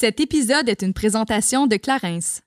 [0.00, 2.40] Cet épisode est une présentation de Clarence.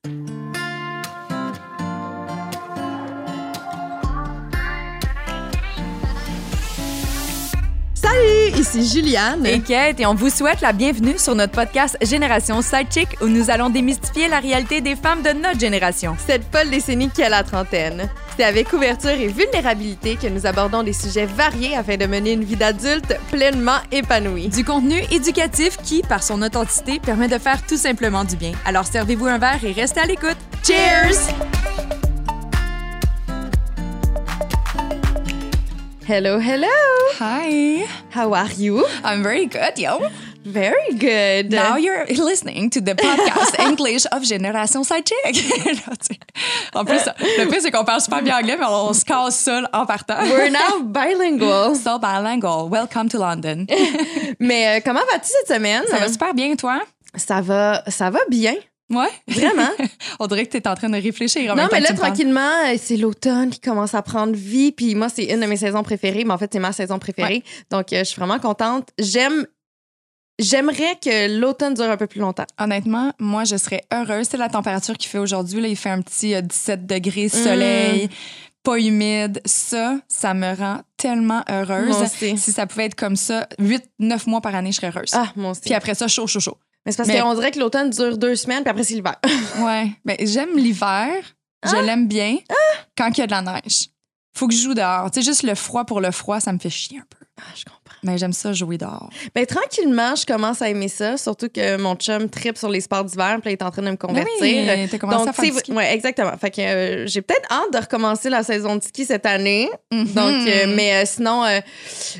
[7.94, 9.46] Salut, ici Juliane.
[9.46, 13.52] Et Kate, et on vous souhaite la bienvenue sur notre podcast Génération Sidechick où nous
[13.52, 16.16] allons démystifier la réalité des femmes de notre génération.
[16.26, 18.10] Cette folle décennie qui a la trentaine.
[18.36, 22.44] C'est avec ouverture et vulnérabilité que nous abordons des sujets variés afin de mener une
[22.44, 24.48] vie d'adulte pleinement épanouie.
[24.48, 28.54] Du contenu éducatif qui, par son authenticité, permet de faire tout simplement du bien.
[28.66, 30.38] Alors servez-vous un verre et restez à l'écoute.
[30.66, 31.30] Cheers!
[36.10, 36.68] Hello, hello!
[37.20, 37.86] Hi!
[38.16, 38.84] How are you?
[39.06, 40.00] I'm very good, yo!
[40.46, 41.52] Very good.
[41.52, 45.24] Now you're listening to the podcast English of Génération Sidechick.
[46.74, 47.00] en plus,
[47.38, 50.18] le pire, c'est qu'on parle super bien anglais, mais on se casse seul en partant.
[50.22, 51.76] We're now bilingual.
[51.76, 52.70] So bilingual.
[52.70, 53.66] Welcome to London.
[54.40, 55.84] mais euh, comment vas-tu cette semaine?
[55.90, 56.82] Ça va super bien, toi?
[57.16, 58.56] Ça va, ça va bien.
[58.90, 59.10] Ouais.
[59.28, 59.70] Vraiment?
[60.20, 61.56] On dirait que tu es en train de réfléchir.
[61.56, 64.74] non, mais là, tranquillement, euh, c'est l'automne qui commence à prendre vie.
[64.74, 66.26] Puis moi, c'est une de mes saisons préférées.
[66.26, 67.44] Mais en fait, c'est ma saison préférée.
[67.72, 68.90] Donc, euh, je suis vraiment contente.
[69.00, 69.48] J'aime
[70.40, 72.46] J'aimerais que l'automne dure un peu plus longtemps.
[72.60, 74.28] Honnêtement, moi, je serais heureuse.
[74.30, 75.62] C'est la température qu'il fait aujourd'hui.
[75.62, 78.10] Là, il fait un petit 17 euh, degrés, soleil,
[78.64, 79.42] pas humide.
[79.46, 81.96] Ça, ça me rend tellement heureuse.
[82.08, 85.12] Si ça pouvait être comme ça, 8-9 mois par année, je serais heureuse.
[85.14, 85.62] Ah, mon aussi.
[85.62, 86.58] Puis après ça, chaud, chaud, chaud.
[86.86, 89.16] Mais c'est parce qu'on dirait que l'automne dure deux semaines, puis après, c'est l'hiver.
[89.60, 89.92] ouais.
[90.04, 91.14] Mais j'aime l'hiver.
[91.64, 91.82] Je ah!
[91.82, 92.54] l'aime bien ah!
[92.98, 93.90] quand il y a de la neige.
[94.36, 95.12] Faut que je joue dehors.
[95.12, 97.26] Tu sais, juste le froid pour le froid, ça me fait chier un peu.
[97.40, 97.83] Ah, je comprends.
[98.04, 99.10] Mais j'aime ça jouer dehors.
[99.34, 103.06] Ben, tranquillement, je commence à aimer ça, surtout que mon chum tripe sur les sports
[103.06, 104.34] d'hiver, puis il est en train de me convertir.
[104.42, 105.72] Oui, t'as commencé à faire ski.
[105.72, 106.38] Ouais, exactement.
[106.40, 109.70] Fait que euh, j'ai peut-être hâte de recommencer la saison de ski cette année.
[109.92, 110.14] Mm-hmm.
[110.14, 111.44] Donc, euh, mais euh, sinon,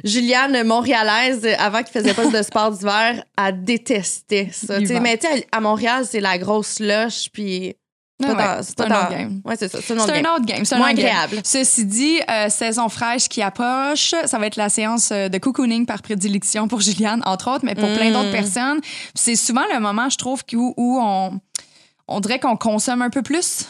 [0.04, 4.80] Juliane, montréalaise, avant qu'il faisait pas de sport d'hiver, a détesté ça.
[5.02, 7.76] mais tu à Montréal, c'est la grosse lush, puis
[8.20, 9.42] c'est un autre game.
[9.44, 9.80] Ouais, c'est ça.
[9.82, 10.66] C'est un autre game.
[10.66, 11.42] C'est moins agréable.
[11.44, 15.86] Ceci dit, euh, saison fraîche qui approche, ça va être la séance euh, de cocooning
[15.86, 18.32] par prédilection pour Juliane, entre autres, mais pour plein d'autres mm.
[18.32, 18.82] personnes.
[19.16, 21.40] C'est souvent le moment, je trouve, où, où on,
[22.08, 23.66] on dirait qu'on consomme un peu plus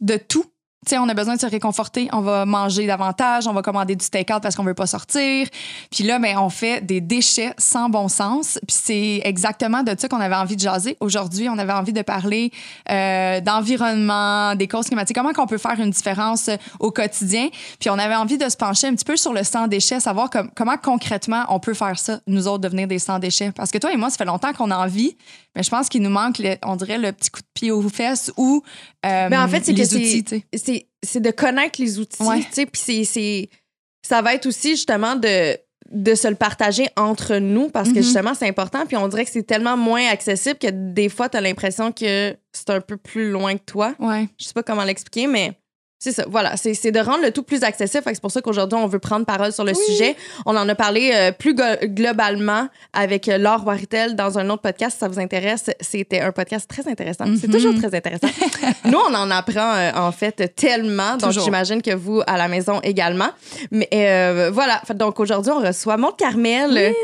[0.00, 0.44] de tout
[0.90, 4.08] sais, on a besoin de se réconforter, on va manger davantage, on va commander du
[4.08, 5.46] take-out parce qu'on veut pas sortir.
[5.90, 8.58] Puis là, ben, on fait des déchets sans bon sens.
[8.66, 10.96] Puis c'est exactement de ça qu'on avait envie de jaser.
[11.00, 12.50] Aujourd'hui, on avait envie de parler
[12.90, 16.50] euh, d'environnement, des causes climatiques, comment qu'on peut faire une différence
[16.80, 17.48] au quotidien?
[17.78, 20.76] Puis on avait envie de se pencher un petit peu sur le sans-déchets, savoir comment
[20.76, 23.52] concrètement on peut faire ça, nous autres, devenir des sans-déchets.
[23.52, 25.16] Parce que toi et moi, ça fait longtemps qu'on a envie,
[25.54, 28.32] mais je pense qu'il nous manque, on dirait, le petit coup de pied aux fesses
[28.36, 28.62] ou
[29.04, 30.24] euh, mais en fait, c'est les outils.
[31.04, 32.22] C'est de connaître les outils.
[32.72, 33.48] Puis c'est
[34.04, 35.56] ça va être aussi justement de
[35.90, 38.02] de se le partager entre nous parce que mm-hmm.
[38.02, 41.36] justement c'est important puis on dirait que c'est tellement moins accessible que des fois tu
[41.36, 43.94] as l'impression que c'est un peu plus loin que toi.
[43.98, 44.26] Ouais.
[44.40, 45.52] Je sais pas comment l'expliquer mais
[46.02, 46.56] c'est ça, voilà.
[46.56, 48.02] C'est de rendre le tout plus accessible.
[48.06, 50.16] C'est pour ça qu'aujourd'hui, on veut prendre parole sur le sujet.
[50.46, 54.94] On en a parlé euh, plus globalement avec euh, Laure Waritel dans un autre podcast.
[54.94, 57.26] Si ça vous intéresse, c'était un podcast très intéressant.
[57.40, 57.52] C'est mm-hmm.
[57.52, 58.26] toujours très intéressant.
[58.84, 61.18] Nous, on en apprend euh, en fait tellement.
[61.18, 63.30] Donc, j'imagine que vous, à la maison également.
[63.70, 64.82] Mais voilà.
[64.96, 66.94] Donc, aujourd'hui, on reçoit Monte Carmel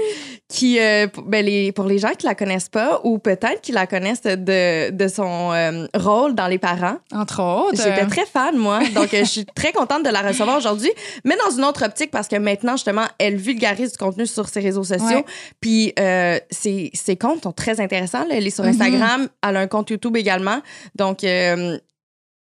[0.48, 4.22] qui, ben les, pour les gens qui la connaissent pas, ou peut-être qui la connaissent
[4.22, 5.52] de, de son
[5.94, 6.96] rôle dans Les Parents.
[7.12, 7.76] Entre autres.
[7.76, 8.80] J'étais très fan, moi.
[8.94, 10.90] Donc, euh, je suis très contente de la recevoir aujourd'hui,
[11.24, 14.60] mais dans une autre optique parce que maintenant, justement, elle vulgarise du contenu sur ses
[14.60, 15.24] réseaux sociaux.
[15.60, 15.92] Puis,
[16.50, 18.26] ses, ses, comptes sont très intéressants.
[18.30, 18.68] Elle est sur mm-hmm.
[18.68, 20.60] Instagram, elle a un compte YouTube également.
[20.94, 21.24] Donc,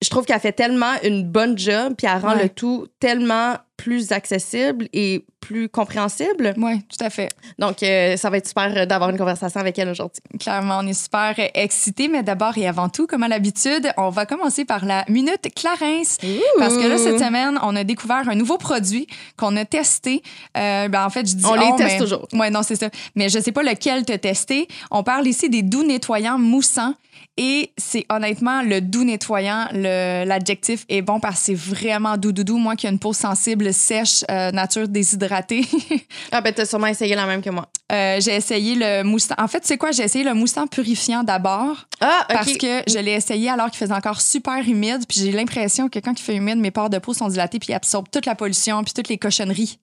[0.03, 4.11] je trouve qu'elle fait tellement une bonne job, puis elle rend le tout tellement plus
[4.11, 6.53] accessible et plus compréhensible.
[6.57, 7.29] Oui, tout à fait.
[7.59, 10.21] Donc, euh, ça va être super d'avoir une conversation avec elle aujourd'hui.
[10.39, 14.25] Clairement, on est super excités, mais d'abord et avant tout, comme à l'habitude, on va
[14.25, 16.17] commencer par la Minute Clarence.
[16.57, 19.05] Parce que là, cette semaine, on a découvert un nouveau produit
[19.37, 20.23] qu'on a testé.
[20.57, 22.25] Euh, ben, en fait, je dis On les teste toujours.
[22.31, 22.89] Oui, non, c'est ça.
[23.15, 24.67] Mais je sais pas lequel te tester.
[24.91, 26.93] On parle ici des doux nettoyants moussants.
[27.35, 32.43] Et c'est honnêtement le doux nettoyant, l'adjectif est bon parce que c'est vraiment doux, doux,
[32.43, 32.57] doux.
[32.57, 35.32] Moi qui ai une peau sensible, sèche, euh, nature déshydratée.
[36.31, 37.67] ah, ben, t'as sûrement essayé la même que moi.
[37.91, 39.35] Euh, j'ai essayé le moussant.
[39.37, 39.91] En fait, c'est quoi?
[39.91, 41.87] J'ai essayé le moussant purifiant d'abord.
[42.01, 42.25] Ah.
[42.29, 45.05] Parce que je l'ai essayé alors qu'il faisait encore super humide.
[45.07, 47.69] Puis j'ai l'impression que quand il fait humide, mes pores de peau sont dilatés puis
[47.69, 49.79] ils absorbent toute la pollution puis toutes les cochonneries.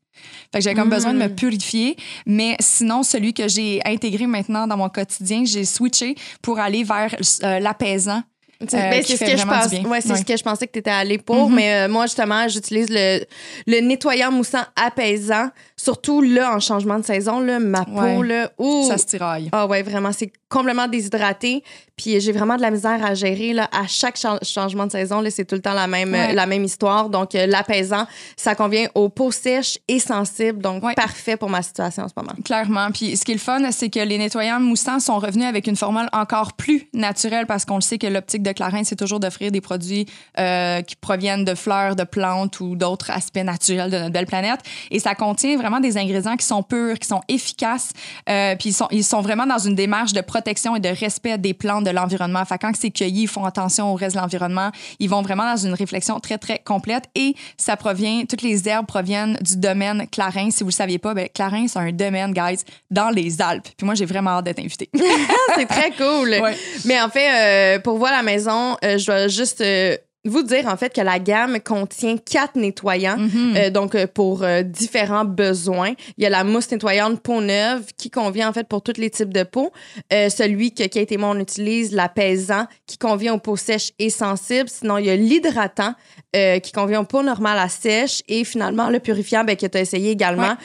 [0.52, 1.34] Fait que j'avais comme besoin de me mm.
[1.34, 1.96] purifier.
[2.26, 7.14] Mais sinon, celui que j'ai intégré maintenant dans mon quotidien, j'ai switché pour aller vers
[7.42, 8.22] euh, l'apaisant
[8.68, 9.70] C'est euh, ben, c'est ce que je vraiment du pense.
[9.70, 9.84] bien.
[9.90, 10.18] Ouais, c'est Ouais.
[10.18, 11.54] ce que je pensais que tu étais allé pour, Mhm.
[11.56, 13.24] mais euh, moi justement, j'utilise le,
[13.66, 18.86] le nettoyant moussant apaisant, surtout là en changement de saison là, ma peau là, ouh.
[18.86, 19.48] Ça se tiraille.
[19.52, 21.62] Ah ouais, vraiment, c'est complètement déshydraté.
[21.96, 25.20] Puis j'ai vraiment de la misère à gérer là, à chaque chan- changement de saison.
[25.20, 27.10] Là, c'est tout le temps la même, la même histoire.
[27.10, 30.60] Donc euh, l'apaisant, ça convient aux peaux sèches et sensibles.
[30.62, 32.32] Donc parfait pour ma situation en ce moment.
[32.44, 32.90] Clairement.
[32.90, 35.76] Puis ce qui est le fun, c'est que les nettoyants moussants sont revenus avec une
[35.76, 39.50] formule encore plus naturelle parce qu'on le sait que l'optique de Clarins, c'est toujours d'offrir
[39.50, 40.06] des produits
[40.38, 44.60] euh, qui proviennent de fleurs, de plantes ou d'autres aspects naturels de notre belle planète.
[44.90, 47.92] Et ça contient vraiment des ingrédients qui sont purs, qui sont efficaces.
[48.28, 51.38] Euh, puis ils sont, ils sont vraiment dans une démarche de protection et de respect
[51.38, 52.44] des plantes, de l'environnement.
[52.44, 54.70] Fait quand c'est cueilli, ils font attention au reste de l'environnement.
[54.98, 57.04] Ils vont vraiment dans une réflexion très, très complète.
[57.14, 60.50] Et ça provient, toutes les herbes proviennent du domaine Clarins.
[60.50, 63.68] Si vous le saviez pas, ben, Clarins, c'est un domaine, guys, dans les Alpes.
[63.76, 64.90] Puis moi, j'ai vraiment hâte d'être invitée.
[65.54, 66.28] c'est très cool.
[66.28, 66.56] Ouais.
[66.84, 69.96] Mais en fait, euh, pour voir la maison, euh, je dois juste euh,
[70.26, 73.16] vous dire en fait que la gamme contient quatre nettoyants.
[73.16, 73.54] Mhm.
[73.56, 75.94] Euh, donc, euh, pour euh, différents besoins.
[76.18, 79.10] Il y a la mousse nettoyante peau neuve qui convient en fait pour tous les
[79.10, 79.72] types de peau.
[80.10, 84.68] Celui que Kate et moi, on utilise, l'apaisant, qui convient aux peaux sèches et sensibles.
[84.68, 85.94] Sinon, il y a l'hydratant
[86.34, 88.22] qui convient aux peaux normales à sèche.
[88.28, 90.56] Et finalement, le purifiant ben, que tu as essayé également,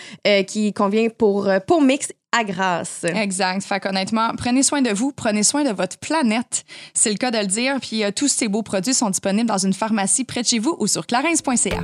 [0.48, 3.06] qui convient pour peau mixte à grasse.
[3.06, 3.64] Exact.
[3.64, 6.66] Fait qu'honnêtement, prenez soin de vous, prenez soin de votre planète.
[6.94, 7.78] C'est le cas de le dire.
[7.82, 10.76] Puis euh, tous ces beaux produits sont disponibles dans une pharmacie près de chez vous
[10.80, 11.84] ou sur clarins.ca.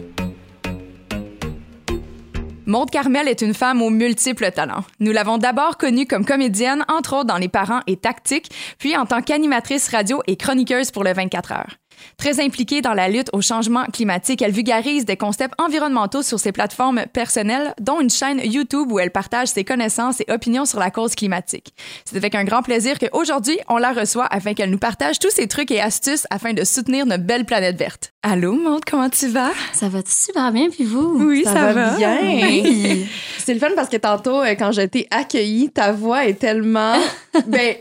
[2.66, 4.84] Maude Carmel est une femme aux multiples talents.
[5.00, 9.06] Nous l'avons d'abord connue comme comédienne, entre autres dans Les Parents et Tactique, puis en
[9.06, 11.81] tant qu'animatrice radio et chroniqueuse pour le 24 heures.
[12.18, 16.52] Très impliquée dans la lutte au changement climatique, elle vulgarise des concepts environnementaux sur ses
[16.52, 20.92] plateformes personnelles, dont une chaîne YouTube où elle partage ses connaissances et opinions sur la
[20.92, 21.74] cause climatique.
[22.06, 25.48] C'est avec un grand plaisir qu'aujourd'hui, on la reçoit afin qu'elle nous partage tous ses
[25.48, 28.12] trucs et astuces afin de soutenir notre belle planète verte.
[28.24, 29.52] Allô, Maude, comment tu vas?
[29.74, 31.26] Ça va super bien, puis vous?
[31.26, 32.18] Oui, Ça va bien.
[32.22, 33.08] Oui.
[33.40, 36.96] C'est le fun parce que tantôt, euh, quand je t'ai accueilli, ta voix est tellement.
[37.48, 37.76] ben,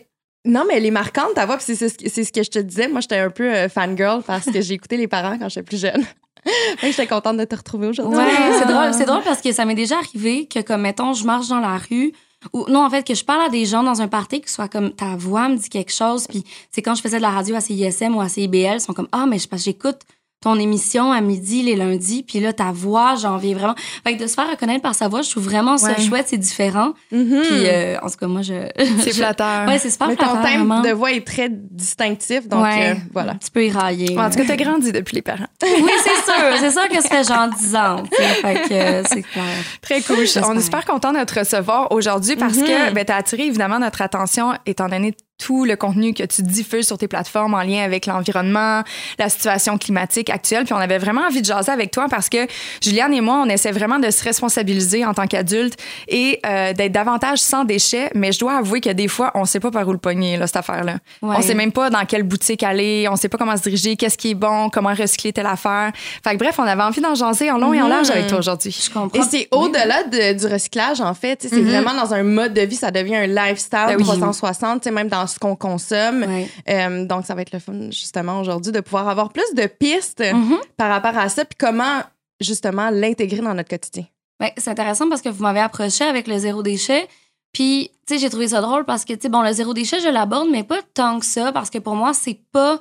[0.45, 1.57] non, mais elle est marquante, ta voix.
[1.57, 2.89] Puis c'est c'est ce que- c'est ce que je te disais.
[2.89, 5.81] Moi, j'étais un peu euh, fangirl parce que j'ai écouté les parents quand j'étais plus
[5.81, 6.05] jeune.
[6.83, 8.17] J'étais contente de te retrouver aujourd'hui.
[8.17, 8.25] Ouais,
[8.59, 8.95] c'est drôle.
[8.95, 11.77] C'est drôle parce que ça m'est déjà arrivé que, comme, mettons, je marche dans la
[11.77, 12.13] rue
[12.55, 14.55] ou non, en fait, que je parle à des gens dans un party, que ce
[14.55, 16.27] soit comme ta voix me dit quelque chose.
[16.27, 18.95] Puis c'est quand je faisais de la radio à CISM ou à CIBL, ils sont
[18.95, 19.99] comme Ah, mais je- j'écoute
[20.43, 23.75] ton émission à midi les lundis, puis là, ta voix, j'en viens vraiment.
[24.05, 26.01] Fait que de se faire reconnaître par sa voix, je trouve vraiment ça Ouais.
[26.01, 26.95] chouette, c'est différent.
[27.13, 27.43] Mhm.
[27.43, 28.55] Puis, euh, en tout cas, moi, je.
[29.01, 29.69] C'est flatteur.
[29.69, 30.81] Ouais, c'est super Mais ton thème vraiment.
[30.81, 32.49] de voix est très distinctif.
[32.49, 33.33] Donc, ouais, euh, voilà.
[33.33, 34.19] Un petit peu éraillé.
[34.19, 35.45] En tout cas, t'as grandi depuis les parents.
[35.63, 36.35] Oui, c'est sûr.
[36.59, 38.03] C'est sûr que ça fait genre 10 ans.
[38.11, 38.23] tu.
[38.23, 39.45] Fait que euh, c'est clair.
[39.83, 40.25] Très cool.
[40.47, 42.95] On est super content de te recevoir aujourd'hui parce que Mhm.
[42.95, 46.87] ben, tu as attiré évidemment notre attention étant donné tout le contenu que tu diffuses
[46.87, 48.83] sur tes plateformes en lien avec l'environnement,
[49.19, 50.65] la situation climatique actuelle.
[50.65, 52.47] Puis on avait vraiment envie de jaser avec toi parce que
[52.83, 55.79] Juliane et moi, on essaie vraiment de se responsabiliser en tant qu'adultes
[56.09, 58.11] et euh, d'être davantage sans déchets.
[58.15, 60.47] Mais je dois avouer que des fois, on sait pas par où le pogner, là,
[60.47, 60.97] cette affaire-là.
[61.23, 61.37] Ouais.
[61.39, 64.19] On sait même pas dans quelle boutique aller, on sait pas comment se diriger, qu'est-ce
[64.19, 65.93] qui est bon, comment recycler telle affaire.
[66.23, 68.39] Fait que bref, on avait envie d'en jaser en long et en large avec toi
[68.39, 68.77] aujourd'hui.
[68.85, 69.19] Je comprends.
[69.19, 71.47] Et c'est au-delà de- du recyclage, en fait.
[71.49, 71.71] C'est Mhm.
[71.71, 74.05] vraiment dans un mode de vie, ça devient un lifestyle Ben oui.
[74.05, 76.25] 360, tu sais, même dans ce qu'on consomme.
[76.25, 76.49] Ouais.
[76.69, 80.21] Euh, donc, ça va être le fun, justement, aujourd'hui, de pouvoir avoir plus de pistes
[80.21, 80.59] Mhm.
[80.77, 82.03] par rapport à ça, puis comment,
[82.41, 84.05] justement, l'intégrer dans notre quotidien.
[84.39, 87.07] Ben, c'est intéressant parce que vous m'avez approché avec le zéro déchet.
[87.53, 90.01] Puis, tu sais, j'ai trouvé ça drôle parce que, tu sais, bon, le zéro déchet,
[90.01, 92.79] je l'aborde, mais pas tant que ça parce que pour moi, c'est pas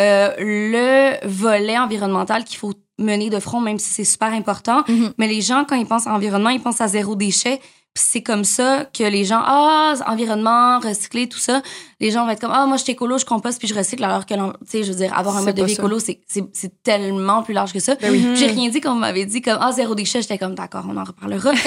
[0.00, 4.84] euh, le volet environnemental qu'il faut mener de front, même si c'est super important.
[4.88, 5.12] Mhm.
[5.18, 7.60] Mais les gens, quand ils pensent à environnement, ils pensent à zéro déchet.
[7.94, 11.60] C'est comme ça que les gens, ah, environnement, recycler, tout ça,
[12.00, 14.02] les gens vont être comme, ah, moi, je suis écolo, je composte, puis je recycle,
[14.02, 15.82] alors que, tu sais, je veux dire, avoir un mode de vie ça.
[15.82, 16.20] écolo, c'est-
[16.82, 17.94] tellement plus large que ça.
[17.96, 18.26] Ben oui.
[18.34, 20.96] J'ai rien dit quand vous m'avez dit comme ah zéro déchet, j'étais comme d'accord, on
[20.96, 21.52] en reparlera.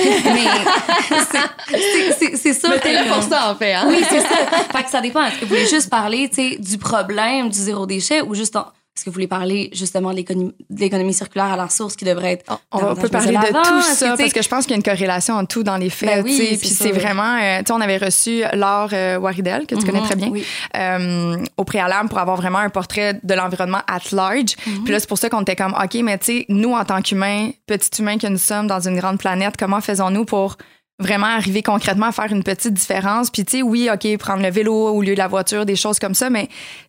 [1.71, 3.85] Mais c'est- sûr Mais t'es là pour ça, en fait, hein?
[3.87, 4.35] Oui, c'est ça.
[4.71, 5.23] Fait que ça dépend.
[5.23, 8.55] Est-ce que vous voulez juste parler, tu sais, du problème du zéro déchet ou juste
[8.55, 8.65] en-
[8.97, 10.23] est-ce que vous voulez parler justement de
[10.69, 14.15] l'économie circulaire à la source qui devrait être On peut parler de tout Est-ce ça
[14.17, 16.09] parce que je pense qu'il y a une corrélation entre tout dans les faits.
[16.09, 17.35] Ben oui, Puis c'est vraiment.
[17.35, 20.29] euh, tu sais, on avait reçu Laure euh, Waridel, que tu connais Mhm, très bien,
[20.29, 20.45] oui.
[20.77, 24.55] euh, au préalable pour avoir vraiment un portrait de l'environnement at large.
[24.65, 24.83] Mhm.
[24.85, 27.01] Puis là, c'est pour ça qu'on était comme, OK, mais tu sais, nous, en tant
[27.01, 30.55] qu'humains, petits humains que nous sommes dans une grande planète, comment faisons-nous pour
[30.97, 33.29] vraiment arriver concrètement à faire une petite différence.
[33.29, 35.99] Puis, tu sais, oui, OK, prendre le vélo au lieu de la voiture, des choses
[35.99, 36.47] comme ça, mais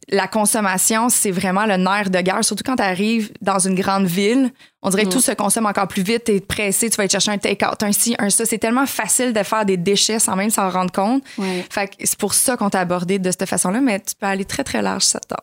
[0.08, 4.06] la consommation, c'est vraiment le nerf de guerre, surtout quand tu arrives dans une grande
[4.06, 4.52] ville.
[4.82, 6.24] On dirait que tout se consomme encore plus vite.
[6.24, 8.46] Tu es pressé, tu vas aller chercher un take-out, un ci, un ça.
[8.46, 11.24] C'est tellement facile de faire des déchets sans même s'en rendre compte.
[11.70, 14.44] Fait que c'est pour ça qu'on t'a abordé de cette façon-là, mais tu peux aller
[14.44, 15.40] très, très large, ça te tente.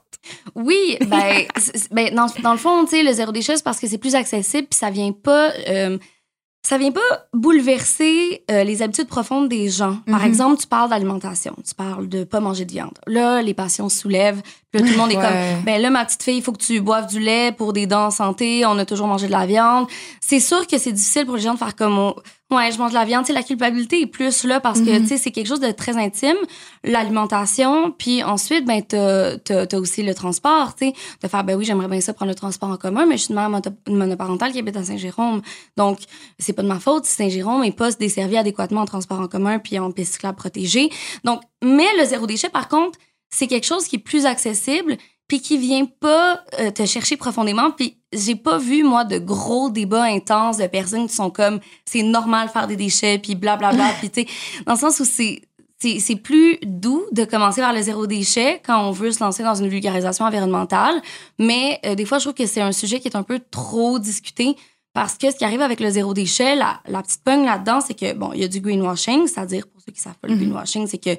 [0.55, 1.43] Oui, ben,
[1.91, 4.15] ben dans, dans le fond, tu sais, le zéro déchet, c'est parce que c'est plus
[4.15, 5.51] accessible, puis ça vient pas.
[5.67, 5.97] euh,
[6.65, 7.01] ça vient pas
[7.33, 9.97] bouleverser euh, les habitudes profondes des gens.
[10.09, 10.25] Par Mhm.
[10.27, 12.97] exemple, tu parles d'alimentation, tu parles de pas manger de viande.
[13.05, 14.41] Là, les passions se soulèvent.
[14.73, 15.23] Là, tout le monde est Ouais.
[15.23, 17.85] comme, ben là, ma petite fille, il faut que tu boives du lait pour des
[17.85, 18.65] dents en santé.
[18.65, 19.87] On a toujours mangé de la viande.
[20.21, 22.15] C'est sûr que c'est difficile pour les gens de faire comme, on-
[22.53, 23.25] ouais, je mange de la viande.
[23.25, 25.71] Tu sais, la culpabilité est plus là parce que, tu sais, c'est quelque chose de
[25.71, 26.35] très intime,
[26.83, 27.91] l'alimentation.
[27.91, 31.87] Puis ensuite, ben, t'as, t'as aussi le transport, tu sais, de faire, ben oui, j'aimerais
[31.87, 34.77] bien ça prendre le transport en commun, mais je suis une mère monoparentale qui habite
[34.77, 35.41] à Saint-Jérôme.
[35.77, 35.99] Donc,
[36.39, 39.59] c'est pas de ma faute si Saint-Jérôme n'est pas desservi adéquatement en transport en commun
[39.59, 40.89] puis en piste cyclable protégée.
[41.23, 42.99] Donc, mais le zéro déchet, par contre,
[43.33, 44.97] c'est quelque chose qui est plus accessible
[45.33, 47.71] puis qui vient pas euh, te chercher profondément.
[47.71, 52.03] Puis j'ai pas vu, moi, de gros débats intenses de personnes qui sont comme c'est
[52.03, 53.93] normal faire des déchets puis blablabla.
[53.99, 54.27] puis tu sais,
[54.67, 55.41] dans le sens où c'est
[55.99, 59.55] c'est plus doux de commencer vers le zéro déchet quand on veut se lancer dans
[59.55, 61.01] une vulgarisation environnementale.
[61.39, 63.97] Mais euh, des fois, je trouve que c'est un sujet qui est un peu trop
[63.97, 64.55] discuté
[64.93, 67.95] parce que ce qui arrive avec le zéro déchet, la, la petite pogne là-dedans, c'est
[67.95, 70.41] que, bon, il y a du greenwashing, c'est-à-dire, pour ceux qui savent pas, le Mhm.
[70.41, 71.17] greenwashing, c'est que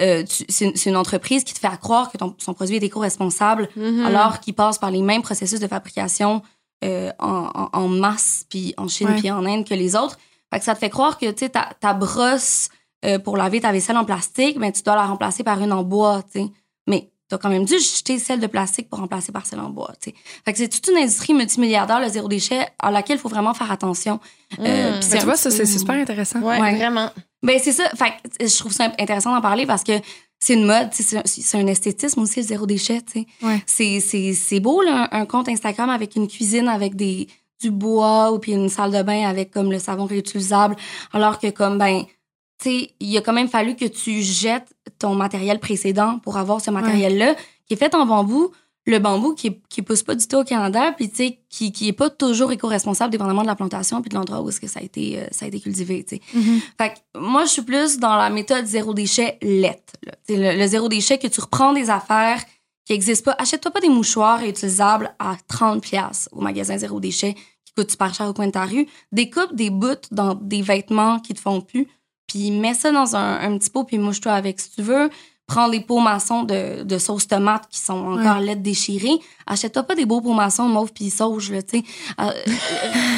[0.00, 4.06] euh, c'est une, entreprise qui te fait croire que ton, son produit est éco-responsable Mhm.
[4.06, 6.42] alors qu'il passe par les mêmes processus de fabrication
[6.84, 10.18] euh, en, en- en masse, puis en Chine, puis en Inde que les autres.
[10.52, 12.68] Fait que ça te fait croire que, ta, ta brosse
[13.04, 15.82] euh, pour laver ta vaisselle en plastique, ben, tu dois la remplacer par une en
[15.84, 16.22] bois.
[16.86, 19.70] Mais tu as quand même dû jeter celle de plastique pour remplacer par celle en
[19.70, 20.16] bois, tu sais.
[20.44, 23.54] Fait que c'est toute une industrie multimilliardaire, le zéro déchet, à laquelle il faut vraiment
[23.54, 24.18] faire attention.
[24.58, 25.00] Euh, Mm.
[25.00, 26.40] puis Mais tu vois, ça, c'est super intéressant.
[26.40, 26.74] Ouais, Ouais.
[26.76, 27.10] vraiment.
[27.42, 27.88] Ben, c'est ça.
[27.96, 29.92] Fait je trouve ça intéressant d'en parler parce que
[30.38, 31.16] c'est une mode, c'est
[31.58, 33.00] un- esthétisme aussi, le zéro déchet.
[33.42, 33.62] Ouais.
[33.66, 37.28] C'est- C'est c'est beau, là, un, un compte Instagram avec une cuisine avec des,
[37.60, 40.76] du bois ou puis une salle de bain avec comme le savon réutilisable.
[41.12, 42.04] Alors que comme, ben,
[42.62, 46.60] tu sais, il a quand même fallu que tu jettes ton matériel précédent pour avoir
[46.60, 47.34] ce matériel-là
[47.66, 48.50] qui est fait en bambou.
[48.84, 51.88] Le bambou qui, qui pousse pas du tout au Canada, puis tu sais, qui, qui
[51.88, 54.80] est pas toujours éco-responsable dépendamment de la plantation puis de l'endroit où est-ce que ça
[54.80, 56.22] a été, euh, ça a été cultivé, tu sais.
[56.34, 56.60] Mhm.
[56.78, 59.94] Fait que moi, je suis plus dans la méthode zéro déchet lettre.
[60.28, 62.42] Le, le zéro déchet que tu reprends des affaires
[62.84, 63.36] qui n'existent pas.
[63.40, 67.34] Achète-toi pas des mouchoirs réutilisables à 30$ piastres au magasin zéro déchet
[67.64, 68.86] qui coûtent super cher au coin de ta rue.
[69.12, 71.86] Découpe des bouts dans des vêtements qui te font plus,
[72.26, 75.10] puis mets ça dans un, un petit pot, puis mouche-toi avec si tu veux.
[75.52, 79.18] Prends les pots maçons de, de sauce tomate qui sont encore lettres déchirées.
[79.46, 81.84] Achète-toi pas des beaux pots maçons mauve puis sauge, là, tu sais.
[82.20, 82.52] Euh, euh,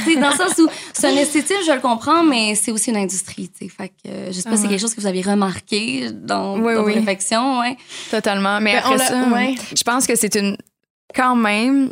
[0.05, 2.91] tu sais, dans le sens où c'est un esthétique, je le comprends, mais c'est aussi
[2.91, 3.69] une industrie, tu sais.
[3.71, 4.69] Fait que euh, je sais pas Ah si c'est ouais.
[4.71, 7.05] quelque chose que vous avez remarqué dans, Oui, dans vos oui.
[7.61, 7.77] ouais.
[8.11, 8.61] Totalement.
[8.61, 9.55] Mais Ben, on après ça, ouais.
[9.77, 10.57] je pense que c'est une.
[11.15, 11.91] Quand même.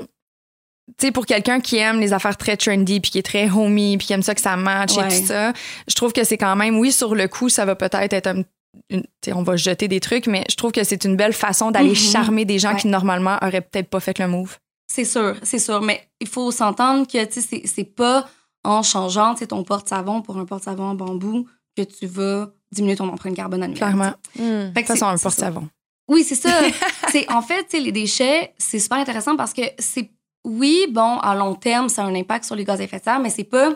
[0.99, 3.97] Tu sais, pour quelqu'un qui aime les affaires très trendy, puis qui est très homey,
[3.97, 5.07] puis qui aime ça que ça match Ouais.
[5.17, 5.53] et tout ça,
[5.87, 8.43] je trouve que c'est quand même, oui, sur le coup, ça va peut-être être un.
[8.91, 11.91] Une- on va jeter des trucs, mais je trouve que c'est une belle façon d'aller
[11.91, 11.95] Mhm.
[11.95, 12.81] charmer des gens Ouais.
[12.81, 14.59] qui normalement auraient peut-être pas fait le move.
[14.87, 15.81] C'est sûr, c'est sûr.
[15.83, 18.29] Mais il faut s'entendre que, c'est- c'est pas
[18.65, 23.35] en changeant, ton porte-savon pour un porte-savon en bambou que tu vas diminuer ton empreinte
[23.35, 23.79] carbone annuelle.
[23.79, 24.13] Clairement.
[24.39, 24.73] Mm.
[24.75, 25.23] Fait que façon, c'est- un ça.
[25.25, 25.69] porte-savon.
[26.09, 26.51] Oui, c'est ça.
[27.11, 30.11] c'est en fait, les déchets, c'est super intéressant parce que c'est
[30.45, 33.05] oui, bon, à long terme, ça a un impact sur les gaz à effet de
[33.05, 33.71] serre, mais c'est pas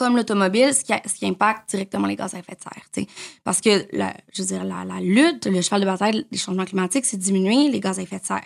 [0.00, 3.06] comme l'automobile, ce qui, ce impacte directement les gaz à effet de serre.
[3.44, 7.04] Parce que, la, je veux dire, la, lutte, le cheval de bataille des changements climatiques,
[7.04, 8.40] c'est diminuer les gaz à effet de serre.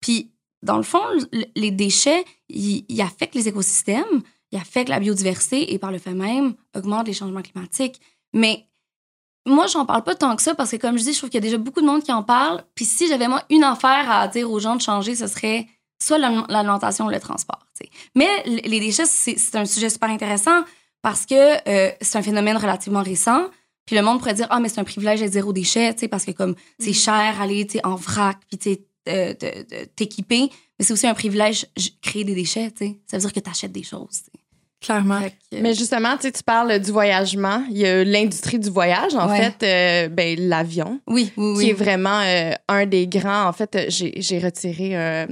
[0.00, 4.22] Puis, dans le fond, le- les déchets, ils, affectent les écosystèmes,
[4.52, 8.00] ils affectent la biodiversité et par le fait même, augmentent les changements climatiques.
[8.32, 8.66] Mais
[9.44, 11.36] moi, j'en parle pas tant que ça parce que, comme je dis, je trouve qu'il
[11.42, 12.64] y a déjà beaucoup de monde qui en parle.
[12.74, 15.66] Puis si j'avais moi une affaire à dire aux gens de changer, ce serait
[16.02, 17.60] soit l'al- l'alimentation ou le transport.
[18.14, 20.62] Mais les déchets, c'est un sujet super intéressant
[21.02, 21.34] parce que
[21.68, 23.46] euh, c'est un phénomène relativement récent.
[23.86, 26.08] Puis le monde pourrait dire ah mais c'est un privilège d'être zéro déchet, tu sais,
[26.08, 28.76] parce que comme c'est cher aller en vrac puis tu
[29.08, 29.32] euh,
[29.94, 31.66] t'équiper, mais c'est aussi un privilège
[32.02, 32.70] créer des déchets.
[32.72, 32.96] tu sais.
[33.08, 34.22] Ça veut dire que tu achètes des choses.
[34.80, 35.20] Clairement.
[35.50, 37.64] Que, Mais justement, tu parles du voyagement.
[37.70, 39.50] Il y a l'industrie du voyage, en Ouais.
[39.58, 41.64] fait, euh, ben, l'avion, oui, oui, oui.
[41.64, 43.46] qui est vraiment euh, un des grands.
[43.48, 45.26] En fait, j'ai j'ai retiré euh,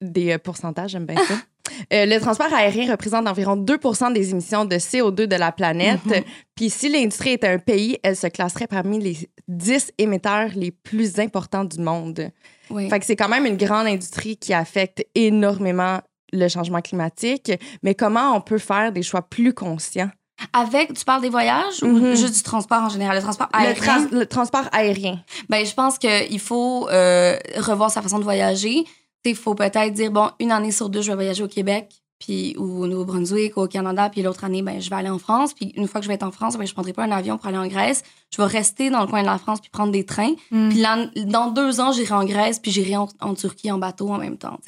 [0.00, 1.34] des pourcentages, j'aime bien ça.
[1.92, 6.04] Euh, le transport aérien représente environ 2% des émissions de CO2 de la planète.
[6.04, 6.22] Mhm.
[6.54, 9.16] Puis si l'industrie était un pays, elle se classerait parmi les
[9.48, 12.30] 10 émetteurs les plus importants du monde.
[12.70, 12.88] Oui.
[12.90, 16.00] Fait que c'est quand même une grande industrie qui affecte énormément
[16.32, 17.52] le changement climatique.
[17.82, 20.10] Mais comment on peut faire des choix plus conscients?
[20.52, 21.94] Avec, tu parles des voyages Mhm.
[22.12, 23.16] ou juste du transport en général?
[23.16, 23.76] Le transport Le, aérien?
[24.08, 25.20] trans- le transport aérien.
[25.48, 28.82] Ben, je pense qu'il faut euh, revoir sa façon de voyager.
[29.24, 32.54] Il faut peut-être dire, bon, une année sur deux, je vais voyager au Québec, puis
[32.56, 35.54] ou au Nouveau-Brunswick, ou au Canada, puis l'autre année, ben, je vais aller en France.
[35.54, 37.36] Puis une fois que je vais être en France, ben, je prendrai pas un avion
[37.36, 38.02] pour aller en Grèce.
[38.30, 40.34] Je vais rester dans le coin de la France puis prendre des trains.
[40.50, 40.68] Mm.
[40.68, 40.82] Puis
[41.26, 44.38] dans deux ans, j'irai en Grèce puis j'irai en, en Turquie en bateau en même
[44.38, 44.58] temps.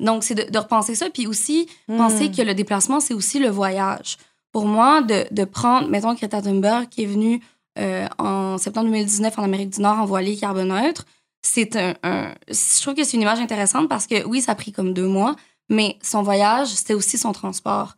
[0.00, 1.10] Donc, c'est de, de repenser ça.
[1.10, 4.16] Puis aussi, penser que le déplacement, c'est aussi le voyage.
[4.52, 7.42] Pour moi, de, de prendre, mettons, Greta Thunberg qui est venue
[7.78, 11.06] euh, en septembre 2019 en Amérique du Nord en voilier carboneutre,
[11.42, 14.54] c'est un, un- Je trouve que c'est une image intéressante parce que oui, ça a
[14.54, 15.34] pris comme deux mois,
[15.68, 17.94] mais son voyage, c'était aussi son transport.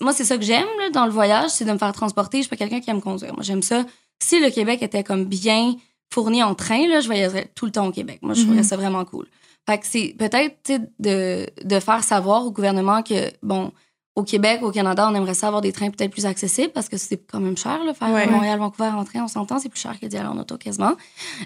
[0.00, 2.38] Moi, c'est ça que j'aime dans le voyage, c'est de me faire transporter.
[2.38, 3.32] Je suis pas quelqu'un qui aime conduire.
[3.34, 3.84] Moi, j'aime ça.
[4.20, 5.76] Si le Québec était comme bien
[6.12, 8.18] fourni en train, là, je voyagerais tout le temps au Québec.
[8.22, 8.66] Moi, je trouverais Mhm.
[8.68, 9.26] ça vraiment cool.
[9.68, 13.70] Fait que c'est peut-être de, de faire savoir au gouvernement que, bon,
[14.18, 16.96] au Québec, au Canada, on aimerait ça avoir des trains peut-être plus accessibles parce que
[16.96, 18.26] c'est quand même cher, là, faire Ouais.
[18.26, 20.94] Montréal-Vancouver en train, on s'entend, c'est plus cher que d'y aller en auto quasiment.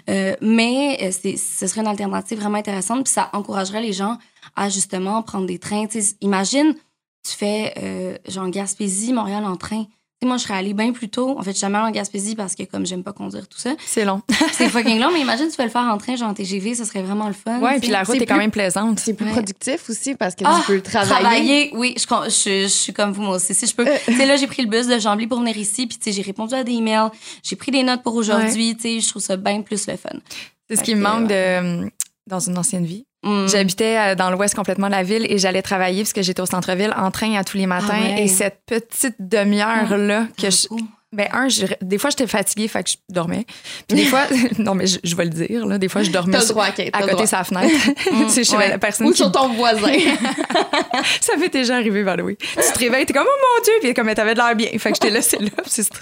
[0.09, 4.17] Euh, mais euh, ce serait une alternative vraiment intéressante, puis ça encouragerait les gens
[4.55, 5.85] à justement prendre des trains.
[5.85, 6.73] Tu sais, imagine,
[7.23, 9.85] tu fais euh, genre Gaspésie, Montréal en train.
[10.25, 11.37] Moi, je serais allée bien plus tôt.
[11.37, 13.57] En fait, je suis jamais allée en Gaspésie parce que comme j'aime pas conduire tout
[13.59, 14.21] ça, C'est long.
[14.53, 15.09] c'est fucking long.
[15.13, 17.33] Mais imagine, tu fais le faire en train, genre en TGV, ça serait vraiment le
[17.33, 17.59] fun.
[17.59, 18.99] Ouais, puis la route est quand plus- même plaisante.
[18.99, 19.31] C'est plus Ouais.
[19.31, 21.71] productif aussi parce que Ah, tu peux travailler.
[21.75, 23.53] oui, je, con- je, je suis comme vous, moi aussi.
[23.53, 23.87] Si je peux.
[23.87, 23.97] Euh.
[24.05, 26.11] tu sais, là, j'ai pris le bus de Chambly pour venir ici, puis tu sais,
[26.11, 27.09] j'ai répondu à des emails,
[27.43, 30.09] j'ai pris des notes pour aujourd'hui, tu sais, je trouve ça bien plus le fun.
[30.69, 31.91] C'est ce qui me que, manque de,
[32.27, 33.05] dans une ancienne vie.
[33.23, 33.47] Mm.
[33.47, 36.45] J'habitais euh, dans l'ouest complètement de la ville et j'allais travailler parce que j'étais au
[36.45, 37.87] centre-ville en train à tous les matins.
[37.91, 38.23] Ah ouais.
[38.23, 40.87] Et cette petite demi-heure-là que je, Beaucoup.
[41.13, 43.45] Ben, un, je- des fois, j'étais fatiguée, fait que je dormais.
[43.87, 44.23] Puis des fois,
[44.57, 46.71] non, mais je, je vais le dire, là, des fois, je dormais sur- droit, à
[46.71, 47.21] côté droit.
[47.21, 47.73] de sa fenêtre.
[48.03, 48.69] tu sais, chez ouais.
[48.69, 49.17] la personne Ou qui...
[49.17, 49.93] sur ton voisin.
[51.21, 52.35] Ça m'est déjà arrivé, by the way.
[52.35, 54.67] Tu te réveilles, t'es comme, oh mon Dieu, puis comme t'avais de l'air bien.
[54.77, 55.37] Fait que j'étais là, c'est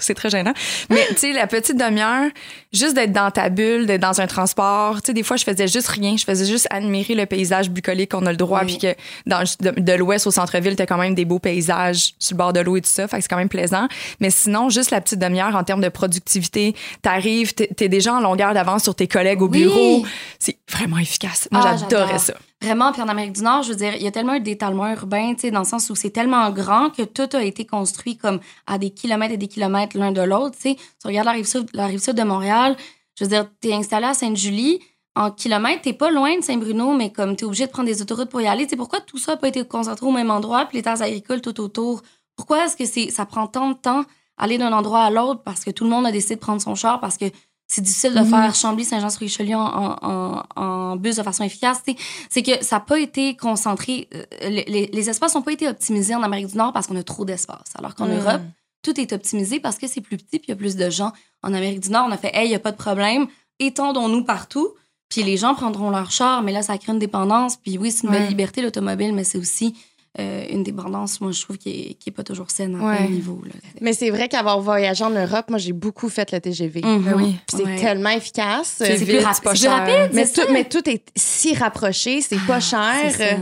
[0.00, 0.52] c'est très gênant.
[0.90, 2.30] Mais, tu sais, la petite demi-heure,
[2.72, 5.68] juste d'être dans ta bulle, d'être dans un transport, tu sais, des fois, je faisais
[5.68, 6.16] juste rien.
[6.16, 8.78] Je faisais juste admirer le paysage bucolique qu'on a le droit, Oui.
[8.78, 8.94] puis que
[9.26, 12.52] dans, de, de l'ouest au centre-ville, t'as quand même des beaux paysages sur le bord
[12.52, 13.08] de l'eau et tout ça.
[13.08, 13.88] Fait que c'est quand même plaisant.
[14.20, 18.20] Mais sinon, juste la petite demi-heure en termes de productivité, t'arrives, t'es t'es déjà en
[18.20, 19.62] longueur d'avance sur tes collègues au Oui.
[19.64, 20.04] bureau.
[20.38, 21.48] C'est vraiment efficace.
[21.52, 22.20] Moi, Ah, j'adorais j'adore.
[22.20, 22.34] ça.
[22.62, 24.86] Vraiment, puis en Amérique du Nord, je veux dire, il y a tellement un d'étalement
[24.88, 28.16] urbain, tu sais, dans le sens où c'est tellement grand que tout a été construit
[28.16, 30.76] comme à des kilomètres et des kilomètres l'un de l'autre, tu sais.
[31.00, 32.76] Tu regardes la rive sud, la rive sud de Montréal,
[33.18, 34.78] je veux dire, t'es installé à Sainte-Julie,
[35.16, 38.30] en kilomètres, t'es pas loin de Saint-Bruno, mais comme t'es obligé de prendre des autoroutes
[38.30, 40.64] pour y aller, tu sais, pourquoi tout ça n'a pas été concentré au même endroit,
[40.66, 42.00] puis les terres agricoles tout autour?
[42.36, 44.04] Pourquoi est-ce que c'est, ça prend tant de temps?
[44.38, 46.74] Aller d'un endroit à l'autre parce que tout le monde a décidé de prendre son
[46.74, 47.26] char, parce que
[47.68, 48.26] c'est difficile de Mhm.
[48.28, 51.80] faire Chambly-Saint-Jean-sur-Richelieu en, en, en bus de façon efficace.
[52.28, 54.08] C'est que ça n'a pas été concentré.
[54.14, 57.24] euh, Les, espaces n'ont pas été optimisés en Amérique du Nord parce qu'on a trop
[57.24, 57.72] d'espace.
[57.78, 58.18] Alors qu'en Mm.
[58.18, 58.42] Europe,
[58.82, 61.12] tout est optimisé parce que c'est plus petit puis il y a plus de gens.
[61.42, 63.26] En Amérique du Nord, on a fait Hey, il n'y a pas de problème,
[63.58, 64.74] étendons-nous partout.
[65.08, 67.56] Puis les gens prendront leur char, mais là, ça crée une dépendance.
[67.56, 68.18] Puis oui, c'est une Ouais.
[68.20, 69.74] belle liberté, l'automobile, mais c'est aussi
[70.20, 72.96] euh, une dépendance, moi, je trouve, qui n'est qui est pas toujours saine à Ouais.
[72.98, 73.40] plein niveau.
[73.44, 73.52] Là.
[73.80, 76.80] Mais c'est vrai qu'avoir voyagé en Europe, moi, j'ai beaucoup fait le TGV.
[76.82, 77.36] Ben oui.
[77.46, 77.76] Puis C'est Ouais.
[77.80, 78.74] tellement efficace.
[78.78, 82.70] C'est plus, pas plus rapide, Mais tout, mais tout est si rapproché, c'est pas C'est
[82.70, 83.10] cher.
[83.16, 83.36] ça.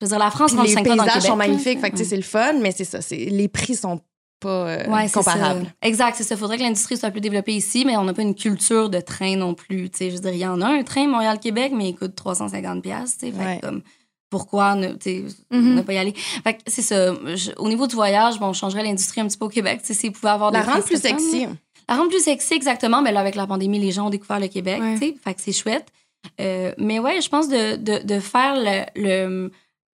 [0.00, 1.80] Je veux dire, la France, rentre les 5 ans dans le paysages Québec, sont magnifiques.
[1.80, 2.08] Fait que, tu sais, Ouais.
[2.10, 3.00] c'est le fun, mais c'est ça.
[3.10, 4.00] Les prix sont
[4.40, 5.64] pas euh, Ouais, c'est comparables.
[5.64, 5.72] ça.
[5.88, 6.36] Exact, c'est ça.
[6.36, 9.00] Il faudrait que l'industrie soit plus développée ici, mais on n'a pas une culture de
[9.00, 9.90] train non plus.
[9.90, 12.14] Tu sais, je veux dire, il y en a un train Montréal-Québec, mais il coûte
[12.14, 12.80] 350$.
[12.80, 13.32] piastres, tu sais.
[13.32, 13.58] Fait que Ouais.
[13.60, 13.82] comme,
[14.30, 14.88] pourquoi ne,
[15.50, 15.74] Mhm.
[15.74, 16.12] ne pas y aller?
[16.12, 17.14] Fait que c'est ça.
[17.34, 19.80] Je- au niveau du voyage, bon, on changerait l'industrie un petit peu au Québec.
[19.80, 21.46] Tu sais, s'ils pouvaient avoir La rendre plus fun, sexy.
[21.88, 23.00] La rendre plus sexy, exactement.
[23.02, 24.94] Mais là, avec la pandémie, les gens ont découvert le Québec, Ouais.
[24.94, 25.14] tu sais.
[25.24, 25.86] Fait que c'est chouette.
[26.40, 29.50] Euh, mais ouais, je pense de, de, de faire le, le,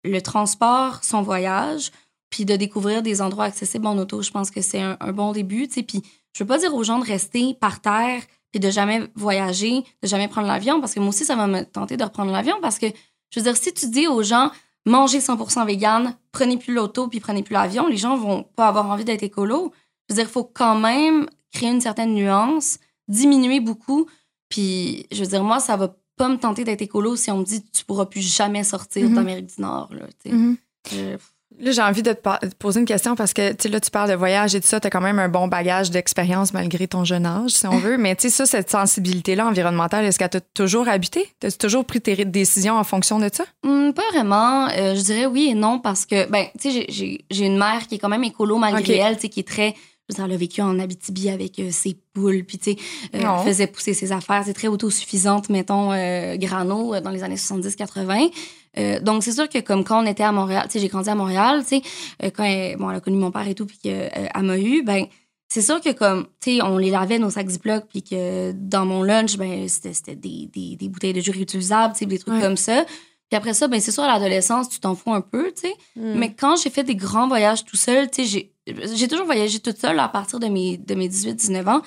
[0.04, 1.90] le transport, son voyage,
[2.28, 5.32] puis de découvrir des endroits accessibles en auto, je pense que c'est un, un bon
[5.32, 5.82] début, tu sais.
[5.82, 6.02] Puis
[6.36, 10.08] je veux pas dire aux gens de rester par terre puis de jamais voyager, de
[10.08, 12.78] jamais prendre l'avion, parce que moi aussi, ça va me tenter de reprendre l'avion, parce
[12.78, 12.86] que,
[13.30, 14.50] je veux dire, si tu dis aux gens,
[14.86, 18.86] mangez 100% vegan, prenez plus l'auto, puis prenez plus l'avion, les gens vont pas avoir
[18.90, 19.72] envie d'être écolo.
[20.08, 24.06] Je veux dire, il faut quand même créer une certaine nuance, diminuer beaucoup,
[24.48, 27.44] puis je veux dire, moi, ça va pas me tenter d'être écolo si on me
[27.44, 29.14] dit tu pourras plus jamais sortir Mhm.
[29.14, 30.06] d'Amérique du Nord, là.
[30.26, 30.56] Mhm.
[30.90, 31.16] Je-
[31.60, 34.08] Là, j'ai envie de te, poser une question parce que, tu sais, là, tu parles
[34.10, 37.04] de voyage et tout ça, tu as quand même un bon bagage d'expérience malgré ton
[37.04, 37.98] jeune âge, si on veut.
[37.98, 41.28] Mais, tu sais, ça, cette sensibilité-là environnementale, est-ce qu'elle t'a toujours habité?
[41.38, 43.44] T'as toujours pris tes décisions en fonction de ça?
[43.62, 44.68] Hmm, pas vraiment.
[44.68, 47.96] Euh, je dirais oui et non parce que, ben, tu sais, j'ai- une mère qui
[47.96, 49.74] est quand même écolo malgré elle, tu sais, qui est très.
[50.18, 52.76] Elle a vécu en Abitibi avec euh, ses poules, puis tu sais,
[53.14, 54.42] euh, elle faisait pousser ses affaires.
[54.44, 58.30] C'est très autosuffisante, mettons, euh, grano euh, dans les années 70-80.
[58.78, 61.08] Euh, donc, c'est sûr que comme quand on était à Montréal, tu sais, j'ai grandi
[61.10, 61.82] à Montréal, tu sais,
[62.22, 64.82] euh, quand elle, bon, elle a connu mon père et tout, puis qu'elle m'a eu,
[64.82, 65.06] ben,
[65.48, 68.86] c'est sûr que comme, tu sais, on les lavait nos sacs Ziploc, puis que dans
[68.86, 72.18] mon lunch, ben, c'était c'était des, des, des bouteilles de jus réutilisables, tu sais, des
[72.18, 72.40] trucs Ouais.
[72.40, 72.84] comme ça.
[73.28, 75.74] Puis après ça, ben c'est sûr, à l'adolescence, tu t'en fous un peu, tu sais.
[75.96, 76.14] Mm.
[76.18, 78.50] Mais quand j'ai fait des grands voyages tout seul, tu sais,
[78.94, 81.82] j'ai- toujours voyagé toute seule à partir de mes, de mes 18-19 ans.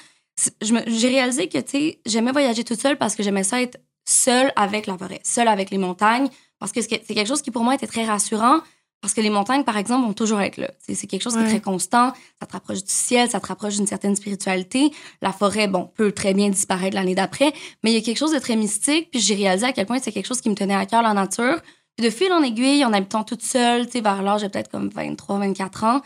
[0.88, 4.52] J'ai réalisé que, tu sais, j'aimais voyager toute seule parce que j'aimais ça être seule
[4.56, 6.28] avec la forêt, seule avec les montagnes,
[6.60, 8.60] parce que c'est quelque chose qui, pour moi, était très rassurant.
[9.02, 10.72] Parce que les montagnes, par exemple, vont toujours être là.
[10.80, 11.46] C'est quelque chose qui Ouais.
[11.48, 12.14] est très constant.
[12.40, 14.92] Ça te rapproche du ciel, ça te rapproche d'une certaine spiritualité.
[15.22, 17.52] La forêt, bon, peut très bien disparaître l'année d'après,
[17.84, 19.12] mais il y a quelque chose de très mystique.
[19.12, 21.14] Puis j'ai réalisé à quel point c'est quelque chose qui me tenait à cœur, la
[21.14, 21.60] nature.
[21.98, 24.72] Puis de fil en aiguille, en habitant toute seule, tu sais, vers l'âge de peut-être
[24.72, 26.02] comme 23, 24 ans,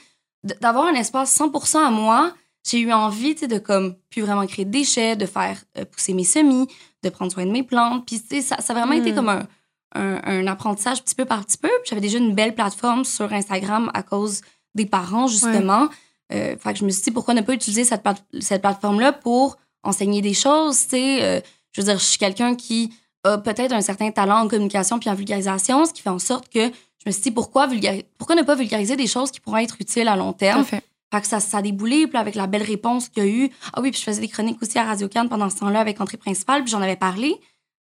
[0.61, 2.33] d'avoir un espace 100% à moi,
[2.67, 6.23] j'ai eu envie, de comme, plus vraiment créer de déchets, de faire euh, pousser mes
[6.25, 6.67] semis,
[7.03, 8.05] de prendre soin de mes plantes.
[8.05, 9.15] Puis, tu sais, ça, ça a vraiment été Mm.
[9.15, 9.47] comme un,
[9.95, 11.69] un, un apprentissage petit peu par petit peu.
[11.85, 14.41] J'avais déjà une belle plateforme sur Instagram à cause
[14.75, 15.87] des parents, justement.
[16.33, 19.13] Euh, fait que je me suis dit, pourquoi ne pas utiliser cette, plate- cette plateforme-là
[19.13, 21.23] pour enseigner des choses, tu sais.
[21.23, 21.39] Euh,
[21.71, 25.09] je veux dire, je suis quelqu'un qui a peut-être un certain talent en communication puis
[25.09, 26.69] en vulgarisation, ce qui fait en sorte que
[27.07, 27.69] je me suis dit, pourquoi,
[28.17, 30.59] pourquoi ne pas vulgariser des choses qui pourraient être utiles à long terme?
[30.59, 30.83] à fait.
[31.13, 33.49] Fait que ça, ça a déboulé, puis avec la belle réponse qu'il y a eu.
[33.71, 36.01] Ah oui, puis je faisais des chroniques aussi à Radio Cannes pendant ce temps-là avec
[36.01, 37.39] Entrée Principale, puis j'en avais parlé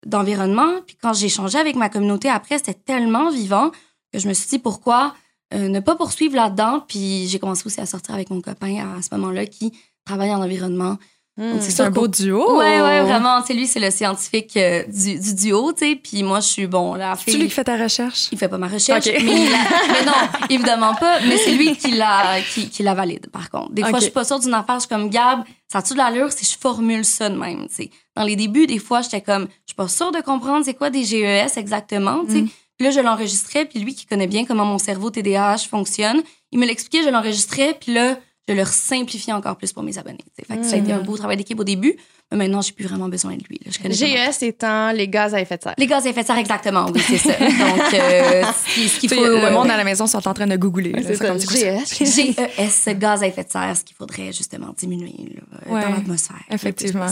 [0.05, 0.81] d'environnement.
[0.85, 3.71] Puis quand j'ai échangé avec ma communauté après, c'était tellement vivant
[4.11, 5.15] que je me suis dit pourquoi
[5.53, 6.81] euh, ne pas poursuivre là-dedans.
[6.85, 9.71] Puis j'ai commencé aussi à sortir avec mon copain à ce moment-là qui
[10.05, 10.97] travaille en environnement.
[11.35, 11.51] Mm.
[11.53, 12.57] Donc, c'est C'est un beau duo.
[12.59, 13.41] Ouais, ouais, vraiment.
[13.41, 15.95] Tu sais, lui, c'est le scientifique euh, du, du duo, tu sais.
[15.95, 17.37] Puis moi, je suis, bon, la C'est fille.
[17.39, 18.27] lui qui fait ta recherche?
[18.31, 19.57] Il fait pas ma recherche, mais, il la-
[19.93, 20.13] mais non,
[20.49, 21.19] évidemment pas.
[21.21, 23.71] Mais c'est lui qui la, qui, qui la valide, par contre.
[23.71, 23.97] Des fois, Ok.
[23.97, 26.45] je suis pas sûre d'une affaire, je suis comme Gab, ça a-tu de l'allure si
[26.45, 27.89] je formule ça de même, tu sais?
[28.15, 30.91] Dans les débuts, des fois, j'étais comme, je suis pas sûre de comprendre c'est quoi
[30.91, 32.41] des GES exactement, tu sais.
[32.43, 32.49] Mm.
[32.77, 36.59] Puis là, je l'enregistrais, puis lui qui connaît bien comment mon cerveau TDAH fonctionne, il
[36.59, 40.23] me l'expliquait, je l'enregistrais, puis là, je le simplifiais encore plus pour mes abonnés.
[40.35, 41.97] Fait que ça a été un beau travail d'équipe au début,
[42.31, 43.59] mais maintenant, j'ai plus vraiment besoin de lui.
[43.63, 43.71] là.
[43.71, 45.75] Je connais comment- GES étant les gaz à effet de serre.
[45.77, 47.33] Les gaz à effet de serre, exactement, oui, c'est ça.
[47.39, 49.23] Donc, euh, ce qui- ce qu'il faut...
[49.23, 50.93] le euh, monde à la maison sont en train de googler.
[51.15, 51.39] ça, comme?
[51.39, 52.03] GES.
[52.03, 55.89] GES, gaz à effet de serre, ce qu'il faudrait justement diminuer là, euh, Ouais, dans
[55.89, 56.37] l'atmosphère.
[56.49, 57.07] effectivement.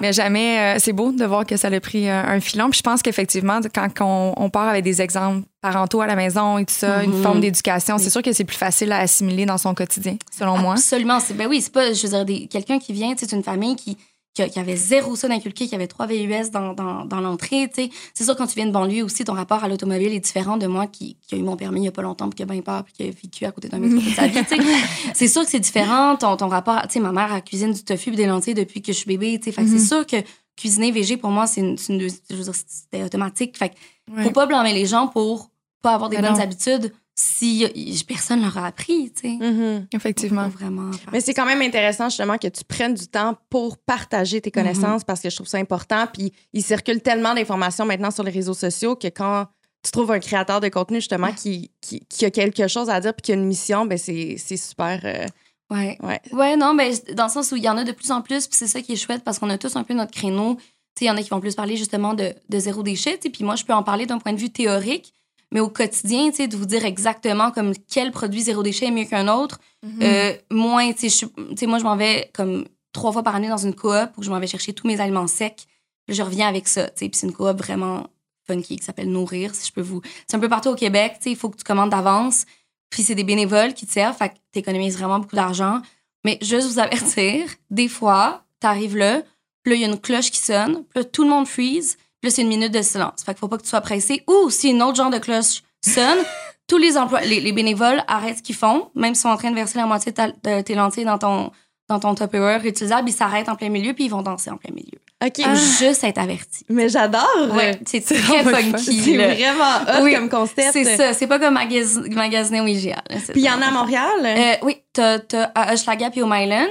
[0.00, 2.70] Mais jamais, euh, c'est beau de voir que ça a pris euh, un filon.
[2.70, 6.58] Puis je pense qu'effectivement, quand on, on part avec des exemples parentaux à la maison
[6.58, 7.22] et tout ça, une Mhm.
[7.22, 10.74] forme d'éducation, c'est sûr que c'est plus facile à assimiler dans son quotidien, selon moi.
[10.74, 11.18] Absolument.
[11.34, 13.76] Ben oui, c'est pas, je veux dire, quelqu'un qui vient, tu sais, c'est une famille
[13.76, 13.96] qui,
[14.34, 17.70] qui, a- qui avait zéro ça d'inculqué, qui avait trois VUS dans, dans, dans l'entrée.
[18.14, 20.66] C'est sûr, quand tu viens de banlieue aussi, ton rapport à l'automobile est différent de
[20.66, 22.46] moi qui, qui a eu mon permis il y a pas longtemps, puis qui a
[22.46, 24.38] bien peur, puis qui a vécu à côté d'un métro toute sa vie.
[25.14, 27.84] C'est sûr que c'est différent, ton, ton rapport, tu sais, ma mère, elle cuisine du
[27.84, 29.38] tofu et des lentilles depuis que je suis bébé.
[29.42, 29.78] Fait que Mhm.
[29.78, 30.16] c'est sûr que
[30.56, 33.56] cuisiner végé, pour moi, c'est une, une- je veux dire, c'était automatique.
[33.58, 33.74] Fait que
[34.12, 34.24] Ouais.
[34.24, 36.40] faut pas blâmer les gens pour pas avoir des Mais bonnes non.
[36.42, 36.92] habitudes
[37.22, 39.36] si personne leur a appris, tu sais.
[39.36, 39.86] Mhm.
[39.92, 40.48] Effectivement.
[40.48, 44.50] Vraiment Mais c'est quand même intéressant justement que tu prennes du temps pour partager tes
[44.50, 46.06] connaissances parce que je trouve ça important.
[46.12, 49.46] Puis il circule tellement d'informations maintenant sur les réseaux sociaux que quand
[49.84, 53.14] tu trouves un créateur de contenu justement qui, qui, qui a quelque chose à dire
[53.14, 55.00] puis qui a une mission, ben c'est c'est super.
[55.04, 55.26] euh,
[55.70, 55.96] Ouais.
[56.02, 56.20] ouais.
[56.32, 58.46] Ouais, non, mais dans le sens où il y en a de plus en plus,
[58.46, 60.56] puis c'est ça qui est chouette parce qu'on a tous un peu notre créneau.
[60.56, 60.60] Tu
[60.98, 63.22] sais, il y en a qui vont plus parler justement de, de zéro déchet, tu
[63.22, 65.14] sais, puis moi, je peux en parler d'un point de vue théorique,
[65.52, 68.90] mais au quotidien, tu sais, de vous dire exactement comme quel produit zéro déchet est
[68.90, 69.60] mieux qu'un autre.
[69.82, 69.98] Mhm.
[70.02, 71.26] Euh, moins, tu sais,
[71.66, 74.40] moi, je m'en vais comme trois fois par année dans une coop où je m'en
[74.40, 75.66] vais chercher tous mes aliments secs.
[76.06, 78.06] Puis je reviens avec ça, tu sais, puis c'est une coop vraiment
[78.46, 80.00] funky qui s'appelle Nourrir, si je peux vous...
[80.26, 82.44] C'est un peu partout au Québec, tu sais, il faut que tu commandes d'avance.
[82.90, 85.80] Puis c'est des bénévoles qui te servent, fait que t'économises vraiment beaucoup d'argent.
[86.24, 89.22] Mais juste vous avertir, des fois, t'arrives là,
[89.62, 91.96] puis là, il y a une cloche qui sonne, puis là, tout le monde freeze,
[92.22, 93.22] puis là, c'est une minute de silence.
[93.26, 94.22] Fait qu'il faut pas que tu sois pressé.
[94.28, 96.18] Ou si une autre genre de cloche sonne,
[96.68, 99.50] tous les emplois, les, les bénévoles arrêtent ce qu'ils font, même s'ils sont en train
[99.50, 101.50] de verser la moitié de, ta- de tes lentilles dans ton,
[101.88, 104.72] dans ton Tupperware réutilisable, ils s'arrêtent en plein milieu, puis ils vont danser en plein
[104.72, 104.98] milieu.
[105.24, 105.40] OK.
[105.44, 106.64] Faut juste être averti.
[106.68, 107.28] Mais j'adore.
[107.52, 109.00] Ouais, c'est très funky.
[109.02, 110.70] C'est vraiment hot Oui, comme concept.
[110.72, 113.02] C'est ça, c'est pas comme magas- magasiner au IGA.
[113.08, 113.70] Puis il y en a à.
[113.70, 114.08] Montréal?
[114.24, 116.66] Euh, oui, t'as, t'as à Hochelaga puis au Myland.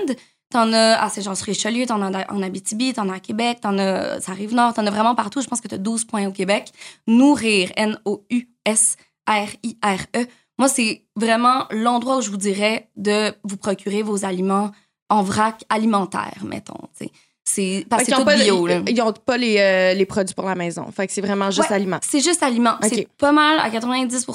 [0.51, 4.33] T'en as à Saint-Jean-sur-Richelieu, t'en as en Abitibi, t'en as à Québec, t'en as ça
[4.33, 5.41] rive nord, t'en as vraiment partout.
[5.41, 6.71] Je pense que t'as 12 points au Québec.
[7.07, 8.97] Nourrir, N-O-U-S-R-I-R-E.
[10.57, 14.71] Moi, c'est vraiment l'endroit où je vous dirais de vous procurer vos aliments
[15.09, 16.77] en vrac alimentaire, mettons.
[17.43, 18.67] C'est parce que c'est bio.
[18.67, 18.81] là.
[18.85, 20.85] ils, ils ont pas les, euh, les produits pour la maison.
[20.91, 21.75] Fait que c'est vraiment juste Ouais.
[21.75, 21.97] aliment.
[22.01, 22.75] C'est juste aliment.
[22.83, 22.89] Ok.
[22.93, 24.25] C'est pas mal à 90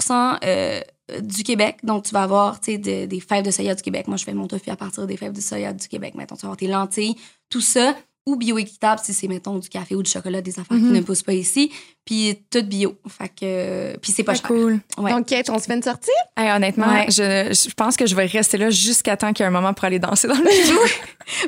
[0.44, 0.80] euh,
[1.20, 1.78] du Québec.
[1.82, 4.08] Donc, tu vas avoir des fèves de soya du Québec.
[4.08, 6.14] Moi, je fais mon tofu à partir des fèves de soya du Québec.
[6.14, 7.16] Maintenant, tu vas avoir tes lentilles,
[7.48, 7.94] tout ça.
[8.26, 10.86] Ou bio-équitable si c'est, mettons, du café ou du chocolat, des affaires Mhm.
[10.88, 11.70] qui ne poussent pas ici.
[12.04, 12.96] Puis tout bio.
[13.08, 13.96] Fait que...
[13.98, 14.42] Puis c'est pas cher.
[14.44, 14.78] cool.
[14.98, 15.10] Ouais.
[15.10, 16.10] Donc, Kate, on se fait une sortie?
[16.36, 17.06] Hey, honnêtement, Ouais.
[17.08, 19.74] je, je pense que je vais rester là jusqu'à temps qu'il y ait un moment
[19.74, 20.78] pour aller danser dans le milieu.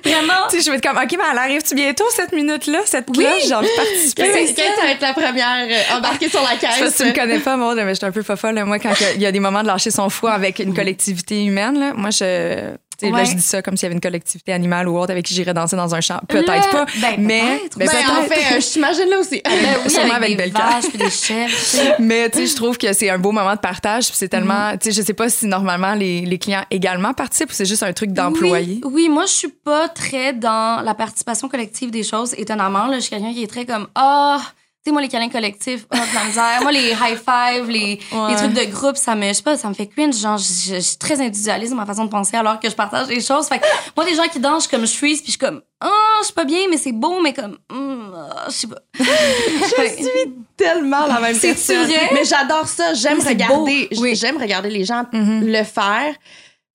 [0.05, 0.33] Vraiment?
[0.51, 3.47] tu sais, je vais être comme, OK, mais elle arrive-tu bientôt cette minute-là, cette cloche?
[3.47, 4.23] J'ai envie de participer.
[4.23, 6.97] Kate, Kate, ça va être la première euh, embarquée sur la Je sais pas caisse.
[6.97, 8.55] si tu me connais pas, moi, mais je suis un peu fofolle.
[8.57, 8.65] là.
[8.65, 11.79] Moi, quand il y a des moments de lâcher son foie avec une collectivité humaine,
[11.79, 12.75] là, moi, je.
[13.03, 15.35] Là, je dis ça comme s'il y avait une collectivité animale ou autre avec qui
[15.35, 16.19] j'irais danser dans un champ.
[16.29, 16.85] Peut-être pas.
[17.01, 17.77] ben, mais, peut-être.
[17.79, 19.41] mais Ben, en fait, euh, je t'imagine là aussi.
[19.45, 19.53] Ben
[19.85, 21.47] oui, Sûrement avec, avec des des.
[22.01, 24.07] Mais tu sais, je trouve que c'est un beau moment de partage.
[24.09, 24.79] Puis c'est tellement, Mhm.
[24.79, 27.83] tu sais, je sais pas si normalement les, les clients également participent ou c'est juste
[27.83, 28.81] un truc d'employé.
[28.85, 32.87] Oui, oui, moi, je suis pas très dans la participation collective des choses, étonnamment.
[32.87, 34.41] Là, je suis quelqu'un qui est très comme Ah,
[34.87, 36.63] sais, moi, les câlins collectifs, de la misère.
[36.63, 38.31] moi, les high five, les, Ouais.
[38.31, 40.17] les trucs de groupe, ça me, je sais pas, ça me fait cringe.
[40.17, 43.09] Genre, je, je suis très individualiste dans ma façon de penser alors que je partage
[43.09, 43.47] les choses.
[43.49, 45.39] Fait que moi, les gens qui dansent, je suis comme je freeze, puis je suis
[45.39, 48.67] comme Ah, je suis pas bien, mais c'est beau, mais comme, hum, ah, je sais
[48.67, 48.79] pas.
[48.99, 51.89] Je suis tellement la même personne.
[52.13, 52.95] Mais j'adore ça.
[52.95, 53.89] J'aime regarder.
[53.99, 54.15] Oui.
[54.17, 55.47] J'aime regarder les gens Mhm.
[55.47, 56.15] le faire.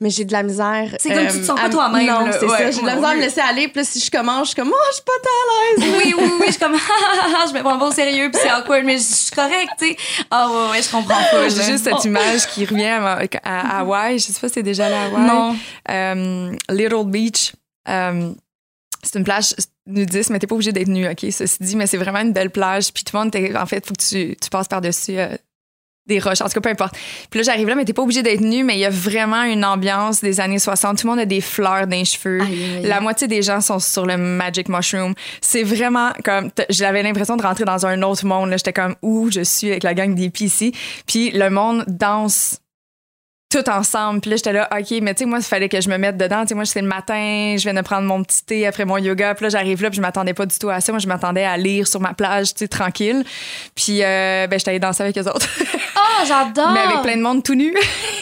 [0.03, 0.89] Mais j'ai de la misère.
[0.93, 2.71] euh, C'est comme tu te sens pas à- toi-même, Non, c'est Ouais, ça.
[2.71, 3.67] J'ai de la ouais, misère à me laisser aller.
[3.69, 5.95] Puis là, si je commence, je suis comme, oh, je suis pas tant à l'aise.
[5.97, 6.73] Oui, oui, oui, je suis comme,
[7.49, 9.97] je me prends pas au sérieux, puis c'est awkward, mais je suis correcte, tu sais.
[10.29, 11.47] Ah, ouais, ouais, je comprends pas.
[11.49, 12.05] J'ai juste cette Oh.
[12.05, 14.19] image qui revient à, à Hawaï.
[14.19, 15.21] Je sais pas si t'es déjà allé à Hawaï.
[15.25, 15.55] Non.
[15.89, 17.53] Euh, Little Beach.
[17.87, 18.31] euh,
[19.01, 19.53] c'est une plage
[19.85, 21.25] nudiste, mais t'es pas obligé d'être nu, OK?
[21.31, 22.91] Ceci dit, mais c'est vraiment une belle plage.
[22.93, 25.27] Puis tout le monde, en fait, faut que tu, tu passes par-dessus euh,
[26.05, 26.41] des roches.
[26.41, 26.95] En tout cas, peu importe.
[27.29, 29.43] Puis là, j'arrive là, mais t'es pas obligé d'être nu, mais il y a vraiment
[29.43, 30.97] une ambiance des années 60.
[30.97, 32.41] Tout le monde a des fleurs dans les cheveux.
[32.41, 32.85] Aïe, aïe, aïe.
[32.85, 35.13] La moitié des gens sont sur le Magic Mushroom.
[35.41, 36.51] C'est vraiment comme.
[36.69, 38.49] J'avais l'impression de rentrer dans un autre monde.
[38.49, 38.57] là.
[38.57, 40.73] J'étais comme où je suis avec la gang des PC.
[41.07, 42.59] Puis le monde danse
[43.53, 44.19] tout ensemble.
[44.21, 46.17] Puis là, j'étais là, OK, mais tu sais, moi, il fallait que je me mette
[46.17, 46.41] dedans.
[46.41, 48.97] Tu sais, moi, c'est le matin, je viens de prendre mon petit thé après mon
[48.97, 49.35] yoga.
[49.35, 50.91] Puis là, j'arrive là, puis je m'attendais pas du tout à ça.
[50.91, 53.23] Moi, je m'attendais à lire sur ma plage, tu sais, tranquille.
[53.75, 55.47] Puis, euh, ben, j'étais allée danser avec eux autres.
[55.95, 56.71] Ah, j'adore!
[56.71, 57.75] mais avec plein de monde tout nu.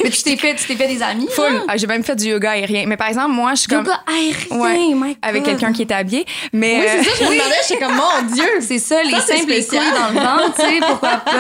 [0.03, 1.27] Mais tu t'es fait, tu t'es fait des amis?
[1.31, 1.63] Full.
[1.67, 2.85] Ah, J'ai même fait du yoga aérien.
[2.87, 3.85] Mais par exemple, moi, je suis comme.
[3.85, 6.25] Yoga aérien, Ouais, my Avec quelqu'un qui était habillé.
[6.51, 6.79] Mais.
[6.81, 7.55] Oui, c'est euh, ça, je me demandais.
[7.67, 8.49] J'étais comme, mon Dieu.
[8.61, 11.31] C'est ça, les simples les dans le ventre, tu sais, pourquoi pas?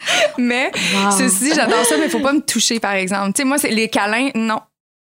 [0.38, 1.10] Mais Wow.
[1.10, 3.32] ceci j'adore ça, mais faut pas me toucher, par exemple.
[3.40, 4.60] Sais, moi, c'est les câlins, non.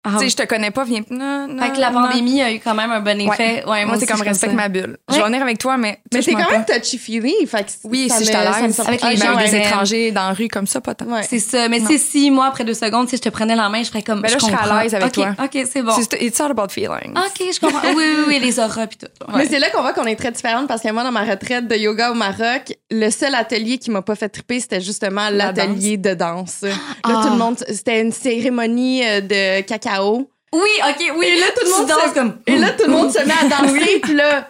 [0.06, 1.00] Ah, Tu sais, je te connais pas, viens.
[1.10, 1.62] Non, non.
[1.62, 2.02] fait que la non.
[2.02, 3.64] pandémie a eu quand même un bon effet.
[3.66, 4.98] Ouais, Moi, c'est comme je respecte ma bulle.
[5.08, 5.20] Je Ouais.
[5.20, 5.98] vais venir avec toi, mais.
[6.12, 6.74] Mais t'es quand même pas.
[6.78, 7.46] touchy-feely.
[7.46, 9.66] Fait que Oui, ça si je sort- Avec les Mais gens, avec des ouais.
[9.66, 11.06] étrangers dans la rue comme ça, pas tant.
[11.06, 11.22] Ouais.
[11.28, 11.68] C'est ça.
[11.68, 11.86] Mais Non.
[11.88, 14.02] tu sais, si moi, après deux secondes, si je te prenais la main, je ferais
[14.02, 14.20] comme.
[14.20, 14.80] Ben là, je serais à comprends.
[14.80, 15.28] l'aise avec Ok, toi.
[15.42, 15.92] OK, c'est bon.
[15.98, 17.14] C'est- It's all about feelings.
[17.16, 17.88] OK, je comprends.
[17.94, 19.06] Oui, oui, oui, les auras puis tout.
[19.32, 19.38] Ouais.
[19.38, 21.66] Mais c'est là qu'on voit qu'on est très différentes parce que moi, dans ma retraite
[21.66, 25.46] de yoga au Maroc, le seul atelier qui m'a pas fait triper, c'était justement La
[25.52, 26.58] l'atelier de danse.
[26.62, 26.70] Là,
[27.04, 27.20] Ah.
[27.24, 29.62] tout le monde, c'était une cérémonie euh, de
[30.02, 31.26] Oui, OK, oui.
[31.26, 32.38] Et là, tout le monde se- comme.
[32.46, 34.48] Et là, tout le monde se met à danser, puis là,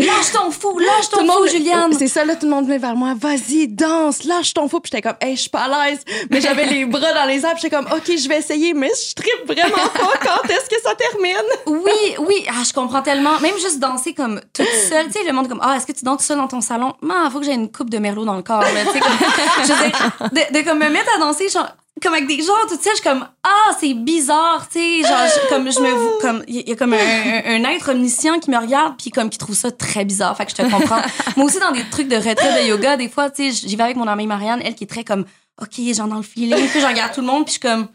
[0.00, 1.92] Lâche ton fou, lâche ton fou, Juliane.
[1.92, 4.78] c'est ça, là, tout le monde venait vers moi, vas-y, danse, lâche ton fou.
[4.78, 6.04] Puis j'étais comme, hey, je suis pas à l'aise.
[6.30, 8.90] Mais j'avais les bras dans les airs, puis j'étais comme, OK, je vais essayer, mais
[8.94, 11.34] je tripe vraiment pas quand est-ce que ça termine?
[11.66, 13.40] Oui, oui, ah, je comprends tellement.
[13.40, 16.04] Même juste danser comme toute seule, tu sais, le monde comme ah, est-ce que tu
[16.04, 16.94] danses seule dans ton salon?
[17.00, 19.18] Man, faut que j'ai une coupe de merlot dans le corps, là, tu sais, comme,
[19.64, 21.66] je de, de comme me mettre à danser genre
[22.00, 25.18] comme avec des gens toute seule, je suis comme ah, c'est bizarre, tu sais, genre
[25.26, 28.50] je- comme je me comme il y a comme un, un- un être omniscient qui
[28.50, 31.00] me regarde puis comme qui trouve ça très bizarre, fait que je te comprends.
[31.36, 33.84] Moi aussi dans des trucs de retraite de yoga, des fois, tu sais, j'y vais
[33.84, 35.24] avec mon amie Marianne, elle qui est très comme
[35.60, 37.88] OK, genre dans le feeling, puis je regarde tout le monde puis je suis comme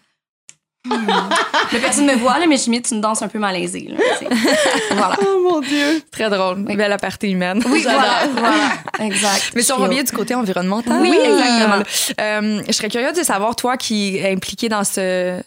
[0.86, 1.08] Hmm.
[1.72, 3.90] Le personne me voit, là, mais j'imite une danse un peu malaisée.
[3.90, 3.98] Là,
[4.92, 5.18] voilà.
[5.22, 6.02] Oh mon Dieu.
[6.12, 6.64] Très drôle.
[6.64, 7.64] Belle aparté humaine.
[7.68, 9.08] Oui, voilà, voilà.
[9.08, 9.52] Exact.
[9.56, 11.02] Mais si on revient du côté environnemental.
[11.02, 11.84] Oui, exactement.
[12.20, 15.42] Euh, je serais curieuse de savoir, toi qui es impliqué dans ce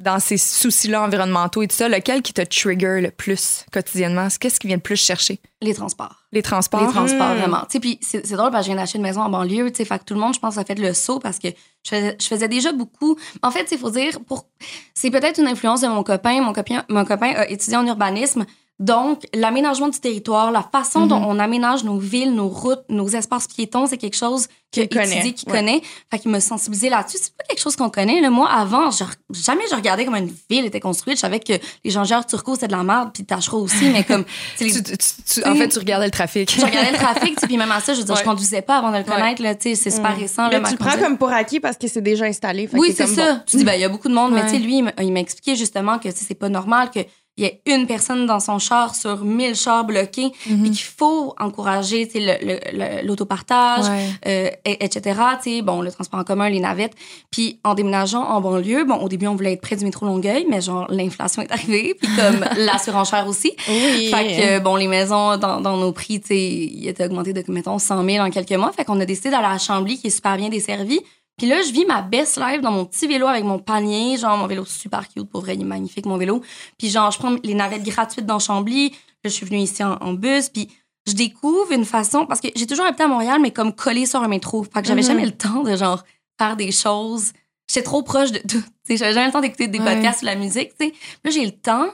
[0.00, 4.28] dans ces soucis-là environnementaux et tout ça, lequel qui te trigger le plus quotidiennement?
[4.40, 5.40] Qu'est-ce qui vient le plus chercher?
[5.62, 6.16] Les transports.
[6.32, 6.80] Les transports?
[6.80, 7.38] Les transports, Mm.
[7.38, 7.62] vraiment.
[7.80, 9.98] Puis c'est drôle parce que je viens d'acheter une maison en banlieue, tu sais, fait
[9.98, 11.48] que tout le monde, je pense, a fait le saut parce que
[11.84, 13.16] je faisais, je faisais déjà beaucoup.
[13.42, 14.46] En fait, il faut dire, pour
[14.94, 16.40] c'est peut-être une influence de mon copain.
[16.40, 18.46] Mon copain, mon copain a étudié en urbanisme.
[18.80, 23.46] Donc, l'aménagement du territoire, la façon dont on aménage nos villes, nos routes, nos espaces
[23.46, 25.34] piétons, c'est quelque chose qu'il Qu'il a connaît, ouais.
[25.46, 25.82] connaît.
[26.10, 27.18] Fait qu'il m'a sensibilisé là-dessus.
[27.20, 28.20] C'est pas quelque chose qu'on connaît.
[28.22, 28.30] Là.
[28.30, 28.88] Moi, avant,
[29.32, 31.16] jamais je regardais comment une ville était construite.
[31.16, 31.52] Je savais que
[31.84, 34.24] les changeurs turcos, c'était de la merde, puis Tachereau aussi, mais comme...
[34.58, 36.50] tu sais, les- Tu- tu- tu- en fait, tu regardais le trafic.
[36.58, 38.24] je regardais le trafic, puis même à ça, je veux dire, je Ouais.
[38.26, 39.04] conduisais pas avant de le Ouais.
[39.04, 40.20] connaître, là, tu sais, c'est super Mm.
[40.20, 42.66] récent, là, tu le prends comme pour acquis parce que c'est déjà installé.
[42.68, 43.34] Fait Oui, que c'est ça.
[43.34, 43.40] bon.
[43.46, 44.46] Tu dis, ben, il y a beaucoup de monde, mais Ouais.
[44.46, 47.00] tu sais, lui, il m'a- expliqué justement que, c'est pas normal que.
[47.40, 50.60] Il y a une personne dans son char sur 1000 chars bloqués, Mhm.
[50.62, 54.06] puis qu'il faut encourager sais, le- le- le- l'autopartage, Ouais.
[54.26, 55.18] euh, et- etc.
[55.62, 56.92] Bon, le transport en commun, les navettes.
[57.30, 60.46] Puis en déménageant en banlieue, bon, au début, on voulait être près du métro Longueuil,
[60.48, 63.52] mais genre, l'inflation est arrivée, puis comme la surenchère aussi.
[63.68, 64.10] Oui.
[64.12, 67.42] Fait que, bon, les maisons dans, dans nos prix, tu sais, ils étaient augmentés de,
[67.48, 68.72] mettons, 100 000 en quelques mois.
[68.72, 71.00] Fait qu'on a décidé d'aller à Chambly, qui est super bien desservie.
[71.40, 74.18] Puis là, je vis ma best life dans mon petit vélo avec mon panier.
[74.18, 76.42] Genre, mon vélo super cute, pour vrai, il est magnifique, mon vélo.
[76.76, 78.90] Puis genre, je prends les navettes gratuites dans Chambly.
[78.90, 80.50] Là, je suis venue ici en, en bus.
[80.50, 80.68] Puis
[81.06, 82.26] je découvre une façon...
[82.26, 84.64] Parce que j'ai toujours habité à Montréal, mais comme collée sur un métro.
[84.64, 85.06] Fait que j'avais Mhm.
[85.06, 86.04] jamais le temps de, genre,
[86.38, 87.32] faire des choses.
[87.72, 88.60] J'étais trop proche de tout.
[88.60, 89.94] Tu sais, J'avais jamais le temps d'écouter des Ouais.
[89.94, 90.92] podcasts ou la musique, tu sais.
[91.24, 91.86] Là, j'ai le temps.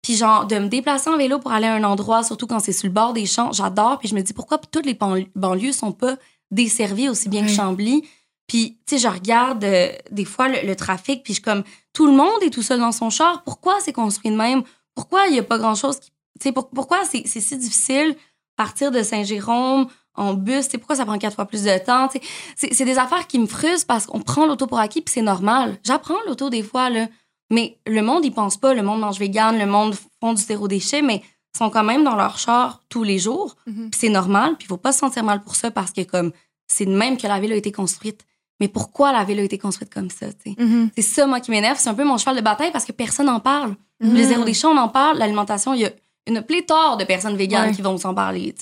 [0.00, 2.72] Puis genre, de me déplacer en vélo pour aller à un endroit, surtout quand c'est
[2.72, 3.98] sur le bord des champs, j'adore.
[3.98, 6.16] Puis je me dis, pourquoi toutes les banli- banlieues sont pas
[6.50, 7.50] desservies aussi bien que.
[7.50, 8.02] Chambly?
[8.46, 11.64] Puis, tu sais, je regarde euh, des fois le, le trafic, puis je suis comme,
[11.92, 13.42] tout le monde est tout seul dans son char.
[13.44, 14.62] Pourquoi c'est construit de même?
[14.94, 16.10] Pourquoi il n'y a pas grand-chose qui...
[16.40, 18.16] Tu sais, pour- pourquoi c'est si difficile
[18.56, 20.66] partir de Saint-Jérôme en bus?
[20.66, 22.08] Tu sais, pourquoi ça prend quatre fois plus de temps?
[22.08, 22.20] Tu
[22.56, 25.22] sais, c'est des affaires qui me frustrent parce qu'on prend l'auto pour acquis, puis c'est
[25.22, 25.78] normal.
[25.84, 27.06] J'apprends l'auto des fois, là.
[27.50, 28.74] Mais le monde, il pense pas.
[28.74, 31.22] Le monde mange vegan, le monde font du zéro déchet, mais
[31.56, 33.54] sont quand même dans leur char tous les jours.
[33.66, 33.90] Mhm.
[33.90, 36.32] Puis c'est normal, puis il faut pas se sentir mal pour ça parce que comme
[36.66, 38.24] c'est de même que la ville a été construite.
[38.60, 40.26] Mais pourquoi la ville a été construite comme ça?
[40.58, 40.90] Mhm.
[40.94, 41.78] C'est ça, moi, qui m'énerve.
[41.78, 43.74] C'est un peu mon cheval de bataille parce que personne n'en parle.
[44.00, 44.14] Mhm.
[44.14, 45.18] Le zéro déchet, on en parle.
[45.18, 45.90] L'alimentation, il y a
[46.26, 47.74] une pléthore de personnes véganes Ouais.
[47.74, 48.54] qui vont s'en parler.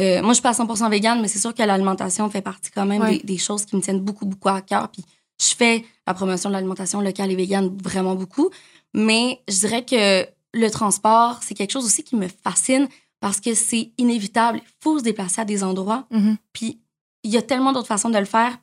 [0.00, 2.86] Euh, moi, je suis pas 100% végane, mais c'est sûr que l'alimentation fait partie quand
[2.86, 3.18] même Ouais.
[3.18, 4.88] des, des choses qui me tiennent beaucoup, beaucoup à cœur.
[4.88, 5.04] Puis
[5.40, 8.50] je fais la promotion de l'alimentation locale et végane vraiment beaucoup.
[8.94, 12.88] Mais je dirais que le transport, c'est quelque chose aussi qui me fascine
[13.20, 14.60] parce que c'est inévitable.
[14.64, 16.06] Il faut se déplacer à des endroits.
[16.10, 16.36] Mhm.
[16.52, 16.80] Puis
[17.22, 18.56] il y a tellement d'autres façons de le faire.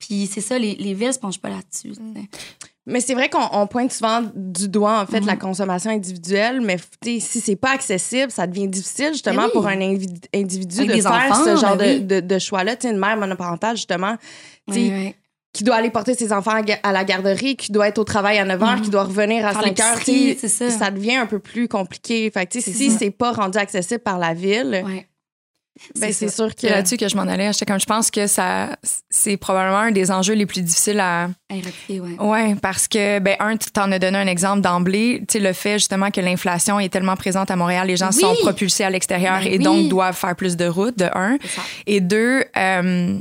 [0.00, 1.94] Puis c'est ça, les, les villes se penchent pas là-dessus.
[1.94, 2.00] sais.
[2.86, 6.78] Mais c'est vrai qu'on on pointe souvent du doigt, en fait, la consommation individuelle, mais
[7.00, 9.50] tu sais, si c'est pas accessible, ça devient difficile, justement, oui.
[9.52, 9.78] pour un
[10.34, 12.20] individu Avec de faire enfants, ce genre ben de, oui.
[12.22, 12.74] de, de choix-là.
[12.76, 14.16] Tu sais, une mère monoparentale, justement,
[14.66, 15.14] tu sais, Ouais, ouais.
[15.52, 18.44] qui doit aller porter ses enfants à, la garderie, qui doit être au travail à
[18.46, 18.80] 9 h, Mhm.
[18.82, 20.78] qui doit revenir à Faire 5 heures, tu l'épicerie, sais, c'est ça.
[20.86, 22.28] ça devient un peu plus compliqué.
[22.30, 25.06] Fait que, tu sais, C'est si c'est pas rendu accessible par la ville, Ouais.
[25.98, 26.66] Ben, c'est sûr que.
[26.66, 27.52] Là-dessus que je m'en allais.
[27.52, 28.76] J'étais comme, je pense que ça,
[29.10, 31.28] c'est probablement un des enjeux les plus difficiles à.
[31.50, 32.16] RFP, ouais.
[32.20, 35.22] Ouais, parce que, ben, un, tu t'en as donné un exemple d'emblée.
[35.28, 38.20] Tu sais, le fait justement que l'inflation est tellement présente à Montréal, les gens Oui.
[38.20, 39.64] sont propulsés à l'extérieur Ben et oui.
[39.64, 41.38] donc doivent faire plus de routes, de un.
[41.86, 43.18] Et deux, euh,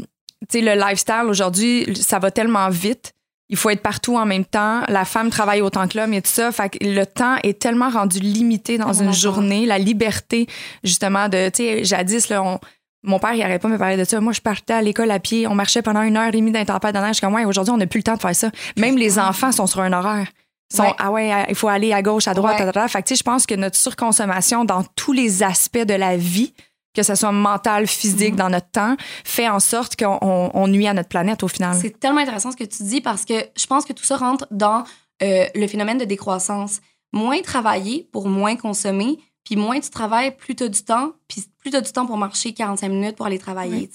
[0.50, 3.14] tu sais, le lifestyle aujourd'hui, ça va tellement vite.
[3.50, 4.82] Il faut être partout en même temps.
[4.90, 6.52] La femme travaille autant que l'homme et tout ça.
[6.52, 9.66] Fait que le temps est tellement rendu limité dans Tellement une journée.
[9.66, 10.46] La liberté,
[10.84, 12.60] justement, de, tu sais, jadis, là, on-
[13.02, 14.20] mon père, il arrêtait pas de me parler de ça.
[14.22, 15.48] Moi, je partais à l'école à pied.
[15.48, 17.20] On marchait pendant une heure et demie d'un tempête de neige.
[17.22, 18.52] Comme, ouais, aujourd'hui, on n'a plus le temps de faire ça.
[18.78, 20.28] Même les enfants sont sur un horaire.
[20.72, 20.94] Ils Sont, Ouais.
[21.00, 22.66] ah ouais, il faut aller à gauche, à droite, Ouais.
[22.66, 22.88] ta, ta.
[22.88, 26.16] Fait que, tu sais, je pense que notre surconsommation dans tous les aspects de la
[26.18, 26.54] vie,
[26.94, 28.38] que ce soit mental, physique, Mhm.
[28.38, 31.78] dans notre temps, fait en sorte qu'on on- on nuit à notre planète au final.
[31.80, 34.48] C'est tellement intéressant ce que tu dis parce que je pense que tout ça rentre
[34.52, 34.84] dans
[35.22, 36.80] euh, le phénomène de décroissance.
[37.12, 41.44] Moins travailler pour moins consommer, puis moins tu travailles, plus tu as du temps, puis
[41.58, 43.90] plus tu as du temps pour marcher 45 minutes pour aller travailler.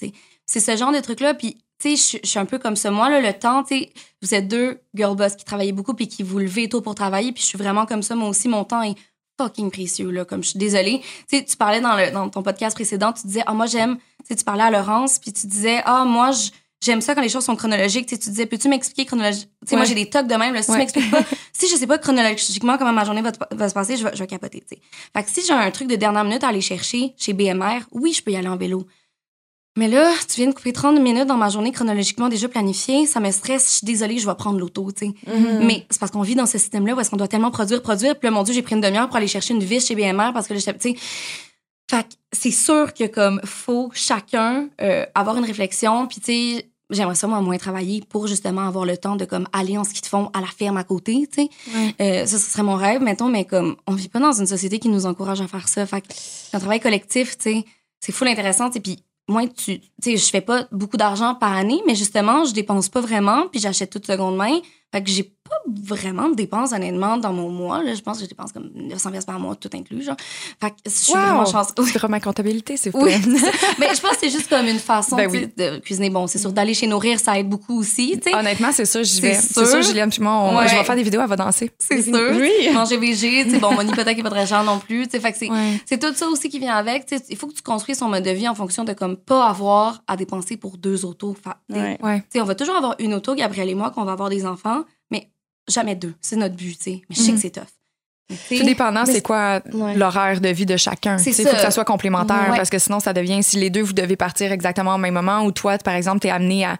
[0.47, 1.33] C'est ce genre de truc-là.
[1.33, 2.91] Puis, tu sais, je- je suis un peu comme ça.
[2.91, 6.09] Moi, là, le temps, tu sais, vous êtes deux girl boss qui travaillez beaucoup puis
[6.09, 7.33] qui vous levez tôt pour travailler.
[7.33, 8.15] Puis je suis vraiment comme ça.
[8.15, 8.95] Moi aussi, mon temps est
[9.41, 10.25] fucking précieux, là.
[10.25, 11.01] Comme je suis désolée.
[11.31, 13.97] Tu sais, tu parlais dans, le, dans ton podcast précédent, tu disais, ah, moi, j'aime.
[13.97, 16.51] Tu sais, tu parlais à Laurence, puis tu disais, ah, moi, je-
[16.85, 18.05] J'aime ça quand les choses sont chronologiques.
[18.07, 19.51] Tu sais, tu disais, peux-tu m'expliquer chronologiquement?
[19.65, 20.53] Tu sais, moi, j'ai des tocs de même.
[20.53, 20.61] là.
[20.63, 20.77] si Ouais.
[20.77, 21.23] tu m'expliques pas,
[21.55, 24.19] si je sais pas chronologiquement comment ma journée va, va se passer, je vais, je
[24.19, 24.61] vais capoter.
[24.61, 24.83] tu sais.
[25.17, 28.13] Fait que si j'ai un truc de dernière minute à aller chercher chez BMR, oui,
[28.13, 28.87] je peux y aller en vélo.
[29.77, 33.07] Mais là, tu viens de couper 30 minutes dans ma journée chronologiquement déjà planifiée.
[33.07, 33.65] Ça me stresse.
[33.65, 35.15] Je suis désolée, je vais prendre l'auto, tu sais.
[35.27, 35.67] Mhm.
[35.67, 38.17] Mais c'est parce qu'on vit dans ce système-là où est-ce qu'on doit tellement produire, produire.
[38.17, 40.33] Puis là, mon Dieu, j'ai pris une demi-heure pour aller chercher une vis chez BMR
[40.33, 40.97] parce que là, j'étais, tu sais.
[41.91, 46.07] Fait que c'est sûr que comme faut chacun euh, avoir une réflexion.
[46.07, 49.49] Puis tu sais, j'aimerais ça moi moins travailler pour justement avoir le temps de comme
[49.53, 51.51] aller en ski de fond à la ferme à côté, tu sais.
[51.75, 51.95] Ouais.
[52.01, 54.79] Euh, ça, ce serait mon rêve, mettons, mais comme on vit pas dans une société
[54.79, 55.85] qui nous encourage à faire ça.
[55.85, 56.07] Fait que
[56.53, 57.65] un travail collectif, tu sais,
[58.01, 58.81] c'est full intéressant, sais.
[58.81, 62.89] Puis moi, tu sais, je fais pas beaucoup d'argent par année, mais justement, je dépense
[62.89, 64.61] pas vraiment, puis j'achète tout de seconde main.
[64.93, 65.34] Fait que j'ai
[65.65, 67.83] pas vraiment de dépenses, honnêtement, dans mon mois.
[67.83, 67.95] Là.
[67.95, 70.17] Je pense que je dépense comme 900 pièces par mois, tout inclus, genre.
[70.61, 71.21] Fait que je suis Wow!
[71.21, 71.75] vraiment chanceuse.
[71.77, 73.13] Tu feras ma comptabilité, vous Oui,
[73.79, 75.49] mais je pense que c'est juste comme une façon Ben oui.
[75.57, 76.11] de cuisiner.
[76.11, 78.21] Bon, c'est sûr, d'aller chez Nourrir, ça aide beaucoup aussi.
[78.33, 79.35] Honnêtement, c'est ça, j'y C'est vais.
[79.35, 79.67] C'est sûr.
[79.67, 80.69] sûr, Juliane, puis moi, on- Ouais.
[80.69, 81.71] je vais faire des vidéos, elle va danser.
[81.79, 82.15] C'est sûr.
[82.33, 82.51] Oui.
[82.73, 85.07] Manger végé, bon, mon hypothèque est pas très chère non plus.
[85.09, 85.81] Fait que c'est, Ouais.
[85.87, 87.07] c'est tout ça aussi qui vient avec.
[87.07, 87.23] tu sais.
[87.31, 90.03] Il faut que tu construises son mode de vie en fonction de comme pas avoir
[90.07, 91.35] à dépenser pour deux autos.
[91.43, 92.23] Fa- tu sais, Ouais.
[92.37, 94.83] On va toujours avoir une auto, Gabriel et moi, qu'on va avoir des enfants,
[95.69, 96.15] jamais deux.
[96.21, 97.03] C'est notre but, tu sais.
[97.09, 97.35] Mais je sais Mhm.
[97.37, 97.65] que c'est tough.
[98.47, 99.95] T'sais, Tout dépendant, Mais c'est quoi Ouais.
[99.97, 101.19] l'horaire de vie de chacun.
[101.19, 102.57] C'est Il faut que ça soit complémentaire Ouais.
[102.57, 105.45] parce que sinon, ça devient, si les deux, vous devez partir exactement au même moment
[105.45, 106.79] ou toi, par exemple, t'es amené à,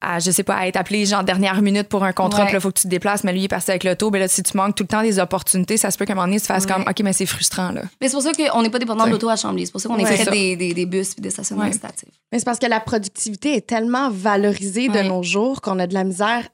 [0.00, 2.46] à, je sais pas, à être appelé genre dernière minute pour un contrat, Ouais.
[2.46, 4.12] puis là, faut que tu te déplaces, mais lui, il est parti avec l'auto.
[4.12, 6.16] Ben là, si tu manques tout le temps des opportunités, ça se peut qu'à un
[6.16, 6.72] moment donné, tu fasses Ouais.
[6.72, 7.82] comme, OK, mais c'est frustrant, là.
[8.00, 9.66] Mais c'est pour ça qu'on n'est pas dépendant de l'auto à Chambly.
[9.66, 11.70] C'est pour ça qu'on est C'est des, des, des bus et des stationnements Ouais.
[11.70, 12.08] incitatifs.
[12.30, 15.94] Mais c'est parce que la productivité est tellement valorisée de nos jours qu'on a de
[15.94, 16.46] la misère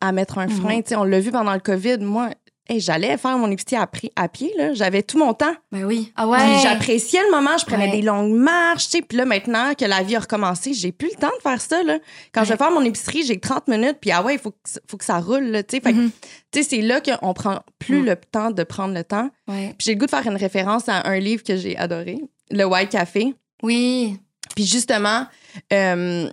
[0.00, 0.76] à, mettre un frein.
[0.78, 0.98] Mhm.
[0.98, 1.98] On l'a vu pendant le COVID.
[1.98, 2.30] Moi,
[2.68, 3.76] hey, j'allais faire mon épicerie
[4.16, 4.52] à, pied.
[4.58, 4.74] là.
[4.74, 5.54] J'avais tout mon temps.
[5.72, 6.12] Ben oui.
[6.16, 6.38] Ah ouais.
[6.62, 7.56] J'appréciais le moment.
[7.58, 7.96] Je prenais Ouais.
[7.96, 8.84] des longues marches.
[8.86, 9.02] tu sais.
[9.02, 11.82] Puis là, maintenant que la vie a recommencé, j'ai plus le temps de faire ça.
[11.82, 11.98] Là.
[12.32, 13.98] Quand je vais faire mon épicerie, j'ai 30 minutes.
[14.00, 15.44] Puis ah ouais, il faut, que ça- faut que ça roule.
[15.44, 15.92] là, tu sais.
[15.92, 16.10] Mhm.
[16.52, 18.06] c'est là qu'on prend plus Mhm.
[18.06, 19.28] le temps de prendre le temps.
[19.48, 19.74] Ouais.
[19.78, 22.64] Puis j'ai le goût de faire une référence à un livre que j'ai adoré, Le
[22.64, 23.34] White Café.
[23.62, 24.18] Oui.
[24.54, 25.26] Puis justement,
[25.72, 26.28] euh,